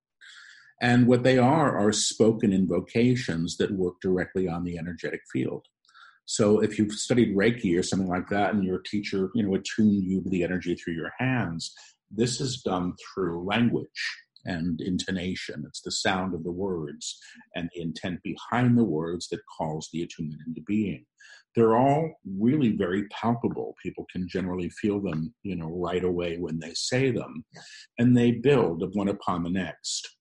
And 0.81 1.07
what 1.07 1.23
they 1.23 1.39
are 1.39 1.79
are 1.79 1.93
spoken 1.93 2.53
invocations 2.53 3.57
that 3.59 3.71
work 3.71 3.95
directly 4.03 4.49
on 4.49 4.65
the 4.65 4.77
energetic 4.77 5.21
field. 5.33 5.67
So 6.27 6.61
if 6.61 6.79
you've 6.79 6.93
studied 6.93 7.37
Reiki 7.37 7.79
or 7.79 7.83
something 7.83 8.09
like 8.09 8.29
that, 8.29 8.55
and 8.55 8.65
your 8.65 8.81
teacher, 8.81 9.31
you 9.35 9.43
know, 9.43 9.55
attuned 9.55 10.03
you 10.05 10.23
to 10.23 10.29
the 10.29 10.43
energy 10.43 10.75
through 10.75 10.95
your 10.95 11.13
hands, 11.19 11.75
this 12.11 12.41
is 12.41 12.63
done 12.63 12.95
through 13.15 13.45
language 13.45 13.89
and 14.45 14.81
intonation. 14.81 15.65
It's 15.67 15.81
the 15.81 15.91
sound 15.91 16.35
of 16.35 16.45
the 16.45 16.53
words 16.53 17.19
and 17.55 17.69
the 17.75 17.83
intent 17.83 18.21
behind 18.23 18.77
the 18.77 18.85
words 18.85 19.29
that 19.29 19.41
calls 19.59 19.89
the 19.93 20.03
attunement 20.03 20.43
into 20.47 20.63
being. 20.63 21.07
They're 21.55 21.77
all 21.77 22.11
really 22.39 22.71
very 22.77 23.07
palpable. 23.09 23.77
People 23.83 24.07
can 24.13 24.27
generally 24.29 24.71
feel 24.71 25.01
them, 25.01 25.35
you 25.43 25.55
know, 25.55 25.69
right 25.69 26.03
away 26.03 26.37
when 26.39 26.59
they 26.59 26.75
say 26.75 27.11
them, 27.11 27.45
and 27.99 28.17
they 28.17 28.33
build 28.33 28.95
one 28.95 29.09
upon 29.09 29.45
the 29.45 29.51
next. 29.51 30.17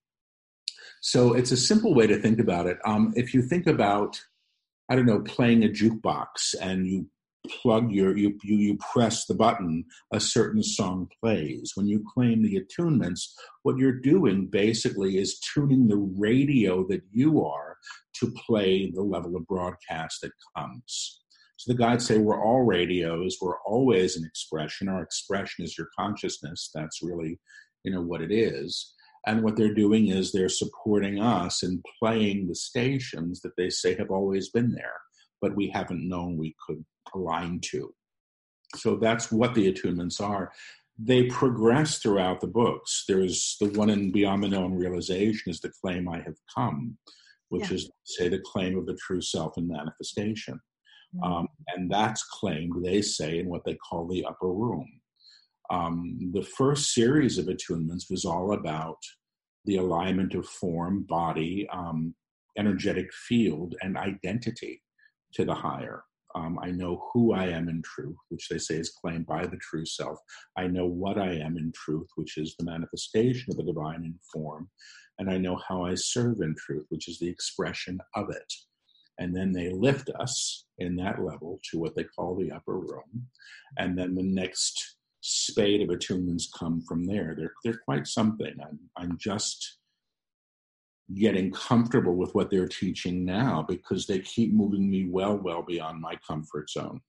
So 1.00 1.34
it's 1.34 1.52
a 1.52 1.56
simple 1.56 1.94
way 1.94 2.06
to 2.06 2.20
think 2.20 2.38
about 2.38 2.66
it. 2.66 2.78
Um, 2.84 3.12
if 3.16 3.34
you 3.34 3.42
think 3.42 3.66
about, 3.66 4.18
I 4.88 4.96
don't 4.96 5.06
know, 5.06 5.20
playing 5.20 5.64
a 5.64 5.68
jukebox 5.68 6.54
and 6.60 6.86
you 6.86 7.10
plug 7.48 7.92
your 7.92 8.16
you, 8.16 8.38
you 8.42 8.56
you 8.56 8.78
press 8.92 9.26
the 9.26 9.34
button 9.34 9.84
a 10.12 10.20
certain 10.20 10.62
song 10.62 11.08
plays. 11.20 11.72
When 11.74 11.86
you 11.86 12.04
claim 12.14 12.42
the 12.42 12.60
attunements 12.60 13.32
what 13.62 13.76
you're 13.76 14.00
doing 14.00 14.46
basically 14.46 15.18
is 15.18 15.38
tuning 15.38 15.88
the 15.88 15.96
radio 16.18 16.86
that 16.88 17.02
you 17.12 17.44
are 17.44 17.76
to 18.20 18.32
play 18.46 18.90
the 18.90 19.02
level 19.02 19.36
of 19.36 19.46
broadcast 19.46 20.20
that 20.22 20.32
comes. 20.56 21.20
So 21.56 21.72
the 21.72 21.78
guides 21.78 22.06
say 22.06 22.18
we're 22.18 22.42
all 22.42 22.62
radios 22.62 23.38
we're 23.40 23.60
always 23.60 24.16
an 24.16 24.24
expression 24.24 24.88
our 24.88 25.02
expression 25.02 25.64
is 25.64 25.76
your 25.76 25.88
consciousness 25.98 26.70
that's 26.74 27.02
really 27.02 27.38
you 27.82 27.92
know 27.92 28.02
what 28.02 28.22
it 28.22 28.32
is. 28.32 28.92
And 29.26 29.42
what 29.42 29.56
they're 29.56 29.72
doing 29.72 30.08
is 30.08 30.32
they're 30.32 30.50
supporting 30.50 31.18
us 31.18 31.62
in 31.62 31.82
playing 31.98 32.46
the 32.46 32.54
stations 32.54 33.40
that 33.40 33.56
they 33.56 33.70
say 33.70 33.94
have 33.96 34.10
always 34.10 34.50
been 34.50 34.72
there 34.72 35.00
but 35.40 35.56
we 35.56 35.68
haven't 35.68 36.08
known 36.08 36.38
we 36.38 36.54
could 36.66 36.84
align 37.14 37.60
to. 37.70 37.94
So 38.76 38.96
that's 38.96 39.30
what 39.30 39.54
the 39.54 39.72
attunements 39.72 40.20
are. 40.20 40.52
They 40.98 41.24
progress 41.24 41.98
throughout 41.98 42.40
the 42.40 42.46
books. 42.46 43.04
There's 43.08 43.56
the 43.60 43.68
one 43.70 43.90
in 43.90 44.12
Beyond 44.12 44.44
the 44.44 44.48
Known 44.48 44.74
Realization 44.74 45.50
is 45.50 45.60
the 45.60 45.72
claim 45.82 46.08
I 46.08 46.20
have 46.20 46.36
come, 46.54 46.96
which 47.48 47.68
yeah. 47.70 47.76
is 47.76 47.90
say 48.04 48.28
the 48.28 48.42
claim 48.44 48.78
of 48.78 48.86
the 48.86 48.94
true 48.94 49.20
self 49.20 49.58
in 49.58 49.68
manifestation. 49.68 50.60
Mm-hmm. 51.16 51.32
Um, 51.32 51.48
and 51.74 51.90
that's 51.90 52.22
claimed, 52.24 52.84
they 52.84 53.02
say, 53.02 53.38
in 53.40 53.48
what 53.48 53.64
they 53.64 53.74
call 53.74 54.06
the 54.06 54.24
upper 54.24 54.52
room. 54.52 54.88
Um, 55.70 56.30
the 56.32 56.42
first 56.42 56.92
series 56.92 57.38
of 57.38 57.46
attunements 57.46 58.10
was 58.10 58.24
all 58.24 58.52
about 58.52 58.98
the 59.64 59.76
alignment 59.76 60.34
of 60.34 60.46
form, 60.46 61.04
body, 61.08 61.66
um, 61.72 62.14
energetic 62.58 63.12
field, 63.12 63.74
and 63.82 63.96
identity 63.96 64.82
to 65.32 65.44
the 65.44 65.54
higher. 65.54 66.04
Um, 66.34 66.58
I 66.62 66.70
know 66.70 67.08
who 67.12 67.32
I 67.32 67.46
am 67.46 67.68
in 67.68 67.82
truth, 67.82 68.16
which 68.28 68.48
they 68.48 68.58
say 68.58 68.76
is 68.76 68.90
claimed 68.90 69.26
by 69.26 69.46
the 69.46 69.58
true 69.58 69.86
self. 69.86 70.18
I 70.56 70.66
know 70.66 70.86
what 70.86 71.18
I 71.18 71.34
am 71.34 71.56
in 71.56 71.72
truth, 71.74 72.08
which 72.16 72.38
is 72.38 72.56
the 72.58 72.64
manifestation 72.64 73.50
of 73.50 73.56
the 73.56 73.62
divine 73.62 74.04
in 74.04 74.18
form. 74.32 74.68
And 75.18 75.30
I 75.30 75.38
know 75.38 75.60
how 75.68 75.84
I 75.84 75.94
serve 75.94 76.40
in 76.40 76.56
truth, 76.58 76.86
which 76.88 77.08
is 77.08 77.18
the 77.18 77.28
expression 77.28 78.00
of 78.16 78.30
it. 78.30 78.52
And 79.18 79.34
then 79.34 79.52
they 79.52 79.70
lift 79.70 80.10
us 80.18 80.64
in 80.78 80.96
that 80.96 81.22
level 81.22 81.60
to 81.70 81.78
what 81.78 81.94
they 81.94 82.04
call 82.04 82.34
the 82.34 82.50
upper 82.50 82.78
room. 82.78 83.28
And 83.78 83.96
then 83.96 84.14
the 84.14 84.24
next 84.24 84.96
spade 85.20 85.82
of 85.82 85.96
attunements 85.96 86.44
come 86.58 86.82
from 86.82 87.06
there. 87.06 87.34
They're, 87.36 87.52
they're 87.62 87.80
quite 87.84 88.08
something. 88.08 88.54
I'm, 88.60 88.78
I'm 88.96 89.16
just 89.18 89.78
getting 91.12 91.52
comfortable 91.52 92.16
with 92.16 92.34
what 92.34 92.50
they're 92.50 92.68
teaching 92.68 93.24
now 93.24 93.64
because 93.68 94.06
they 94.06 94.20
keep 94.20 94.52
moving 94.54 94.90
me 94.90 95.06
well, 95.06 95.36
well 95.36 95.62
beyond 95.62 96.00
my 96.00 96.16
comfort 96.26 96.70
zone. 96.70 97.00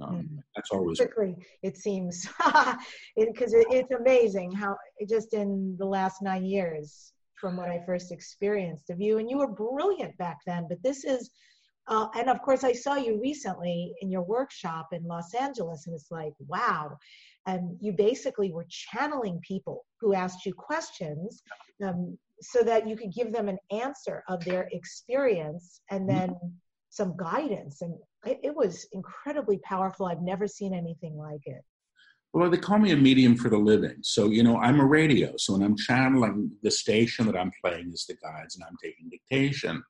Um, 0.00 0.16
mm. 0.16 0.38
That's 0.56 0.70
always 0.70 0.98
quickly. 0.98 1.36
It 1.62 1.76
seems 1.76 2.26
because 2.36 2.72
it, 3.52 3.66
it, 3.70 3.90
it's 3.90 3.92
amazing 3.92 4.52
how 4.52 4.76
just 5.08 5.34
in 5.34 5.76
the 5.78 5.84
last 5.84 6.22
nine 6.22 6.44
years 6.44 7.12
from 7.42 7.56
when 7.56 7.68
I 7.68 7.82
first 7.84 8.12
experienced 8.12 8.88
of 8.88 9.00
you, 9.00 9.18
and 9.18 9.28
you 9.28 9.38
were 9.38 9.48
brilliant 9.48 10.16
back 10.16 10.38
then. 10.46 10.66
But 10.68 10.82
this 10.82 11.04
is, 11.04 11.30
uh, 11.88 12.06
and 12.14 12.30
of 12.30 12.40
course, 12.40 12.62
I 12.62 12.72
saw 12.72 12.94
you 12.94 13.20
recently 13.20 13.92
in 14.00 14.12
your 14.12 14.22
workshop 14.22 14.90
in 14.92 15.02
Los 15.02 15.34
Angeles, 15.34 15.86
and 15.86 15.94
it's 15.94 16.10
like, 16.12 16.34
wow. 16.46 16.96
And 17.46 17.76
you 17.80 17.92
basically 17.92 18.52
were 18.52 18.66
channeling 18.68 19.40
people 19.46 19.84
who 20.00 20.14
asked 20.14 20.46
you 20.46 20.54
questions 20.54 21.42
um, 21.84 22.16
so 22.42 22.62
that 22.62 22.88
you 22.88 22.96
could 22.96 23.12
give 23.12 23.32
them 23.32 23.48
an 23.48 23.58
answer 23.70 24.22
of 24.28 24.44
their 24.44 24.68
experience 24.72 25.80
and 25.90 26.08
then 26.08 26.30
mm-hmm. 26.30 26.48
some 26.90 27.16
guidance. 27.16 27.82
And 27.82 27.94
it, 28.26 28.40
it 28.42 28.54
was 28.54 28.86
incredibly 28.92 29.58
powerful. 29.58 30.06
I've 30.06 30.22
never 30.22 30.46
seen 30.46 30.74
anything 30.74 31.16
like 31.16 31.46
it. 31.46 31.62
Well, 32.34 32.48
they 32.48 32.56
call 32.56 32.78
me 32.78 32.92
a 32.92 32.96
medium 32.96 33.36
for 33.36 33.50
the 33.50 33.58
living. 33.58 33.98
So, 34.02 34.30
you 34.30 34.42
know, 34.42 34.56
I'm 34.56 34.80
a 34.80 34.86
radio. 34.86 35.34
So 35.36 35.52
when 35.52 35.62
I'm 35.62 35.76
channeling, 35.76 36.50
the 36.62 36.70
station 36.70 37.26
that 37.26 37.36
I'm 37.36 37.52
playing 37.62 37.92
is 37.92 38.06
the 38.06 38.14
guides 38.14 38.56
and 38.56 38.64
I'm 38.64 38.76
taking 38.82 39.10
dictation. 39.10 39.82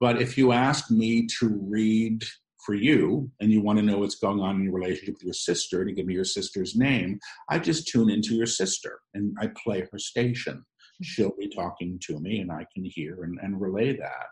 But 0.00 0.20
if 0.20 0.36
you 0.36 0.52
ask 0.52 0.90
me 0.90 1.26
to 1.38 1.48
read 1.48 2.24
for 2.64 2.74
you 2.74 3.30
and 3.40 3.52
you 3.52 3.62
want 3.62 3.78
to 3.78 3.84
know 3.84 3.98
what's 3.98 4.16
going 4.16 4.40
on 4.40 4.56
in 4.56 4.64
your 4.64 4.74
relationship 4.74 5.14
with 5.14 5.22
your 5.22 5.32
sister 5.32 5.80
and 5.80 5.88
you 5.88 5.94
give 5.94 6.06
me 6.06 6.14
your 6.14 6.24
sister's 6.24 6.74
name, 6.74 7.20
I 7.48 7.60
just 7.60 7.86
tune 7.86 8.10
into 8.10 8.34
your 8.34 8.46
sister 8.46 8.98
and 9.14 9.36
I 9.40 9.50
play 9.64 9.86
her 9.92 9.98
station 9.98 10.64
she'll 11.02 11.34
be 11.38 11.48
talking 11.48 11.98
to 12.06 12.18
me 12.20 12.40
and 12.40 12.50
I 12.50 12.66
can 12.74 12.84
hear 12.84 13.24
and, 13.24 13.38
and 13.42 13.60
relay 13.60 13.96
that. 13.96 14.26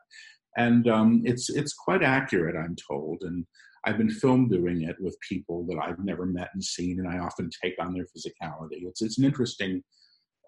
And 0.56 0.88
um, 0.88 1.22
it's 1.24 1.50
it's 1.50 1.74
quite 1.74 2.02
accurate, 2.02 2.56
I'm 2.56 2.76
told. 2.88 3.22
And 3.22 3.44
I've 3.84 3.98
been 3.98 4.10
film 4.10 4.48
doing 4.48 4.82
it 4.82 4.96
with 5.00 5.18
people 5.28 5.66
that 5.66 5.78
I've 5.78 5.98
never 5.98 6.26
met 6.26 6.50
and 6.54 6.62
seen, 6.62 7.00
and 7.00 7.08
I 7.08 7.18
often 7.18 7.50
take 7.62 7.74
on 7.80 7.92
their 7.92 8.04
physicality. 8.04 8.86
It's 8.86 9.02
it's 9.02 9.18
an 9.18 9.24
interesting 9.24 9.82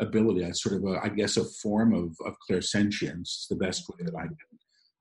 ability. 0.01 0.43
It's 0.43 0.63
sort 0.63 0.77
of 0.77 0.85
a, 0.85 1.01
I 1.03 1.09
guess, 1.09 1.37
a 1.37 1.45
form 1.45 1.93
of 1.93 2.17
of 2.25 2.37
clairsentience. 2.49 3.47
The 3.49 3.57
best 3.57 3.89
way 3.89 4.05
that 4.05 4.15
I 4.15 4.27
can 4.27 4.37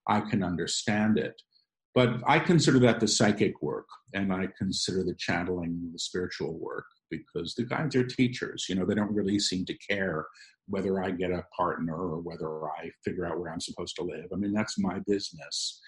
I 0.08 0.20
can 0.22 0.44
understand 0.44 1.18
it. 1.18 1.42
But 1.94 2.22
I 2.28 2.40
consider 2.40 2.78
that 2.80 3.00
the 3.00 3.08
psychic 3.08 3.62
work, 3.62 3.88
and 4.14 4.34
I 4.34 4.50
consider 4.58 5.04
the 5.04 5.16
channeling 5.18 5.92
the 5.94 6.00
spiritual 6.00 6.60
work 6.60 6.86
because 7.10 7.54
the 7.54 7.64
guides 7.64 7.96
are 7.96 8.06
teachers. 8.06 8.66
You 8.68 8.76
know, 8.76 8.86
they 8.86 8.96
don't 8.96 9.14
really 9.14 9.40
seem 9.40 9.66
to 9.66 9.78
care 9.78 10.26
whether 10.68 11.04
I 11.04 11.12
get 11.12 11.32
a 11.32 11.46
partner 11.56 11.96
or 11.96 12.20
whether 12.20 12.68
I 12.68 12.90
figure 13.04 13.26
out 13.26 13.40
where 13.40 13.52
I'm 13.52 13.62
supposed 13.62 13.96
to 13.98 14.04
live. 14.04 14.26
I 14.34 14.36
mean, 14.36 14.54
that's 14.54 14.80
my 14.80 15.00
business. 15.08 15.80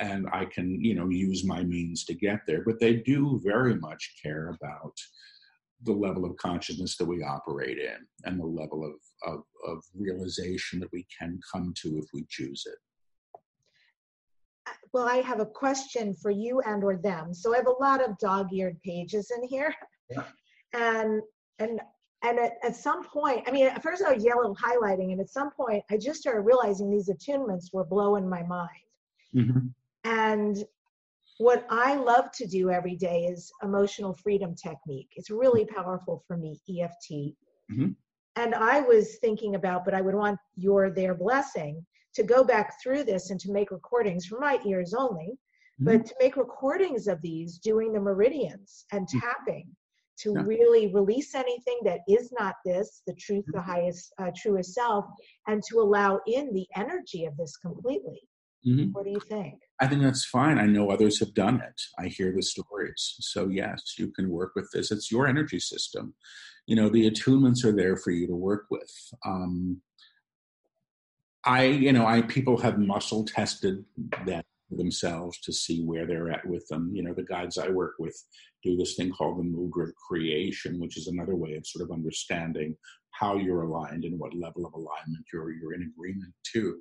And 0.00 0.26
I 0.32 0.44
can, 0.44 0.80
you 0.82 0.94
know, 0.94 1.08
use 1.08 1.44
my 1.44 1.64
means 1.64 2.04
to 2.04 2.14
get 2.14 2.40
there. 2.46 2.62
But 2.64 2.78
they 2.78 2.96
do 2.96 3.40
very 3.42 3.74
much 3.76 4.14
care 4.22 4.50
about 4.50 4.94
the 5.84 5.92
level 5.92 6.24
of 6.24 6.36
consciousness 6.36 6.96
that 6.96 7.04
we 7.04 7.22
operate 7.22 7.78
in 7.78 8.06
and 8.24 8.40
the 8.40 8.46
level 8.46 8.84
of, 8.84 8.94
of, 9.32 9.42
of 9.66 9.82
realization 9.94 10.80
that 10.80 10.92
we 10.92 11.06
can 11.16 11.38
come 11.52 11.72
to 11.82 11.98
if 11.98 12.06
we 12.12 12.26
choose 12.28 12.64
it 12.66 13.38
uh, 14.66 14.72
well 14.92 15.08
i 15.08 15.16
have 15.16 15.40
a 15.40 15.46
question 15.46 16.14
for 16.14 16.30
you 16.30 16.60
and 16.62 16.82
or 16.82 16.96
them 16.96 17.32
so 17.32 17.54
i 17.54 17.56
have 17.56 17.68
a 17.68 17.82
lot 17.82 18.02
of 18.02 18.18
dog-eared 18.18 18.80
pages 18.82 19.30
in 19.36 19.46
here 19.46 19.72
yeah. 20.10 20.24
and 20.72 21.22
and 21.60 21.80
and 22.22 22.38
at, 22.38 22.54
at 22.64 22.74
some 22.74 23.04
point, 23.04 23.44
I 23.46 23.52
mean, 23.52 23.66
at 23.66 23.82
first 23.82 24.02
I 24.02 24.12
was 24.12 24.24
yellow 24.24 24.54
highlighting, 24.54 25.12
and 25.12 25.20
at 25.20 25.30
some 25.30 25.50
point 25.50 25.84
I 25.90 25.96
just 25.96 26.20
started 26.20 26.40
realizing 26.40 26.90
these 26.90 27.08
attunements 27.08 27.72
were 27.72 27.84
blowing 27.84 28.28
my 28.28 28.42
mind. 28.42 28.68
Mm-hmm. 29.34 29.68
And 30.04 30.64
what 31.38 31.64
I 31.70 31.94
love 31.94 32.32
to 32.32 32.46
do 32.46 32.70
every 32.70 32.96
day 32.96 33.26
is 33.26 33.52
emotional 33.62 34.12
freedom 34.14 34.56
technique. 34.56 35.10
It's 35.14 35.30
really 35.30 35.64
powerful 35.64 36.24
for 36.26 36.36
me, 36.36 36.60
EFT. 36.68 37.10
Mm-hmm. 37.70 37.90
And 38.34 38.54
I 38.54 38.80
was 38.80 39.16
thinking 39.20 39.54
about, 39.54 39.84
but 39.84 39.94
I 39.94 40.00
would 40.00 40.14
want 40.14 40.38
your 40.56 40.90
their 40.90 41.14
blessing 41.14 41.84
to 42.14 42.22
go 42.24 42.42
back 42.42 42.74
through 42.82 43.04
this 43.04 43.30
and 43.30 43.38
to 43.40 43.52
make 43.52 43.70
recordings 43.70 44.26
for 44.26 44.40
my 44.40 44.58
ears 44.66 44.92
only, 44.92 45.38
mm-hmm. 45.80 45.84
but 45.84 46.06
to 46.06 46.14
make 46.20 46.36
recordings 46.36 47.06
of 47.06 47.22
these 47.22 47.58
doing 47.58 47.92
the 47.92 48.00
meridians 48.00 48.86
and 48.90 49.06
mm-hmm. 49.06 49.20
tapping 49.20 49.68
to 50.20 50.32
yeah. 50.34 50.42
really 50.44 50.92
release 50.92 51.34
anything 51.34 51.78
that 51.84 52.00
is 52.08 52.32
not 52.38 52.56
this, 52.64 53.02
the 53.06 53.14
truth, 53.14 53.44
the 53.48 53.58
mm-hmm. 53.58 53.70
highest, 53.70 54.12
uh, 54.18 54.30
truest 54.36 54.74
self, 54.74 55.04
and 55.46 55.62
to 55.70 55.80
allow 55.80 56.20
in 56.26 56.52
the 56.52 56.66
energy 56.76 57.24
of 57.24 57.36
this 57.36 57.56
completely. 57.56 58.20
Mm-hmm. 58.66 58.90
What 58.90 59.04
do 59.04 59.10
you 59.10 59.20
think? 59.20 59.54
I 59.80 59.86
think 59.86 60.02
that's 60.02 60.24
fine. 60.24 60.58
I 60.58 60.66
know 60.66 60.90
others 60.90 61.20
have 61.20 61.32
done 61.34 61.60
it. 61.60 61.80
I 61.98 62.08
hear 62.08 62.32
the 62.34 62.42
stories. 62.42 63.16
So, 63.20 63.48
yes, 63.48 63.94
you 63.98 64.10
can 64.10 64.28
work 64.28 64.52
with 64.56 64.68
this. 64.72 64.90
It's 64.90 65.12
your 65.12 65.28
energy 65.28 65.60
system. 65.60 66.14
You 66.66 66.76
know, 66.76 66.88
the 66.88 67.08
attunements 67.08 67.64
are 67.64 67.74
there 67.74 67.96
for 67.96 68.10
you 68.10 68.26
to 68.26 68.34
work 68.34 68.66
with. 68.70 68.90
Um, 69.24 69.80
I, 71.44 71.66
you 71.66 71.92
know, 71.92 72.04
I 72.04 72.22
people 72.22 72.58
have 72.58 72.78
muscle 72.78 73.24
tested 73.24 73.84
that 74.26 74.44
themselves 74.70 75.38
to 75.40 75.52
see 75.52 75.82
where 75.82 76.06
they're 76.06 76.30
at 76.30 76.46
with 76.46 76.66
them. 76.68 76.90
You 76.92 77.04
know, 77.04 77.14
the 77.14 77.22
guides 77.22 77.58
I 77.58 77.68
work 77.68 77.94
with 77.98 78.22
do 78.62 78.76
this 78.76 78.94
thing 78.94 79.10
called 79.10 79.38
the 79.38 79.42
mudra 79.42 79.88
of 79.88 79.94
creation, 79.96 80.80
which 80.80 80.96
is 80.96 81.06
another 81.06 81.36
way 81.36 81.54
of 81.54 81.66
sort 81.66 81.84
of 81.84 81.94
understanding 81.94 82.76
how 83.10 83.36
you're 83.36 83.62
aligned 83.62 84.04
and 84.04 84.18
what 84.18 84.34
level 84.34 84.66
of 84.66 84.74
alignment 84.74 85.24
you're 85.32 85.52
you're 85.52 85.74
in 85.74 85.90
agreement 85.94 86.32
to. 86.52 86.78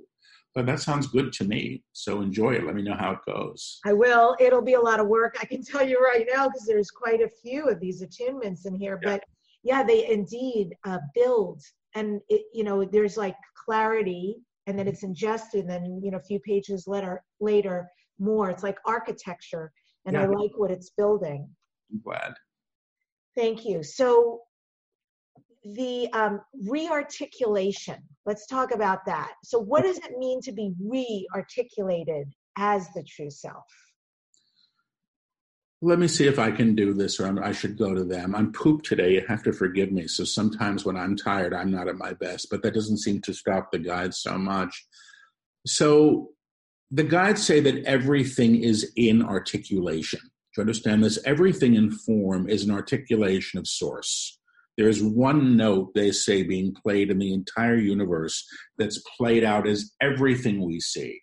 But 0.55 0.65
that 0.65 0.79
sounds 0.79 1.07
good 1.07 1.31
to 1.33 1.43
me. 1.43 1.83
So 1.93 2.21
enjoy 2.21 2.55
it. 2.55 2.65
Let 2.65 2.75
me 2.75 2.81
know 2.81 2.95
how 2.95 3.11
it 3.11 3.19
goes. 3.27 3.79
I 3.85 3.93
will. 3.93 4.35
It'll 4.39 4.61
be 4.61 4.73
a 4.73 4.81
lot 4.81 4.99
of 4.99 5.07
work. 5.07 5.37
I 5.39 5.45
can 5.45 5.63
tell 5.63 5.87
you 5.87 5.99
right 5.99 6.27
now 6.33 6.47
because 6.47 6.65
there's 6.65 6.89
quite 6.89 7.21
a 7.21 7.29
few 7.43 7.65
of 7.65 7.79
these 7.79 8.01
attunements 8.01 8.65
in 8.65 8.75
here. 8.75 8.99
Yeah. 9.03 9.11
But 9.11 9.23
yeah, 9.63 9.83
they 9.83 10.09
indeed 10.09 10.73
uh, 10.85 10.99
build, 11.13 11.61
and 11.93 12.21
it, 12.29 12.43
you 12.53 12.63
know, 12.63 12.85
there's 12.85 13.17
like 13.17 13.35
clarity 13.65 14.37
and 14.67 14.77
then 14.77 14.87
it's 14.87 15.03
ingested 15.03 15.61
and 15.61 15.69
then 15.69 16.01
you 16.03 16.11
know 16.11 16.17
a 16.17 16.23
few 16.23 16.39
pages 16.41 16.87
later 16.87 17.23
later 17.39 17.89
more 18.19 18.49
it's 18.49 18.63
like 18.63 18.77
architecture 18.85 19.71
and 20.05 20.13
yeah. 20.13 20.23
i 20.23 20.25
like 20.25 20.51
what 20.55 20.69
it's 20.69 20.91
building 20.91 21.49
i'm 21.91 22.01
glad 22.03 22.33
thank 23.35 23.65
you 23.65 23.83
so 23.83 24.41
the 25.63 26.07
um, 26.13 26.39
rearticulation 26.65 27.97
let's 28.25 28.45
talk 28.47 28.73
about 28.73 29.05
that 29.05 29.33
so 29.43 29.59
what 29.59 29.83
does 29.83 29.97
it 29.97 30.17
mean 30.17 30.41
to 30.41 30.51
be 30.51 30.73
re-articulated 30.79 32.27
as 32.57 32.87
the 32.93 33.03
true 33.03 33.29
self 33.29 33.65
let 35.81 35.99
me 35.99 36.07
see 36.07 36.25
if 36.25 36.39
I 36.39 36.51
can 36.51 36.73
do 36.73 36.93
this, 36.93 37.19
or 37.19 37.27
I'm, 37.27 37.37
i 37.37 37.51
should 37.51 37.77
go 37.77 37.93
to 37.93 38.03
them. 38.03 38.35
I'm 38.35 38.51
pooped 38.51 38.85
today. 38.85 39.13
You 39.13 39.23
have 39.27 39.43
to 39.43 39.53
forgive 39.53 39.91
me. 39.91 40.07
So 40.07 40.23
sometimes 40.23 40.85
when 40.85 40.97
I'm 40.97 41.15
tired, 41.15 41.53
I'm 41.53 41.69
not 41.69 41.87
at 41.87 41.97
my 41.97 42.13
best, 42.13 42.47
but 42.49 42.63
that 42.63 42.73
doesn't 42.73 42.97
seem 42.97 43.21
to 43.21 43.33
stop 43.33 43.71
the 43.71 43.77
guides 43.77 44.17
so 44.19 44.37
much. 44.39 44.87
So 45.67 46.29
the 46.89 47.03
guides 47.03 47.45
say 47.45 47.59
that 47.59 47.83
everything 47.85 48.63
is 48.63 48.91
in 48.95 49.21
articulation. 49.21 50.21
You 50.57 50.61
understand 50.61 51.03
this? 51.03 51.19
Everything 51.25 51.75
in 51.75 51.91
form 51.91 52.49
is 52.49 52.63
an 52.63 52.71
articulation 52.71 53.59
of 53.59 53.67
source. 53.67 54.39
There's 54.77 55.01
one 55.01 55.57
note, 55.57 55.93
they 55.95 56.11
say, 56.11 56.43
being 56.43 56.73
played 56.73 57.09
in 57.09 57.17
the 57.17 57.33
entire 57.33 57.77
universe 57.77 58.45
that's 58.77 59.01
played 59.17 59.43
out 59.43 59.67
as 59.67 59.91
everything 60.01 60.63
we 60.63 60.79
see. 60.79 61.19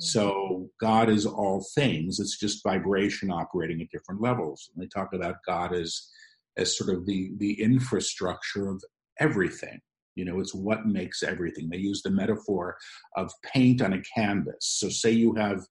Mm-hmm. 0.00 0.04
So 0.04 0.70
God 0.80 1.08
is 1.08 1.26
all 1.26 1.64
things. 1.74 2.20
It's 2.20 2.38
just 2.38 2.62
vibration 2.62 3.30
operating 3.30 3.80
at 3.80 3.90
different 3.90 4.20
levels. 4.20 4.70
And 4.74 4.82
they 4.82 4.88
talk 4.88 5.12
about 5.12 5.36
God 5.46 5.74
as 5.74 6.08
as 6.56 6.76
sort 6.76 6.96
of 6.96 7.04
the 7.06 7.32
the 7.38 7.60
infrastructure 7.60 8.68
of 8.68 8.82
everything. 9.18 9.80
You 10.14 10.24
know, 10.24 10.38
it's 10.38 10.54
what 10.54 10.86
makes 10.86 11.24
everything. 11.24 11.68
They 11.68 11.78
use 11.78 12.02
the 12.02 12.10
metaphor 12.10 12.76
of 13.16 13.32
paint 13.42 13.82
on 13.82 13.92
a 13.92 14.02
canvas. 14.02 14.78
So 14.78 14.88
say 14.88 15.10
you 15.10 15.34
have 15.34 15.66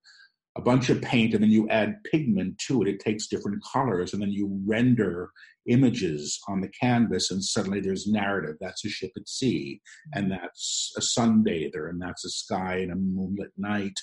a 0.55 0.61
bunch 0.61 0.89
of 0.89 1.01
paint 1.01 1.33
and 1.33 1.43
then 1.43 1.51
you 1.51 1.67
add 1.69 2.03
pigment 2.03 2.57
to 2.59 2.81
it. 2.81 2.87
It 2.87 2.99
takes 2.99 3.27
different 3.27 3.63
colors 3.63 4.13
and 4.13 4.21
then 4.21 4.31
you 4.31 4.61
render 4.65 5.31
images 5.67 6.39
on 6.47 6.61
the 6.61 6.69
canvas 6.69 7.31
and 7.31 7.43
suddenly 7.43 7.79
there's 7.79 8.07
narrative. 8.07 8.57
That's 8.59 8.85
a 8.85 8.89
ship 8.89 9.11
at 9.17 9.27
sea 9.27 9.81
and 10.13 10.31
that's 10.31 10.93
a 10.97 11.01
sunbather 11.01 11.89
and 11.89 12.01
that's 12.01 12.25
a 12.25 12.29
sky 12.29 12.77
and 12.77 12.91
a 12.91 12.95
moonlit 12.95 13.51
night. 13.57 13.97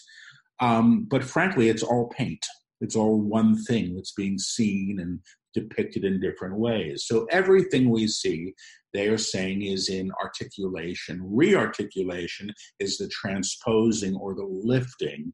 Um, 0.59 1.07
but 1.09 1.25
frankly, 1.25 1.69
it's 1.69 1.83
all 1.83 2.09
paint. 2.09 2.45
It's 2.81 2.97
all 2.97 3.21
one 3.21 3.63
thing 3.65 3.95
that's 3.95 4.13
being 4.13 4.39
seen 4.39 4.99
and 5.01 5.21
depicted 5.55 6.05
in 6.05 6.21
different 6.21 6.57
ways. 6.57 7.05
So 7.07 7.27
everything 7.31 7.91
we 7.91 8.07
see, 8.07 8.55
they 8.93 9.09
are 9.09 9.19
saying, 9.19 9.63
is 9.63 9.89
in 9.89 10.11
articulation. 10.23 11.21
Rearticulation 11.23 12.53
is 12.79 12.99
the 12.99 13.09
transposing 13.09 14.17
or 14.17 14.35
the 14.35 14.47
lifting 14.47 15.33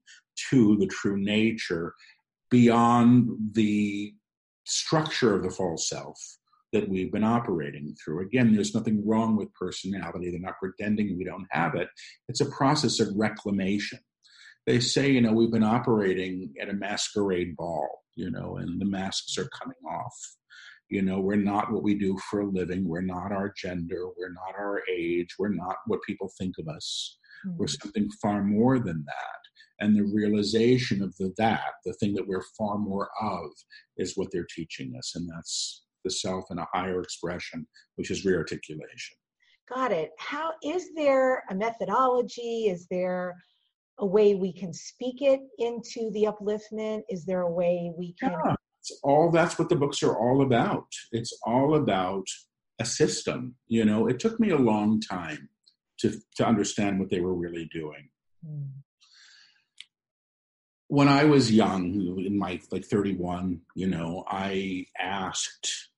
to 0.50 0.76
the 0.76 0.86
true 0.86 1.16
nature 1.18 1.94
beyond 2.50 3.28
the 3.52 4.14
structure 4.64 5.34
of 5.34 5.42
the 5.42 5.50
false 5.50 5.88
self 5.88 6.18
that 6.72 6.88
we've 6.88 7.12
been 7.12 7.24
operating 7.24 7.94
through. 7.94 8.20
Again, 8.22 8.52
there's 8.52 8.74
nothing 8.74 9.06
wrong 9.06 9.36
with 9.36 9.54
personality. 9.54 10.30
They're 10.30 10.40
not 10.40 10.58
pretending 10.58 11.16
we 11.16 11.24
don't 11.24 11.46
have 11.50 11.74
it. 11.74 11.88
It's 12.28 12.40
a 12.40 12.50
process 12.50 13.00
of 13.00 13.08
reclamation. 13.16 14.00
They 14.66 14.80
say, 14.80 15.10
you 15.10 15.20
know, 15.20 15.32
we've 15.32 15.50
been 15.50 15.62
operating 15.62 16.52
at 16.60 16.68
a 16.68 16.74
masquerade 16.74 17.56
ball, 17.56 18.02
you 18.16 18.30
know, 18.30 18.56
and 18.56 18.80
the 18.80 18.84
masks 18.84 19.38
are 19.38 19.48
coming 19.48 19.76
off. 19.88 20.16
You 20.88 21.02
know, 21.02 21.20
we're 21.20 21.36
not 21.36 21.72
what 21.72 21.82
we 21.82 21.94
do 21.94 22.18
for 22.30 22.40
a 22.40 22.48
living. 22.48 22.86
We're 22.86 23.00
not 23.00 23.32
our 23.32 23.52
gender. 23.56 24.06
We're 24.16 24.32
not 24.32 24.54
our 24.58 24.82
age. 24.92 25.34
We're 25.38 25.54
not 25.54 25.76
what 25.86 26.02
people 26.02 26.30
think 26.36 26.54
of 26.58 26.68
us. 26.68 27.16
Mm-hmm. 27.46 27.58
We're 27.58 27.66
something 27.68 28.08
far 28.22 28.42
more 28.42 28.78
than 28.78 29.04
that 29.06 29.40
and 29.80 29.94
the 29.94 30.04
realization 30.04 31.02
of 31.02 31.14
the 31.16 31.32
that 31.36 31.72
the 31.84 31.92
thing 31.94 32.14
that 32.14 32.26
we're 32.26 32.44
far 32.56 32.78
more 32.78 33.10
of 33.20 33.50
is 33.96 34.16
what 34.16 34.28
they're 34.32 34.46
teaching 34.54 34.94
us 34.98 35.14
and 35.14 35.28
that's 35.34 35.84
the 36.04 36.10
self 36.10 36.44
in 36.50 36.58
a 36.58 36.66
higher 36.72 37.02
expression 37.02 37.66
which 37.96 38.10
is 38.10 38.24
rearticulation. 38.24 39.16
Got 39.68 39.90
it. 39.90 40.10
How 40.18 40.52
is 40.62 40.90
there 40.94 41.42
a 41.50 41.54
methodology? 41.54 42.68
Is 42.68 42.86
there 42.88 43.34
a 43.98 44.06
way 44.06 44.36
we 44.36 44.52
can 44.52 44.72
speak 44.72 45.22
it 45.22 45.40
into 45.58 46.10
the 46.12 46.28
upliftment? 46.30 47.02
Is 47.08 47.24
there 47.24 47.40
a 47.40 47.50
way 47.50 47.90
we 47.98 48.14
can 48.20 48.32
yeah, 48.32 48.54
it's 48.80 49.00
all 49.02 49.30
that's 49.30 49.58
what 49.58 49.68
the 49.68 49.76
books 49.76 50.02
are 50.02 50.16
all 50.16 50.42
about. 50.42 50.86
It's 51.10 51.36
all 51.44 51.74
about 51.74 52.26
a 52.78 52.84
system 52.84 53.56
you 53.66 53.84
know? 53.84 54.06
It 54.06 54.20
took 54.20 54.38
me 54.38 54.50
a 54.50 54.58
long 54.58 55.00
time 55.00 55.48
to 56.00 56.12
to 56.36 56.46
understand 56.46 57.00
what 57.00 57.10
they 57.10 57.20
were 57.20 57.34
really 57.34 57.68
doing. 57.72 58.08
Mm 58.46 58.68
when 60.88 61.08
I 61.08 61.24
was 61.24 61.50
young, 61.50 62.18
in 62.24 62.38
my 62.38 62.60
like 62.70 62.84
31, 62.84 63.60
you 63.74 63.88
know, 63.88 64.24
I 64.28 64.86
asked 64.98 65.90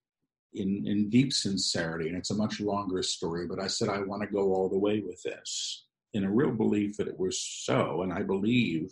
in 0.54 0.84
in 0.86 1.10
deep 1.10 1.32
sincerity, 1.32 2.08
and 2.08 2.16
it's 2.16 2.30
a 2.30 2.36
much 2.36 2.60
longer 2.60 3.02
story, 3.02 3.46
but 3.46 3.60
I 3.60 3.66
said 3.66 3.88
I 3.88 4.00
want 4.00 4.22
to 4.22 4.28
go 4.28 4.54
all 4.54 4.68
the 4.68 4.78
way 4.78 5.00
with 5.00 5.22
this 5.22 5.84
in 6.14 6.24
a 6.24 6.30
real 6.30 6.52
belief 6.52 6.96
that 6.96 7.08
it 7.08 7.18
was 7.18 7.40
so, 7.40 8.02
and 8.02 8.12
I 8.12 8.22
believe 8.22 8.90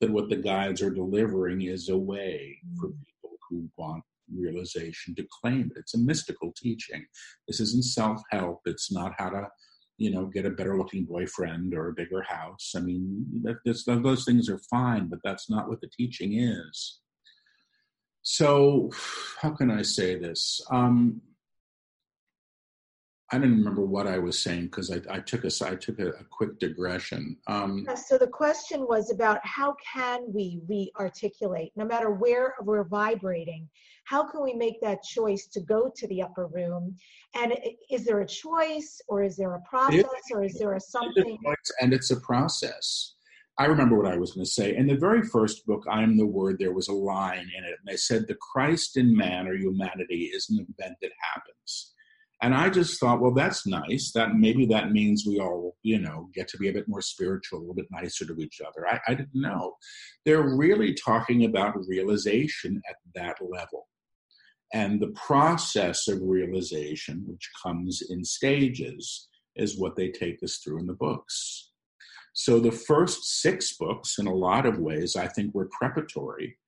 that 0.00 0.10
what 0.10 0.28
the 0.28 0.36
guides 0.36 0.82
are 0.82 0.90
delivering 0.90 1.62
is 1.62 1.88
a 1.88 1.96
way 1.96 2.58
for 2.78 2.88
mm. 2.88 2.98
people 3.04 3.36
who 3.48 3.68
want 3.76 4.04
realization 4.34 5.14
to 5.14 5.26
claim 5.40 5.70
it. 5.74 5.78
It's 5.80 5.94
a 5.94 5.98
mystical 5.98 6.52
teaching. 6.56 7.06
This 7.46 7.60
isn't 7.60 7.84
self 7.84 8.22
help. 8.30 8.62
It's 8.64 8.90
not 8.90 9.12
how 9.18 9.30
to 9.30 9.48
you 9.98 10.10
know, 10.10 10.26
get 10.26 10.44
a 10.44 10.50
better 10.50 10.76
looking 10.76 11.04
boyfriend 11.04 11.74
or 11.74 11.88
a 11.88 11.94
bigger 11.94 12.22
house. 12.22 12.74
I 12.76 12.80
mean, 12.80 13.24
that, 13.42 13.56
those 13.86 14.24
things 14.24 14.48
are 14.50 14.60
fine, 14.70 15.08
but 15.08 15.20
that's 15.24 15.48
not 15.48 15.68
what 15.68 15.80
the 15.80 15.88
teaching 15.96 16.38
is. 16.38 17.00
So, 18.22 18.90
how 19.40 19.50
can 19.50 19.70
I 19.70 19.82
say 19.82 20.18
this? 20.18 20.60
Um, 20.70 21.20
I 23.32 23.38
don't 23.38 23.50
remember 23.50 23.84
what 23.84 24.06
I 24.06 24.18
was 24.18 24.38
saying 24.38 24.66
because 24.66 24.92
I, 24.92 25.00
I, 25.10 25.18
took 25.18 25.44
a 25.44 25.50
I 25.64 25.74
took 25.74 25.98
a, 25.98 26.10
a 26.10 26.24
quick 26.30 26.60
digression. 26.60 27.36
Um, 27.48 27.84
so 27.96 28.18
the 28.18 28.28
question 28.28 28.86
was 28.88 29.10
about 29.10 29.40
how 29.42 29.74
can 29.92 30.32
we 30.32 30.60
re-articulate, 30.68 31.72
no 31.74 31.84
matter 31.84 32.10
where 32.10 32.54
we're 32.62 32.84
vibrating, 32.84 33.68
how 34.04 34.22
can 34.22 34.44
we 34.44 34.54
make 34.54 34.80
that 34.80 35.02
choice 35.02 35.48
to 35.48 35.60
go 35.60 35.92
to 35.96 36.06
the 36.06 36.22
upper 36.22 36.46
room? 36.46 36.94
And 37.34 37.54
is 37.90 38.04
there 38.04 38.20
a 38.20 38.26
choice, 38.26 39.00
or 39.08 39.24
is 39.24 39.36
there 39.36 39.54
a 39.54 39.60
process, 39.68 40.04
or 40.30 40.44
is 40.44 40.54
there 40.54 40.74
a 40.74 40.80
something? 40.80 41.36
And 41.80 41.92
it's 41.92 42.12
a 42.12 42.20
process. 42.20 43.14
I 43.58 43.64
remember 43.64 43.96
what 43.96 44.12
I 44.12 44.16
was 44.18 44.32
going 44.32 44.44
to 44.44 44.50
say. 44.50 44.76
In 44.76 44.86
the 44.86 44.96
very 44.96 45.22
first 45.22 45.66
book, 45.66 45.82
I 45.90 46.02
Am 46.02 46.16
the 46.16 46.26
Word, 46.26 46.58
there 46.58 46.74
was 46.74 46.88
a 46.88 46.92
line 46.92 47.50
in 47.56 47.64
it, 47.64 47.78
and 47.80 47.88
they 47.88 47.96
said, 47.96 48.28
The 48.28 48.36
Christ 48.36 48.96
in 48.96 49.16
man 49.16 49.48
or 49.48 49.56
humanity 49.56 50.30
is 50.32 50.48
an 50.50 50.58
event 50.58 50.96
that 51.02 51.10
happens. 51.34 51.94
And 52.42 52.54
I 52.54 52.68
just 52.68 53.00
thought, 53.00 53.20
well, 53.20 53.32
that's 53.32 53.66
nice. 53.66 54.12
That 54.12 54.34
maybe 54.34 54.66
that 54.66 54.92
means 54.92 55.24
we 55.26 55.40
all, 55.40 55.76
you 55.82 55.98
know, 55.98 56.28
get 56.34 56.48
to 56.48 56.58
be 56.58 56.68
a 56.68 56.72
bit 56.72 56.86
more 56.86 57.00
spiritual, 57.00 57.58
a 57.58 57.60
little 57.60 57.74
bit 57.74 57.86
nicer 57.90 58.26
to 58.26 58.36
each 58.38 58.60
other. 58.60 58.86
I, 58.86 59.00
I 59.08 59.14
didn't 59.14 59.40
know. 59.40 59.76
They're 60.24 60.54
really 60.56 60.92
talking 60.94 61.46
about 61.46 61.78
realization 61.88 62.82
at 62.88 62.96
that 63.14 63.38
level. 63.40 63.88
And 64.74 65.00
the 65.00 65.14
process 65.14 66.08
of 66.08 66.20
realization, 66.22 67.24
which 67.26 67.48
comes 67.62 68.02
in 68.10 68.22
stages, 68.24 69.28
is 69.54 69.78
what 69.78 69.96
they 69.96 70.10
take 70.10 70.42
us 70.42 70.58
through 70.58 70.80
in 70.80 70.86
the 70.86 70.92
books. 70.92 71.70
So 72.34 72.60
the 72.60 72.72
first 72.72 73.40
six 73.40 73.78
books, 73.78 74.18
in 74.18 74.26
a 74.26 74.34
lot 74.34 74.66
of 74.66 74.78
ways, 74.78 75.16
I 75.16 75.26
think 75.28 75.54
were 75.54 75.70
preparatory 75.72 76.58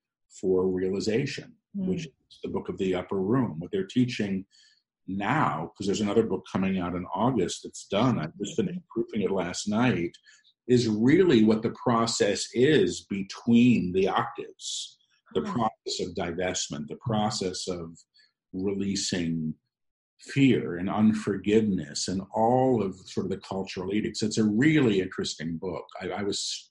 for 0.41 0.67
realization, 0.67 1.53
mm. 1.77 1.89
which 1.89 2.07
is 2.07 2.39
the 2.43 2.49
book 2.49 2.71
of 2.71 2.79
the 2.79 2.95
upper 2.95 3.21
room. 3.21 3.57
What 3.59 3.71
they're 3.71 3.85
teaching 3.85 4.47
now, 5.09 5.73
because 5.73 5.87
there's 5.87 6.01
another 6.01 6.23
book 6.23 6.45
coming 6.51 6.79
out 6.79 6.95
in 6.95 7.05
August 7.15 7.61
that's 7.65 7.87
done, 7.87 8.19
I've 8.19 8.37
just 8.39 8.57
finished 8.57 8.81
proofing 8.91 9.23
it 9.23 9.31
last 9.31 9.69
night, 9.69 10.13
is 10.69 10.87
really 10.87 11.45
what 11.45 11.63
the 11.63 11.75
process 11.83 12.47
is 12.53 13.07
between 13.09 13.93
the 13.93 14.09
octaves 14.09 14.99
the 15.35 15.41
hmm. 15.41 15.53
process 15.53 16.01
of 16.01 16.15
divestment, 16.15 16.89
the 16.89 16.99
process 17.01 17.69
of 17.69 17.97
releasing 18.53 19.55
fear 20.21 20.79
and 20.79 20.91
unforgiveness 20.91 22.09
and 22.09 22.23
all 22.35 22.83
of 22.83 22.97
sort 23.07 23.27
of 23.27 23.31
the 23.31 23.39
cultural 23.39 23.95
edicts. 23.95 24.23
It's 24.23 24.39
a 24.39 24.45
really 24.45 25.01
interesting 25.01 25.59
book. 25.59 25.85
I, 26.01 26.09
I 26.09 26.23
was 26.23 26.71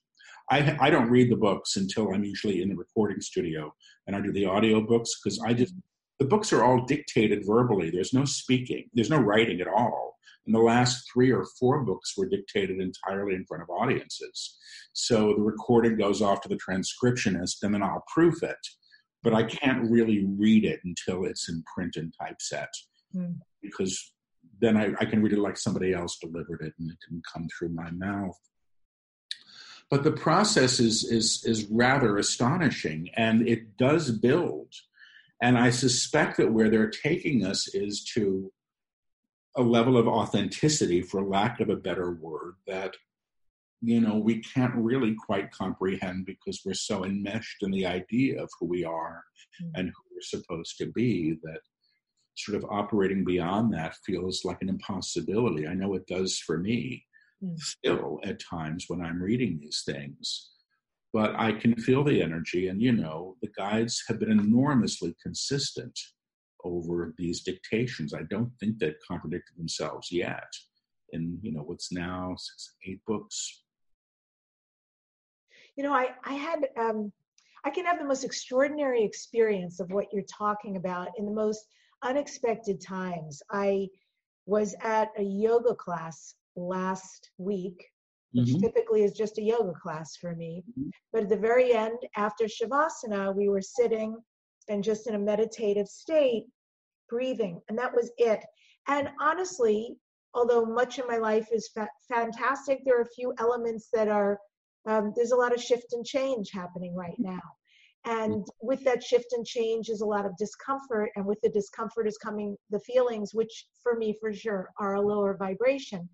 I, 0.50 0.76
I 0.80 0.90
don't 0.90 1.10
read 1.10 1.30
the 1.30 1.36
books 1.36 1.76
until 1.76 2.12
I'm 2.12 2.24
usually 2.24 2.62
in 2.62 2.70
the 2.70 2.74
recording 2.74 3.20
studio 3.20 3.72
and 4.06 4.16
I 4.16 4.20
do 4.20 4.32
the 4.32 4.46
audio 4.46 4.80
books 4.80 5.10
because 5.22 5.38
I 5.40 5.52
just 5.52 5.74
the 6.18 6.24
books 6.24 6.52
are 6.52 6.64
all 6.64 6.84
dictated 6.84 7.46
verbally. 7.46 7.90
There's 7.90 8.12
no 8.12 8.24
speaking. 8.24 8.90
There's 8.92 9.10
no 9.10 9.18
writing 9.18 9.60
at 9.60 9.68
all. 9.68 10.16
And 10.46 10.54
the 10.54 10.60
last 10.60 11.08
three 11.12 11.30
or 11.30 11.44
four 11.60 11.84
books 11.84 12.14
were 12.16 12.26
dictated 12.26 12.80
entirely 12.80 13.34
in 13.34 13.44
front 13.44 13.62
of 13.62 13.70
audiences. 13.70 14.56
So 14.94 15.34
the 15.34 15.42
recording 15.42 15.96
goes 15.96 16.22
off 16.22 16.40
to 16.40 16.48
the 16.48 16.58
transcriptionist 16.58 17.62
and 17.62 17.74
then 17.74 17.82
I'll 17.82 18.04
proof 18.12 18.42
it. 18.42 18.56
But 19.22 19.34
I 19.34 19.42
can't 19.42 19.90
really 19.90 20.24
read 20.24 20.64
it 20.64 20.80
until 20.84 21.24
it's 21.24 21.48
in 21.48 21.62
print 21.74 21.96
and 21.96 22.14
typeset 22.18 22.70
mm. 23.14 23.36
because 23.60 24.12
then 24.60 24.76
I, 24.76 24.94
I 24.98 25.04
can 25.04 25.22
read 25.22 25.34
it 25.34 25.38
like 25.38 25.56
somebody 25.56 25.92
else 25.92 26.18
delivered 26.18 26.62
it 26.62 26.72
and 26.78 26.90
it 26.90 26.96
didn't 27.06 27.24
come 27.32 27.46
through 27.48 27.70
my 27.70 27.90
mouth. 27.90 28.38
But 29.90 30.04
the 30.04 30.12
process 30.12 30.80
is, 30.80 31.04
is, 31.04 31.44
is 31.44 31.66
rather 31.70 32.16
astonishing 32.16 33.10
and 33.16 33.46
it 33.46 33.76
does 33.76 34.10
build. 34.10 34.72
And 35.40 35.56
I 35.56 35.70
suspect 35.70 36.36
that 36.38 36.52
where 36.52 36.68
they're 36.68 36.90
taking 36.90 37.44
us 37.44 37.68
is 37.68 38.04
to 38.14 38.52
a 39.56 39.62
level 39.62 39.96
of 39.96 40.06
authenticity, 40.06 41.02
for 41.02 41.22
lack 41.22 41.60
of 41.60 41.68
a 41.68 41.76
better 41.76 42.12
word, 42.12 42.54
that 42.66 42.94
you 43.80 44.00
know 44.00 44.16
we 44.16 44.40
can't 44.40 44.74
really 44.74 45.14
quite 45.14 45.52
comprehend 45.52 46.26
because 46.26 46.62
we're 46.64 46.74
so 46.74 47.04
enmeshed 47.04 47.62
in 47.62 47.70
the 47.70 47.86
idea 47.86 48.42
of 48.42 48.50
who 48.58 48.66
we 48.66 48.84
are 48.84 49.24
mm-hmm. 49.62 49.70
and 49.74 49.88
who 49.88 50.02
we're 50.12 50.20
supposed 50.20 50.76
to 50.78 50.86
be 50.86 51.38
that 51.42 51.60
sort 52.36 52.56
of 52.56 52.64
operating 52.70 53.24
beyond 53.24 53.72
that 53.74 53.96
feels 54.06 54.44
like 54.44 54.62
an 54.62 54.68
impossibility. 54.68 55.66
I 55.66 55.74
know 55.74 55.94
it 55.94 56.06
does 56.06 56.38
for 56.38 56.58
me 56.58 57.04
mm-hmm. 57.42 57.56
still 57.58 58.20
at 58.24 58.40
times 58.40 58.84
when 58.88 59.00
I'm 59.00 59.20
reading 59.20 59.58
these 59.60 59.82
things. 59.84 60.50
But 61.12 61.34
I 61.36 61.52
can 61.52 61.74
feel 61.76 62.04
the 62.04 62.22
energy, 62.22 62.68
and 62.68 62.82
you 62.82 62.92
know, 62.92 63.36
the 63.40 63.48
guides 63.56 64.04
have 64.08 64.20
been 64.20 64.30
enormously 64.30 65.14
consistent 65.22 65.98
over 66.64 67.14
these 67.16 67.42
dictations. 67.42 68.12
I 68.12 68.22
don't 68.30 68.52
think 68.60 68.78
they've 68.78 68.94
contradicted 69.06 69.56
themselves 69.56 70.08
yet. 70.10 70.52
In 71.12 71.38
you 71.42 71.52
know 71.52 71.62
what's 71.62 71.90
now 71.90 72.34
six, 72.36 72.74
eight 72.86 73.00
books. 73.06 73.62
You 75.76 75.84
know, 75.84 75.94
I 75.94 76.10
I 76.24 76.34
had 76.34 76.68
um, 76.78 77.10
I 77.64 77.70
can 77.70 77.86
have 77.86 77.98
the 77.98 78.04
most 78.04 78.24
extraordinary 78.24 79.02
experience 79.02 79.80
of 79.80 79.90
what 79.90 80.06
you're 80.12 80.24
talking 80.24 80.76
about 80.76 81.08
in 81.16 81.24
the 81.24 81.32
most 81.32 81.66
unexpected 82.02 82.80
times. 82.80 83.42
I 83.50 83.88
was 84.46 84.74
at 84.82 85.10
a 85.18 85.22
yoga 85.22 85.74
class 85.74 86.34
last 86.56 87.30
week 87.38 87.84
which 88.32 88.48
mm-hmm. 88.48 88.60
typically 88.60 89.04
is 89.04 89.12
just 89.12 89.38
a 89.38 89.42
yoga 89.42 89.72
class 89.72 90.16
for 90.16 90.34
me. 90.34 90.62
Mm-hmm. 90.70 90.90
But 91.12 91.24
at 91.24 91.28
the 91.28 91.36
very 91.36 91.72
end, 91.72 91.98
after 92.16 92.44
Shavasana, 92.44 93.34
we 93.34 93.48
were 93.48 93.62
sitting 93.62 94.16
and 94.68 94.84
just 94.84 95.06
in 95.06 95.14
a 95.14 95.18
meditative 95.18 95.88
state, 95.88 96.46
breathing, 97.08 97.60
and 97.68 97.78
that 97.78 97.94
was 97.94 98.10
it. 98.18 98.44
And 98.86 99.08
honestly, 99.20 99.96
although 100.34 100.64
much 100.64 100.98
of 100.98 101.08
my 101.08 101.16
life 101.16 101.48
is 101.52 101.68
fa- 101.68 101.88
fantastic, 102.08 102.80
there 102.84 102.98
are 102.98 103.02
a 103.02 103.14
few 103.16 103.32
elements 103.38 103.88
that 103.92 104.08
are, 104.08 104.38
um, 104.86 105.12
there's 105.16 105.32
a 105.32 105.36
lot 105.36 105.54
of 105.54 105.62
shift 105.62 105.92
and 105.92 106.04
change 106.04 106.50
happening 106.52 106.94
right 106.94 107.16
now. 107.18 107.40
And 108.04 108.46
with 108.62 108.84
that 108.84 109.02
shift 109.02 109.32
and 109.32 109.44
change 109.44 109.88
is 109.88 110.00
a 110.00 110.06
lot 110.06 110.24
of 110.24 110.36
discomfort. 110.36 111.10
And 111.16 111.26
with 111.26 111.40
the 111.42 111.50
discomfort 111.50 112.06
is 112.06 112.16
coming 112.16 112.56
the 112.70 112.80
feelings, 112.80 113.34
which 113.34 113.66
for 113.82 113.96
me, 113.96 114.16
for 114.20 114.32
sure, 114.32 114.70
are 114.78 114.94
a 114.94 115.00
lower 115.00 115.36
vibration. 115.36 116.08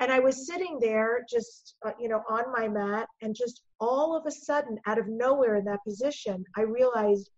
And 0.00 0.10
I 0.10 0.18
was 0.18 0.46
sitting 0.46 0.78
there 0.80 1.24
just, 1.30 1.76
uh, 1.86 1.92
you 2.00 2.08
know, 2.08 2.22
on 2.28 2.50
my 2.52 2.68
mat, 2.68 3.08
and 3.22 3.34
just 3.34 3.62
all 3.80 4.16
of 4.16 4.26
a 4.26 4.30
sudden, 4.30 4.78
out 4.86 4.98
of 4.98 5.06
nowhere 5.08 5.56
in 5.56 5.64
that 5.66 5.84
position, 5.86 6.44
I 6.56 6.62
realized 6.62 7.30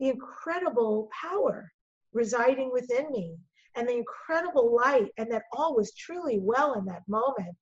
the 0.00 0.08
incredible 0.08 1.08
power 1.20 1.70
residing 2.12 2.70
within 2.72 3.10
me 3.10 3.36
and 3.76 3.86
the 3.86 3.96
incredible 3.96 4.74
light, 4.74 5.08
and 5.18 5.30
that 5.30 5.44
all 5.52 5.76
was 5.76 5.92
truly 5.94 6.38
well 6.40 6.74
in 6.74 6.84
that 6.86 7.02
moment. 7.08 7.54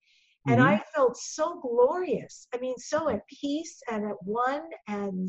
And 0.46 0.60
mm-hmm. 0.60 0.68
I 0.68 0.84
felt 0.94 1.16
so 1.16 1.60
glorious. 1.60 2.46
I 2.54 2.58
mean, 2.58 2.78
so 2.78 3.08
at 3.08 3.26
peace 3.26 3.80
and 3.90 4.04
at 4.04 4.22
one, 4.22 4.62
and 4.86 5.28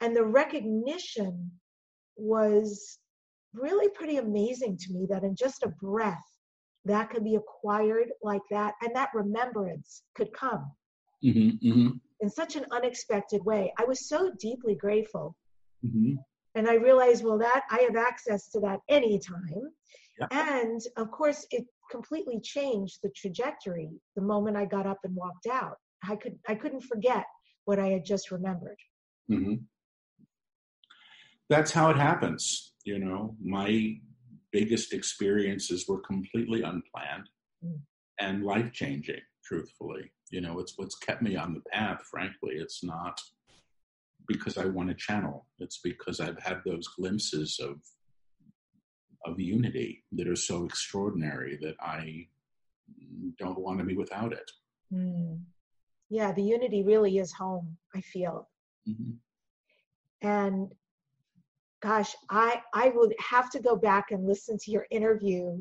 and 0.00 0.16
the 0.16 0.24
recognition 0.24 1.50
was 2.16 2.98
really 3.52 3.88
pretty 3.90 4.16
amazing 4.16 4.78
to 4.78 4.92
me 4.92 5.06
that 5.10 5.24
in 5.24 5.34
just 5.34 5.62
a 5.62 5.68
breath 5.68 6.16
that 6.84 7.10
could 7.10 7.24
be 7.24 7.36
acquired 7.36 8.08
like 8.22 8.42
that 8.50 8.74
and 8.82 8.94
that 8.94 9.10
remembrance 9.14 10.02
could 10.14 10.32
come 10.32 10.70
mm-hmm, 11.24 11.66
mm-hmm. 11.66 11.88
in 12.20 12.30
such 12.30 12.56
an 12.56 12.64
unexpected 12.70 13.44
way 13.44 13.72
i 13.78 13.84
was 13.84 14.08
so 14.08 14.30
deeply 14.40 14.74
grateful 14.74 15.36
mm-hmm. 15.84 16.14
and 16.54 16.68
i 16.68 16.74
realized 16.74 17.24
well 17.24 17.38
that 17.38 17.62
i 17.70 17.80
have 17.80 17.96
access 17.96 18.48
to 18.50 18.60
that 18.60 18.80
anytime 18.88 19.70
yeah. 20.18 20.26
and 20.30 20.80
of 20.96 21.10
course 21.10 21.46
it 21.50 21.64
completely 21.90 22.40
changed 22.40 22.98
the 23.02 23.10
trajectory 23.16 23.90
the 24.16 24.22
moment 24.22 24.56
i 24.56 24.64
got 24.64 24.86
up 24.86 24.98
and 25.04 25.14
walked 25.14 25.46
out 25.46 25.76
i 26.08 26.16
could 26.16 26.38
i 26.48 26.54
couldn't 26.54 26.82
forget 26.82 27.24
what 27.64 27.78
i 27.78 27.88
had 27.88 28.04
just 28.04 28.30
remembered 28.30 28.78
mm-hmm. 29.30 29.54
that's 31.48 31.72
how 31.72 31.90
it 31.90 31.96
happens 31.96 32.72
you 32.84 32.98
know 32.98 33.34
my 33.42 33.96
biggest 34.52 34.92
experiences 34.92 35.86
were 35.88 36.00
completely 36.00 36.62
unplanned 36.62 37.28
mm. 37.64 37.78
and 38.18 38.44
life 38.44 38.72
changing, 38.72 39.20
truthfully. 39.44 40.12
You 40.30 40.40
know, 40.40 40.58
it's 40.60 40.74
what's 40.76 40.96
kept 40.98 41.22
me 41.22 41.36
on 41.36 41.54
the 41.54 41.62
path, 41.72 42.02
frankly. 42.10 42.54
It's 42.54 42.84
not 42.84 43.20
because 44.26 44.58
I 44.58 44.66
want 44.66 44.88
to 44.88 44.94
channel, 44.94 45.46
it's 45.58 45.80
because 45.82 46.20
I've 46.20 46.38
had 46.38 46.60
those 46.64 46.86
glimpses 46.88 47.58
of 47.60 47.80
of 49.26 49.38
unity 49.38 50.02
that 50.12 50.26
are 50.26 50.36
so 50.36 50.64
extraordinary 50.64 51.58
that 51.60 51.74
I 51.78 52.26
don't 53.38 53.58
want 53.58 53.78
to 53.78 53.84
be 53.84 53.94
without 53.94 54.32
it. 54.32 54.50
Mm. 54.92 55.42
Yeah, 56.08 56.32
the 56.32 56.42
unity 56.42 56.82
really 56.82 57.18
is 57.18 57.32
home, 57.32 57.76
I 57.94 58.00
feel. 58.00 58.48
Mm-hmm. 58.88 60.26
And 60.26 60.72
gosh, 61.80 62.14
I 62.28 62.62
I 62.74 62.92
would 62.94 63.14
have 63.18 63.50
to 63.50 63.60
go 63.60 63.76
back 63.76 64.10
and 64.10 64.26
listen 64.26 64.58
to 64.58 64.70
your 64.70 64.86
interview 64.90 65.60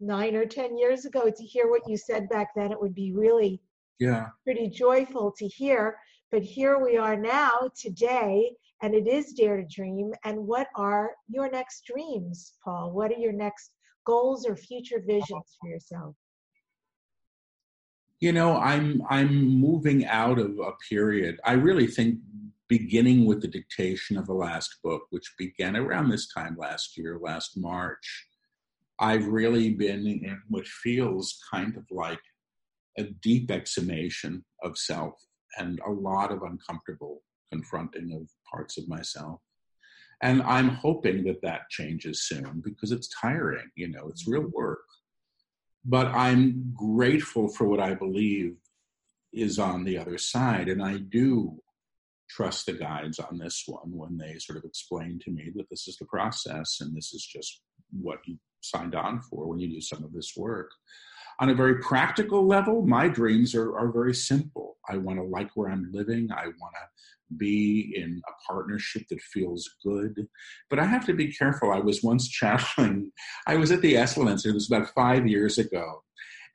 nine 0.00 0.34
or 0.34 0.44
ten 0.44 0.76
years 0.76 1.04
ago 1.04 1.30
to 1.30 1.44
hear 1.44 1.70
what 1.70 1.88
you 1.88 1.96
said 1.96 2.28
back 2.28 2.54
then. 2.54 2.72
It 2.72 2.80
would 2.80 2.94
be 2.94 3.12
really 3.12 3.60
yeah 3.98 4.28
pretty 4.44 4.68
joyful 4.68 5.32
to 5.38 5.46
hear. 5.46 5.96
But 6.30 6.42
here 6.42 6.78
we 6.78 6.96
are 6.96 7.16
now 7.16 7.70
today, 7.78 8.52
and 8.82 8.94
it 8.94 9.06
is 9.06 9.34
Dare 9.34 9.58
to 9.58 9.66
Dream. 9.66 10.12
And 10.24 10.46
what 10.46 10.68
are 10.74 11.10
your 11.28 11.50
next 11.50 11.84
dreams, 11.84 12.54
Paul? 12.64 12.92
What 12.92 13.10
are 13.10 13.18
your 13.18 13.32
next 13.32 13.70
goals 14.06 14.46
or 14.46 14.56
future 14.56 15.02
visions 15.06 15.56
for 15.60 15.68
yourself? 15.68 16.16
You 18.20 18.32
know, 18.32 18.56
I'm 18.56 19.02
I'm 19.10 19.60
moving 19.60 20.06
out 20.06 20.38
of 20.38 20.58
a 20.58 20.72
period. 20.88 21.38
I 21.44 21.52
really 21.52 21.86
think 21.86 22.18
beginning 22.78 23.26
with 23.26 23.42
the 23.42 23.48
dictation 23.48 24.16
of 24.16 24.26
the 24.26 24.32
last 24.32 24.76
book, 24.82 25.02
which 25.10 25.34
began 25.36 25.76
around 25.76 26.08
this 26.08 26.26
time 26.32 26.56
last 26.58 26.96
year, 26.96 27.18
last 27.20 27.50
March, 27.54 28.26
I've 28.98 29.26
really 29.26 29.74
been 29.74 30.06
in 30.06 30.40
what 30.48 30.66
feels 30.66 31.38
kind 31.52 31.76
of 31.76 31.84
like 31.90 32.22
a 32.96 33.04
deep 33.20 33.50
exhumation 33.50 34.42
of 34.62 34.78
self 34.78 35.12
and 35.58 35.80
a 35.86 35.90
lot 35.90 36.32
of 36.32 36.44
uncomfortable 36.44 37.22
confronting 37.52 38.10
of 38.14 38.26
parts 38.50 38.78
of 38.78 38.88
myself. 38.88 39.42
And 40.22 40.40
I'm 40.42 40.70
hoping 40.70 41.24
that 41.24 41.42
that 41.42 41.68
changes 41.68 42.22
soon 42.22 42.62
because 42.64 42.90
it's 42.90 43.10
tiring, 43.20 43.68
you 43.76 43.88
know, 43.88 44.08
it's 44.08 44.26
real 44.26 44.44
mm-hmm. 44.44 44.56
work. 44.56 44.86
But 45.84 46.06
I'm 46.06 46.72
grateful 46.74 47.48
for 47.48 47.66
what 47.66 47.80
I 47.80 47.92
believe 47.92 48.54
is 49.30 49.58
on 49.58 49.84
the 49.84 49.98
other 49.98 50.16
side. 50.16 50.70
And 50.70 50.82
I 50.82 50.96
do 50.96 51.60
trust 52.28 52.66
the 52.66 52.72
guides 52.72 53.18
on 53.18 53.38
this 53.38 53.64
one 53.66 53.90
when 53.90 54.16
they 54.16 54.38
sort 54.38 54.58
of 54.58 54.64
explain 54.64 55.18
to 55.24 55.30
me 55.30 55.50
that 55.54 55.68
this 55.70 55.86
is 55.88 55.96
the 55.96 56.06
process 56.06 56.78
and 56.80 56.96
this 56.96 57.12
is 57.12 57.24
just 57.24 57.62
what 57.90 58.18
you 58.26 58.38
signed 58.60 58.94
on 58.94 59.20
for 59.20 59.46
when 59.48 59.58
you 59.58 59.68
do 59.68 59.80
some 59.80 60.02
of 60.02 60.12
this 60.12 60.32
work. 60.36 60.70
On 61.40 61.48
a 61.48 61.54
very 61.54 61.78
practical 61.78 62.46
level, 62.46 62.82
my 62.82 63.08
dreams 63.08 63.54
are, 63.54 63.76
are 63.76 63.90
very 63.90 64.14
simple. 64.14 64.76
I 64.88 64.96
want 64.98 65.18
to 65.18 65.24
like 65.24 65.50
where 65.54 65.70
I'm 65.70 65.90
living. 65.92 66.28
I 66.30 66.46
want 66.46 66.74
to 66.74 67.36
be 67.36 67.94
in 67.96 68.20
a 68.28 68.52
partnership 68.52 69.02
that 69.08 69.20
feels 69.20 69.68
good. 69.84 70.26
But 70.68 70.78
I 70.78 70.84
have 70.84 71.06
to 71.06 71.14
be 71.14 71.32
careful. 71.32 71.72
I 71.72 71.80
was 71.80 72.02
once 72.02 72.28
channeling, 72.40 73.12
I 73.46 73.56
was 73.56 73.72
at 73.72 73.80
the 73.80 73.94
Esalen, 73.94 74.44
it 74.44 74.54
was 74.54 74.70
about 74.70 74.94
five 74.94 75.26
years 75.26 75.58
ago. 75.58 76.02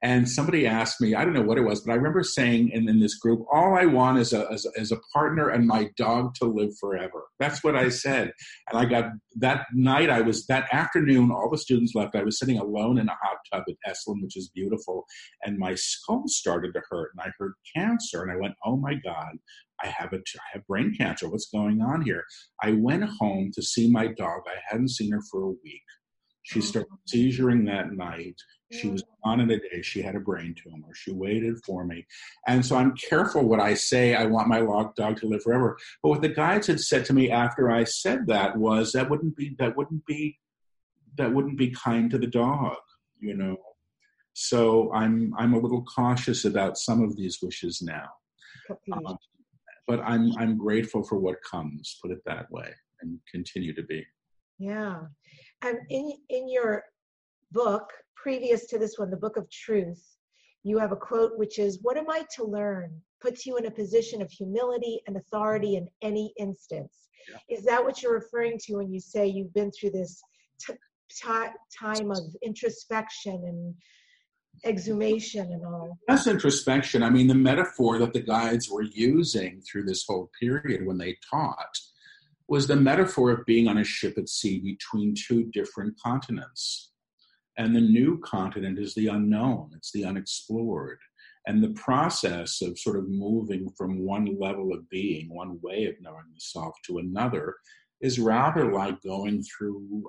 And 0.03 0.29
somebody 0.29 0.67
asked 0.67 1.01
me, 1.01 1.15
I 1.15 1.25
don't 1.25 1.33
know 1.33 1.41
what 1.41 1.57
it 1.57 1.63
was, 1.63 1.81
but 1.81 1.91
I 1.91 1.95
remember 1.95 2.21
saying 2.21 2.69
in, 2.69 2.87
in 2.87 2.99
this 2.99 3.17
group, 3.17 3.43
all 3.51 3.75
I 3.75 3.85
want 3.85 4.19
is 4.19 4.31
a, 4.31 4.45
a 4.45 4.99
partner 5.11 5.49
and 5.49 5.65
my 5.65 5.89
dog 5.97 6.35
to 6.35 6.45
live 6.45 6.77
forever. 6.79 7.23
That's 7.39 7.63
what 7.63 7.75
I 7.75 7.89
said. 7.89 8.31
And 8.69 8.79
I 8.79 8.85
got 8.85 9.11
that 9.37 9.65
night, 9.73 10.11
I 10.11 10.21
was 10.21 10.45
that 10.47 10.67
afternoon, 10.71 11.31
all 11.31 11.49
the 11.49 11.57
students 11.57 11.95
left. 11.95 12.15
I 12.15 12.23
was 12.23 12.37
sitting 12.37 12.59
alone 12.59 12.99
in 12.99 13.09
a 13.09 13.17
hot 13.23 13.37
tub 13.51 13.63
at 13.67 13.91
Esalen, 13.91 14.21
which 14.21 14.37
is 14.37 14.49
beautiful. 14.53 15.05
And 15.43 15.57
my 15.57 15.73
skull 15.73 16.25
started 16.27 16.73
to 16.73 16.81
hurt. 16.89 17.11
And 17.17 17.27
I 17.27 17.31
heard 17.39 17.53
cancer. 17.75 18.21
And 18.21 18.31
I 18.31 18.37
went, 18.39 18.53
oh 18.63 18.77
my 18.77 18.93
God, 19.03 19.37
I 19.83 19.87
have 19.87 20.13
a, 20.13 20.17
I 20.17 20.47
have 20.53 20.67
brain 20.67 20.93
cancer. 20.95 21.27
What's 21.27 21.49
going 21.49 21.81
on 21.81 22.03
here? 22.03 22.23
I 22.61 22.73
went 22.73 23.03
home 23.19 23.51
to 23.55 23.63
see 23.63 23.89
my 23.89 24.07
dog. 24.07 24.41
I 24.45 24.59
hadn't 24.69 24.91
seen 24.91 25.11
her 25.11 25.21
for 25.31 25.41
a 25.41 25.49
week. 25.49 25.81
She 26.43 26.61
started 26.61 26.91
seizuring 27.13 27.65
that 27.65 27.91
night. 27.91 28.35
She 28.71 28.89
was 28.89 29.03
on 29.23 29.39
it 29.39 29.49
a 29.49 29.59
day. 29.59 29.81
She 29.81 30.01
had 30.01 30.15
a 30.15 30.19
brain 30.19 30.53
tumor. 30.53 30.93
She 30.93 31.11
waited 31.11 31.63
for 31.65 31.85
me. 31.85 32.05
And 32.47 32.65
so 32.65 32.75
I'm 32.75 32.95
careful 32.95 33.43
what 33.43 33.61
I 33.61 33.73
say. 33.73 34.13
I 34.13 34.25
want 34.25 34.49
my 34.49 34.59
dog 34.59 35.17
to 35.17 35.27
live 35.27 35.43
forever. 35.43 35.77
But 36.03 36.09
what 36.09 36.21
the 36.21 36.29
guides 36.29 36.67
had 36.67 36.81
said 36.81 37.05
to 37.05 37.13
me 37.13 37.31
after 37.31 37.71
I 37.71 37.85
said 37.85 38.27
that 38.27 38.57
was 38.57 38.91
that 38.91 39.09
wouldn't 39.09 39.37
be 39.37 39.55
that 39.59 39.77
wouldn't 39.77 40.05
be 40.05 40.37
that 41.17 41.33
wouldn't 41.33 41.57
be 41.57 41.71
kind 41.71 42.11
to 42.11 42.17
the 42.17 42.27
dog, 42.27 42.77
you 43.19 43.35
know. 43.35 43.57
So 44.33 44.93
I'm 44.93 45.33
I'm 45.37 45.53
a 45.53 45.59
little 45.59 45.83
cautious 45.83 46.43
about 46.43 46.77
some 46.77 47.01
of 47.01 47.15
these 47.15 47.39
wishes 47.41 47.81
now. 47.81 48.09
Um, 48.91 49.17
but 49.87 50.01
I'm 50.01 50.37
I'm 50.37 50.57
grateful 50.57 51.03
for 51.03 51.17
what 51.17 51.37
comes, 51.49 51.97
put 52.01 52.11
it 52.11 52.21
that 52.25 52.51
way, 52.51 52.69
and 53.01 53.17
continue 53.31 53.73
to 53.73 53.83
be. 53.83 54.05
Yeah. 54.59 54.99
And 55.63 55.77
in 55.89 56.11
in 56.29 56.49
your 56.49 56.83
book, 57.51 57.89
previous 58.15 58.67
to 58.67 58.77
this 58.77 58.97
one, 58.97 59.09
the 59.09 59.17
Book 59.17 59.37
of 59.37 59.49
Truth, 59.49 60.03
you 60.63 60.77
have 60.77 60.91
a 60.91 60.97
quote 60.97 61.37
which 61.37 61.59
is, 61.59 61.79
What 61.81 61.97
am 61.97 62.09
I 62.09 62.25
to 62.35 62.43
learn? 62.43 63.01
puts 63.21 63.45
you 63.45 63.57
in 63.57 63.65
a 63.65 63.71
position 63.71 64.21
of 64.21 64.29
humility 64.31 65.01
and 65.07 65.17
authority 65.17 65.75
in 65.75 65.87
any 66.01 66.33
instance. 66.37 67.07
Yeah. 67.29 67.57
Is 67.57 67.65
that 67.65 67.83
what 67.83 68.01
you're 68.01 68.13
referring 68.13 68.57
to 68.65 68.75
when 68.75 68.91
you 68.91 68.99
say 68.99 69.25
you've 69.25 69.53
been 69.53 69.71
through 69.71 69.91
this 69.91 70.21
t- 70.59 70.73
t- 71.09 71.27
time 71.77 72.11
of 72.11 72.19
introspection 72.43 73.43
and 73.45 73.75
exhumation 74.65 75.51
and 75.51 75.65
all? 75.65 75.97
That's 76.07 76.27
introspection. 76.27 77.03
I 77.03 77.09
mean, 77.09 77.27
the 77.27 77.35
metaphor 77.35 77.97
that 77.99 78.13
the 78.13 78.21
guides 78.21 78.69
were 78.69 78.83
using 78.83 79.61
through 79.61 79.85
this 79.85 80.05
whole 80.07 80.29
period 80.39 80.85
when 80.85 80.97
they 80.97 81.17
taught 81.29 81.75
was 82.47 82.67
the 82.67 82.75
metaphor 82.75 83.31
of 83.31 83.45
being 83.45 83.67
on 83.67 83.79
a 83.79 83.83
ship 83.83 84.17
at 84.17 84.29
sea 84.29 84.59
between 84.59 85.13
two 85.15 85.45
different 85.45 85.99
continents. 85.99 86.91
And 87.57 87.75
the 87.75 87.81
new 87.81 88.19
continent 88.19 88.77
is 88.77 88.93
the 88.93 89.07
unknown, 89.07 89.71
it's 89.75 89.91
the 89.91 90.05
unexplored. 90.05 90.99
And 91.47 91.63
the 91.63 91.69
process 91.69 92.61
of 92.61 92.77
sort 92.77 92.97
of 92.97 93.07
moving 93.07 93.69
from 93.77 94.05
one 94.05 94.37
level 94.37 94.73
of 94.73 94.89
being, 94.89 95.33
one 95.33 95.59
way 95.61 95.85
of 95.85 95.95
knowing 96.01 96.25
the 96.33 96.39
self 96.39 96.75
to 96.85 96.97
another, 96.97 97.55
is 98.01 98.19
rather 98.19 98.71
like 98.71 99.01
going 99.01 99.43
through 99.43 100.03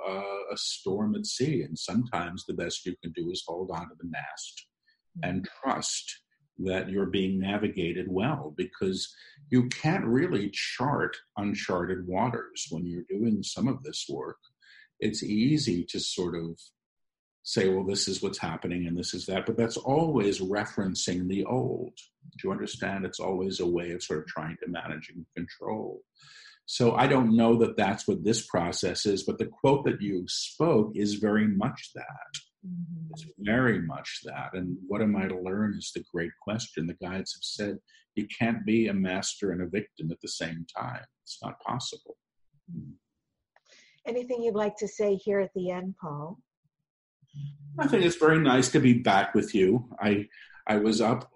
a 0.53 0.57
storm 0.57 1.14
at 1.14 1.26
sea. 1.26 1.62
And 1.62 1.78
sometimes 1.78 2.44
the 2.44 2.55
best 2.55 2.84
you 2.84 2.94
can 3.03 3.12
do 3.12 3.30
is 3.30 3.44
hold 3.46 3.70
on 3.70 3.88
to 3.88 3.94
the 3.99 4.09
mast 4.09 4.66
and 5.22 5.42
mm-hmm. 5.42 5.70
trust 5.70 6.20
that 6.59 6.90
you're 6.90 7.07
being 7.07 7.38
navigated 7.38 8.07
well 8.09 8.53
because 8.57 9.14
you 9.49 9.68
can't 9.68 10.05
really 10.05 10.51
chart 10.51 11.16
uncharted 11.36 12.07
waters 12.07 12.66
when 12.70 12.84
you're 12.84 13.05
doing 13.09 13.42
some 13.42 13.68
of 13.68 13.82
this 13.84 14.07
work. 14.09 14.38
It's 14.99 15.22
easy 15.22 15.86
to 15.90 16.01
sort 16.01 16.34
of 16.34 16.59
say, 17.49 17.70
well, 17.70 17.82
this 17.82 18.09
is 18.09 18.22
what's 18.22 18.36
happening 18.36 18.86
and 18.86 18.94
this 18.94 19.14
is 19.14 19.24
that, 19.24 19.46
but 19.46 19.57
that's 19.57 19.78
always 19.78 20.38
referencing 20.38 21.26
the 21.28 21.46
old. 21.46 21.94
Do 22.36 22.49
you 22.49 22.53
understand? 22.53 23.07
It's 23.07 23.20
always 23.20 23.61
a 23.61 23.66
way 23.66 23.92
of 23.92 24.03
sort 24.03 24.18
of 24.18 24.26
trying 24.26 24.59
to 24.62 24.68
manage 24.68 25.09
and 25.09 25.24
control. 25.34 26.03
So 26.66 26.94
I 26.94 27.07
don't 27.07 27.34
know 27.34 27.57
that 27.57 27.78
that's 27.78 28.07
what 28.07 28.22
this 28.22 28.46
process 28.46 29.07
is, 29.07 29.22
but 29.22 29.38
the 29.38 29.46
quote 29.46 29.86
that 29.86 30.03
you 30.03 30.24
spoke 30.28 30.92
is 30.94 31.14
very 31.14 31.49
much 31.49 31.92
that. 31.94 32.32
Mm-hmm. 32.66 33.12
It's 33.12 33.24
very 33.38 33.80
much 33.80 34.20
that. 34.24 34.51
And 34.53 34.76
what 34.86 35.01
am 35.01 35.16
I 35.16 35.26
to 35.26 35.40
learn 35.40 35.74
is 35.78 35.90
the 35.94 36.05
great 36.12 36.32
question. 36.42 36.86
The 36.86 37.03
guides 37.03 37.32
have 37.32 37.44
said 37.44 37.78
you 38.14 38.26
can't 38.38 38.66
be 38.66 38.88
a 38.88 38.94
master 38.94 39.53
and 39.53 39.62
a 39.62 39.66
victim 39.66 40.11
at 40.11 40.20
the 40.20 40.28
same 40.28 40.66
time. 40.76 41.05
It's 41.24 41.38
not 41.42 41.59
possible. 41.61 42.18
Anything 44.07 44.42
you'd 44.42 44.55
like 44.55 44.76
to 44.80 44.88
say 44.88 45.14
here 45.14 45.40
at 45.40 45.55
the 45.55 45.70
end, 45.70 45.94
Paul? 45.99 46.38
I 47.78 47.86
think 47.86 48.05
it's 48.05 48.16
very 48.16 48.41
nice 48.41 48.70
to 48.72 48.80
be 48.80 48.95
back 48.95 49.34
with 49.34 49.55
you. 49.55 49.89
I 50.01 50.28
I 50.66 50.76
was 50.76 51.01
up 51.01 51.30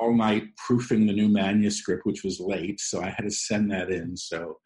all 0.00 0.14
night 0.14 0.44
proofing 0.56 1.06
the 1.06 1.12
new 1.12 1.28
manuscript, 1.28 2.06
which 2.06 2.22
was 2.22 2.38
late, 2.38 2.80
so 2.80 3.02
I 3.02 3.10
had 3.10 3.24
to 3.24 3.30
send 3.30 3.70
that 3.72 3.90
in. 3.90 4.16
So 4.16 4.58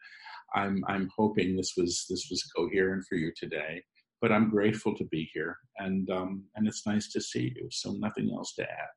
I'm 0.53 0.83
I'm 0.87 1.09
hoping 1.15 1.55
this 1.55 1.73
was 1.77 2.05
this 2.09 2.27
was 2.29 2.43
coherent 2.55 3.05
for 3.07 3.15
you 3.15 3.31
today 3.35 3.83
but 4.21 4.31
I'm 4.31 4.49
grateful 4.49 4.95
to 4.95 5.03
be 5.05 5.29
here, 5.33 5.57
and 5.77 6.09
um, 6.11 6.43
and 6.55 6.67
it's 6.67 6.85
nice 6.85 7.11
to 7.13 7.19
see 7.19 7.53
you. 7.55 7.67
So 7.71 7.93
nothing 7.93 8.31
else 8.31 8.53
to 8.53 8.63
add. 8.63 8.89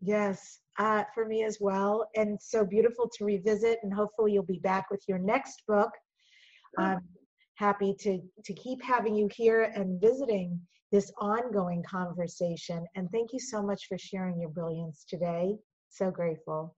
Yes, 0.00 0.58
uh, 0.78 1.04
for 1.14 1.26
me 1.26 1.44
as 1.44 1.58
well, 1.60 2.08
and 2.16 2.38
so 2.42 2.66
beautiful 2.66 3.08
to 3.16 3.24
revisit, 3.24 3.78
and 3.84 3.94
hopefully 3.94 4.32
you'll 4.32 4.42
be 4.42 4.58
back 4.58 4.90
with 4.90 5.02
your 5.06 5.18
next 5.18 5.62
book. 5.68 5.90
I'm 6.76 7.00
happy 7.54 7.94
to 8.00 8.20
to 8.44 8.52
keep 8.54 8.82
having 8.82 9.14
you 9.14 9.28
here 9.32 9.62
and 9.62 10.00
visiting 10.00 10.60
this 10.94 11.10
ongoing 11.18 11.82
conversation. 11.82 12.86
And 12.94 13.10
thank 13.10 13.32
you 13.32 13.40
so 13.40 13.60
much 13.60 13.86
for 13.88 13.98
sharing 13.98 14.38
your 14.38 14.50
brilliance 14.50 15.04
today. 15.08 15.56
So 15.88 16.08
grateful. 16.08 16.76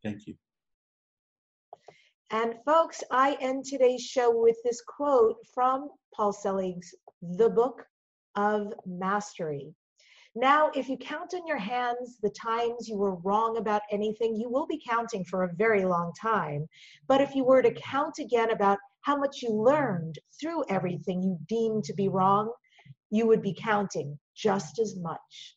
Thank 0.00 0.28
you. 0.28 0.36
And 2.30 2.54
folks, 2.64 3.02
I 3.10 3.36
end 3.40 3.64
today's 3.64 4.02
show 4.02 4.30
with 4.32 4.54
this 4.62 4.80
quote 4.86 5.38
from 5.52 5.88
Paul 6.14 6.32
Selig's 6.32 6.94
The 7.20 7.50
Book 7.50 7.84
of 8.36 8.72
Mastery. 8.86 9.74
Now, 10.36 10.70
if 10.76 10.88
you 10.88 10.96
count 10.96 11.34
on 11.34 11.44
your 11.44 11.58
hands 11.58 12.18
the 12.22 12.30
times 12.30 12.88
you 12.88 12.96
were 12.96 13.16
wrong 13.16 13.56
about 13.56 13.82
anything, 13.90 14.36
you 14.36 14.50
will 14.50 14.68
be 14.68 14.80
counting 14.88 15.24
for 15.24 15.42
a 15.42 15.54
very 15.56 15.84
long 15.84 16.12
time. 16.22 16.68
But 17.08 17.20
if 17.20 17.34
you 17.34 17.42
were 17.42 17.60
to 17.60 17.74
count 17.74 18.14
again 18.20 18.52
about 18.52 18.78
how 19.00 19.16
much 19.16 19.42
you 19.42 19.50
learned 19.50 20.20
through 20.40 20.64
everything 20.68 21.22
you 21.22 21.36
deemed 21.48 21.82
to 21.84 21.94
be 21.94 22.08
wrong, 22.08 22.52
you 23.12 23.26
would 23.28 23.42
be 23.42 23.54
counting 23.54 24.18
just 24.34 24.80
as 24.80 24.96
much. 24.96 25.56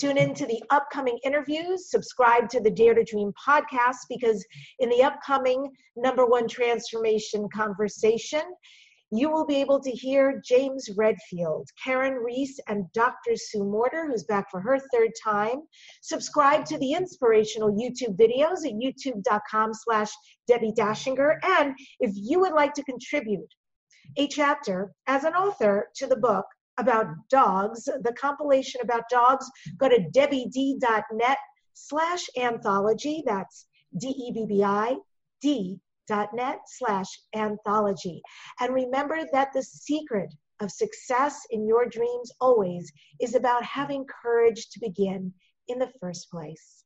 Tune 0.00 0.16
in 0.16 0.34
to 0.34 0.46
the 0.46 0.62
upcoming 0.70 1.18
interviews. 1.22 1.90
Subscribe 1.90 2.48
to 2.48 2.60
the 2.60 2.70
Dare 2.70 2.94
to 2.94 3.04
Dream 3.04 3.32
podcast 3.46 3.98
because 4.08 4.44
in 4.78 4.88
the 4.88 5.02
upcoming 5.02 5.70
number 5.94 6.26
one 6.26 6.48
transformation 6.48 7.46
conversation, 7.54 8.42
you 9.14 9.30
will 9.30 9.44
be 9.44 9.56
able 9.56 9.78
to 9.78 9.90
hear 9.90 10.40
James 10.42 10.88
Redfield, 10.96 11.68
Karen 11.84 12.14
Reese, 12.14 12.58
and 12.66 12.86
Dr. 12.94 13.36
Sue 13.36 13.62
Morter, 13.62 14.06
who's 14.06 14.24
back 14.24 14.50
for 14.50 14.62
her 14.62 14.78
third 14.90 15.10
time. 15.22 15.60
Subscribe 16.00 16.64
to 16.64 16.78
the 16.78 16.94
inspirational 16.94 17.70
YouTube 17.70 18.16
videos 18.16 18.64
at 18.64 18.72
youtube.com 18.72 19.72
slash 19.74 20.08
Debbie 20.48 20.72
Dachinger. 20.72 21.36
And 21.44 21.74
if 22.00 22.12
you 22.14 22.40
would 22.40 22.54
like 22.54 22.72
to 22.72 22.84
contribute 22.84 23.52
a 24.16 24.28
chapter 24.28 24.92
as 25.06 25.24
an 25.24 25.34
author 25.34 25.88
to 25.96 26.06
the 26.06 26.16
book, 26.16 26.46
about 26.78 27.06
dogs, 27.30 27.84
the 27.84 28.14
compilation 28.18 28.80
about 28.82 29.02
dogs, 29.10 29.48
go 29.78 29.88
to 29.88 30.08
debbied.net 30.14 31.38
slash 31.74 32.24
anthology. 32.38 33.22
That's 33.26 33.66
D-E-B-B-I 33.98 34.96
D 35.40 35.78
dot 36.08 36.30
net 36.34 36.60
slash 36.66 37.06
anthology. 37.34 38.22
And 38.60 38.74
remember 38.74 39.20
that 39.32 39.52
the 39.52 39.62
secret 39.62 40.32
of 40.60 40.70
success 40.70 41.40
in 41.50 41.66
your 41.66 41.86
dreams 41.86 42.30
always 42.40 42.90
is 43.20 43.34
about 43.34 43.64
having 43.64 44.06
courage 44.22 44.68
to 44.70 44.80
begin 44.80 45.32
in 45.68 45.78
the 45.78 45.92
first 46.00 46.30
place. 46.30 46.81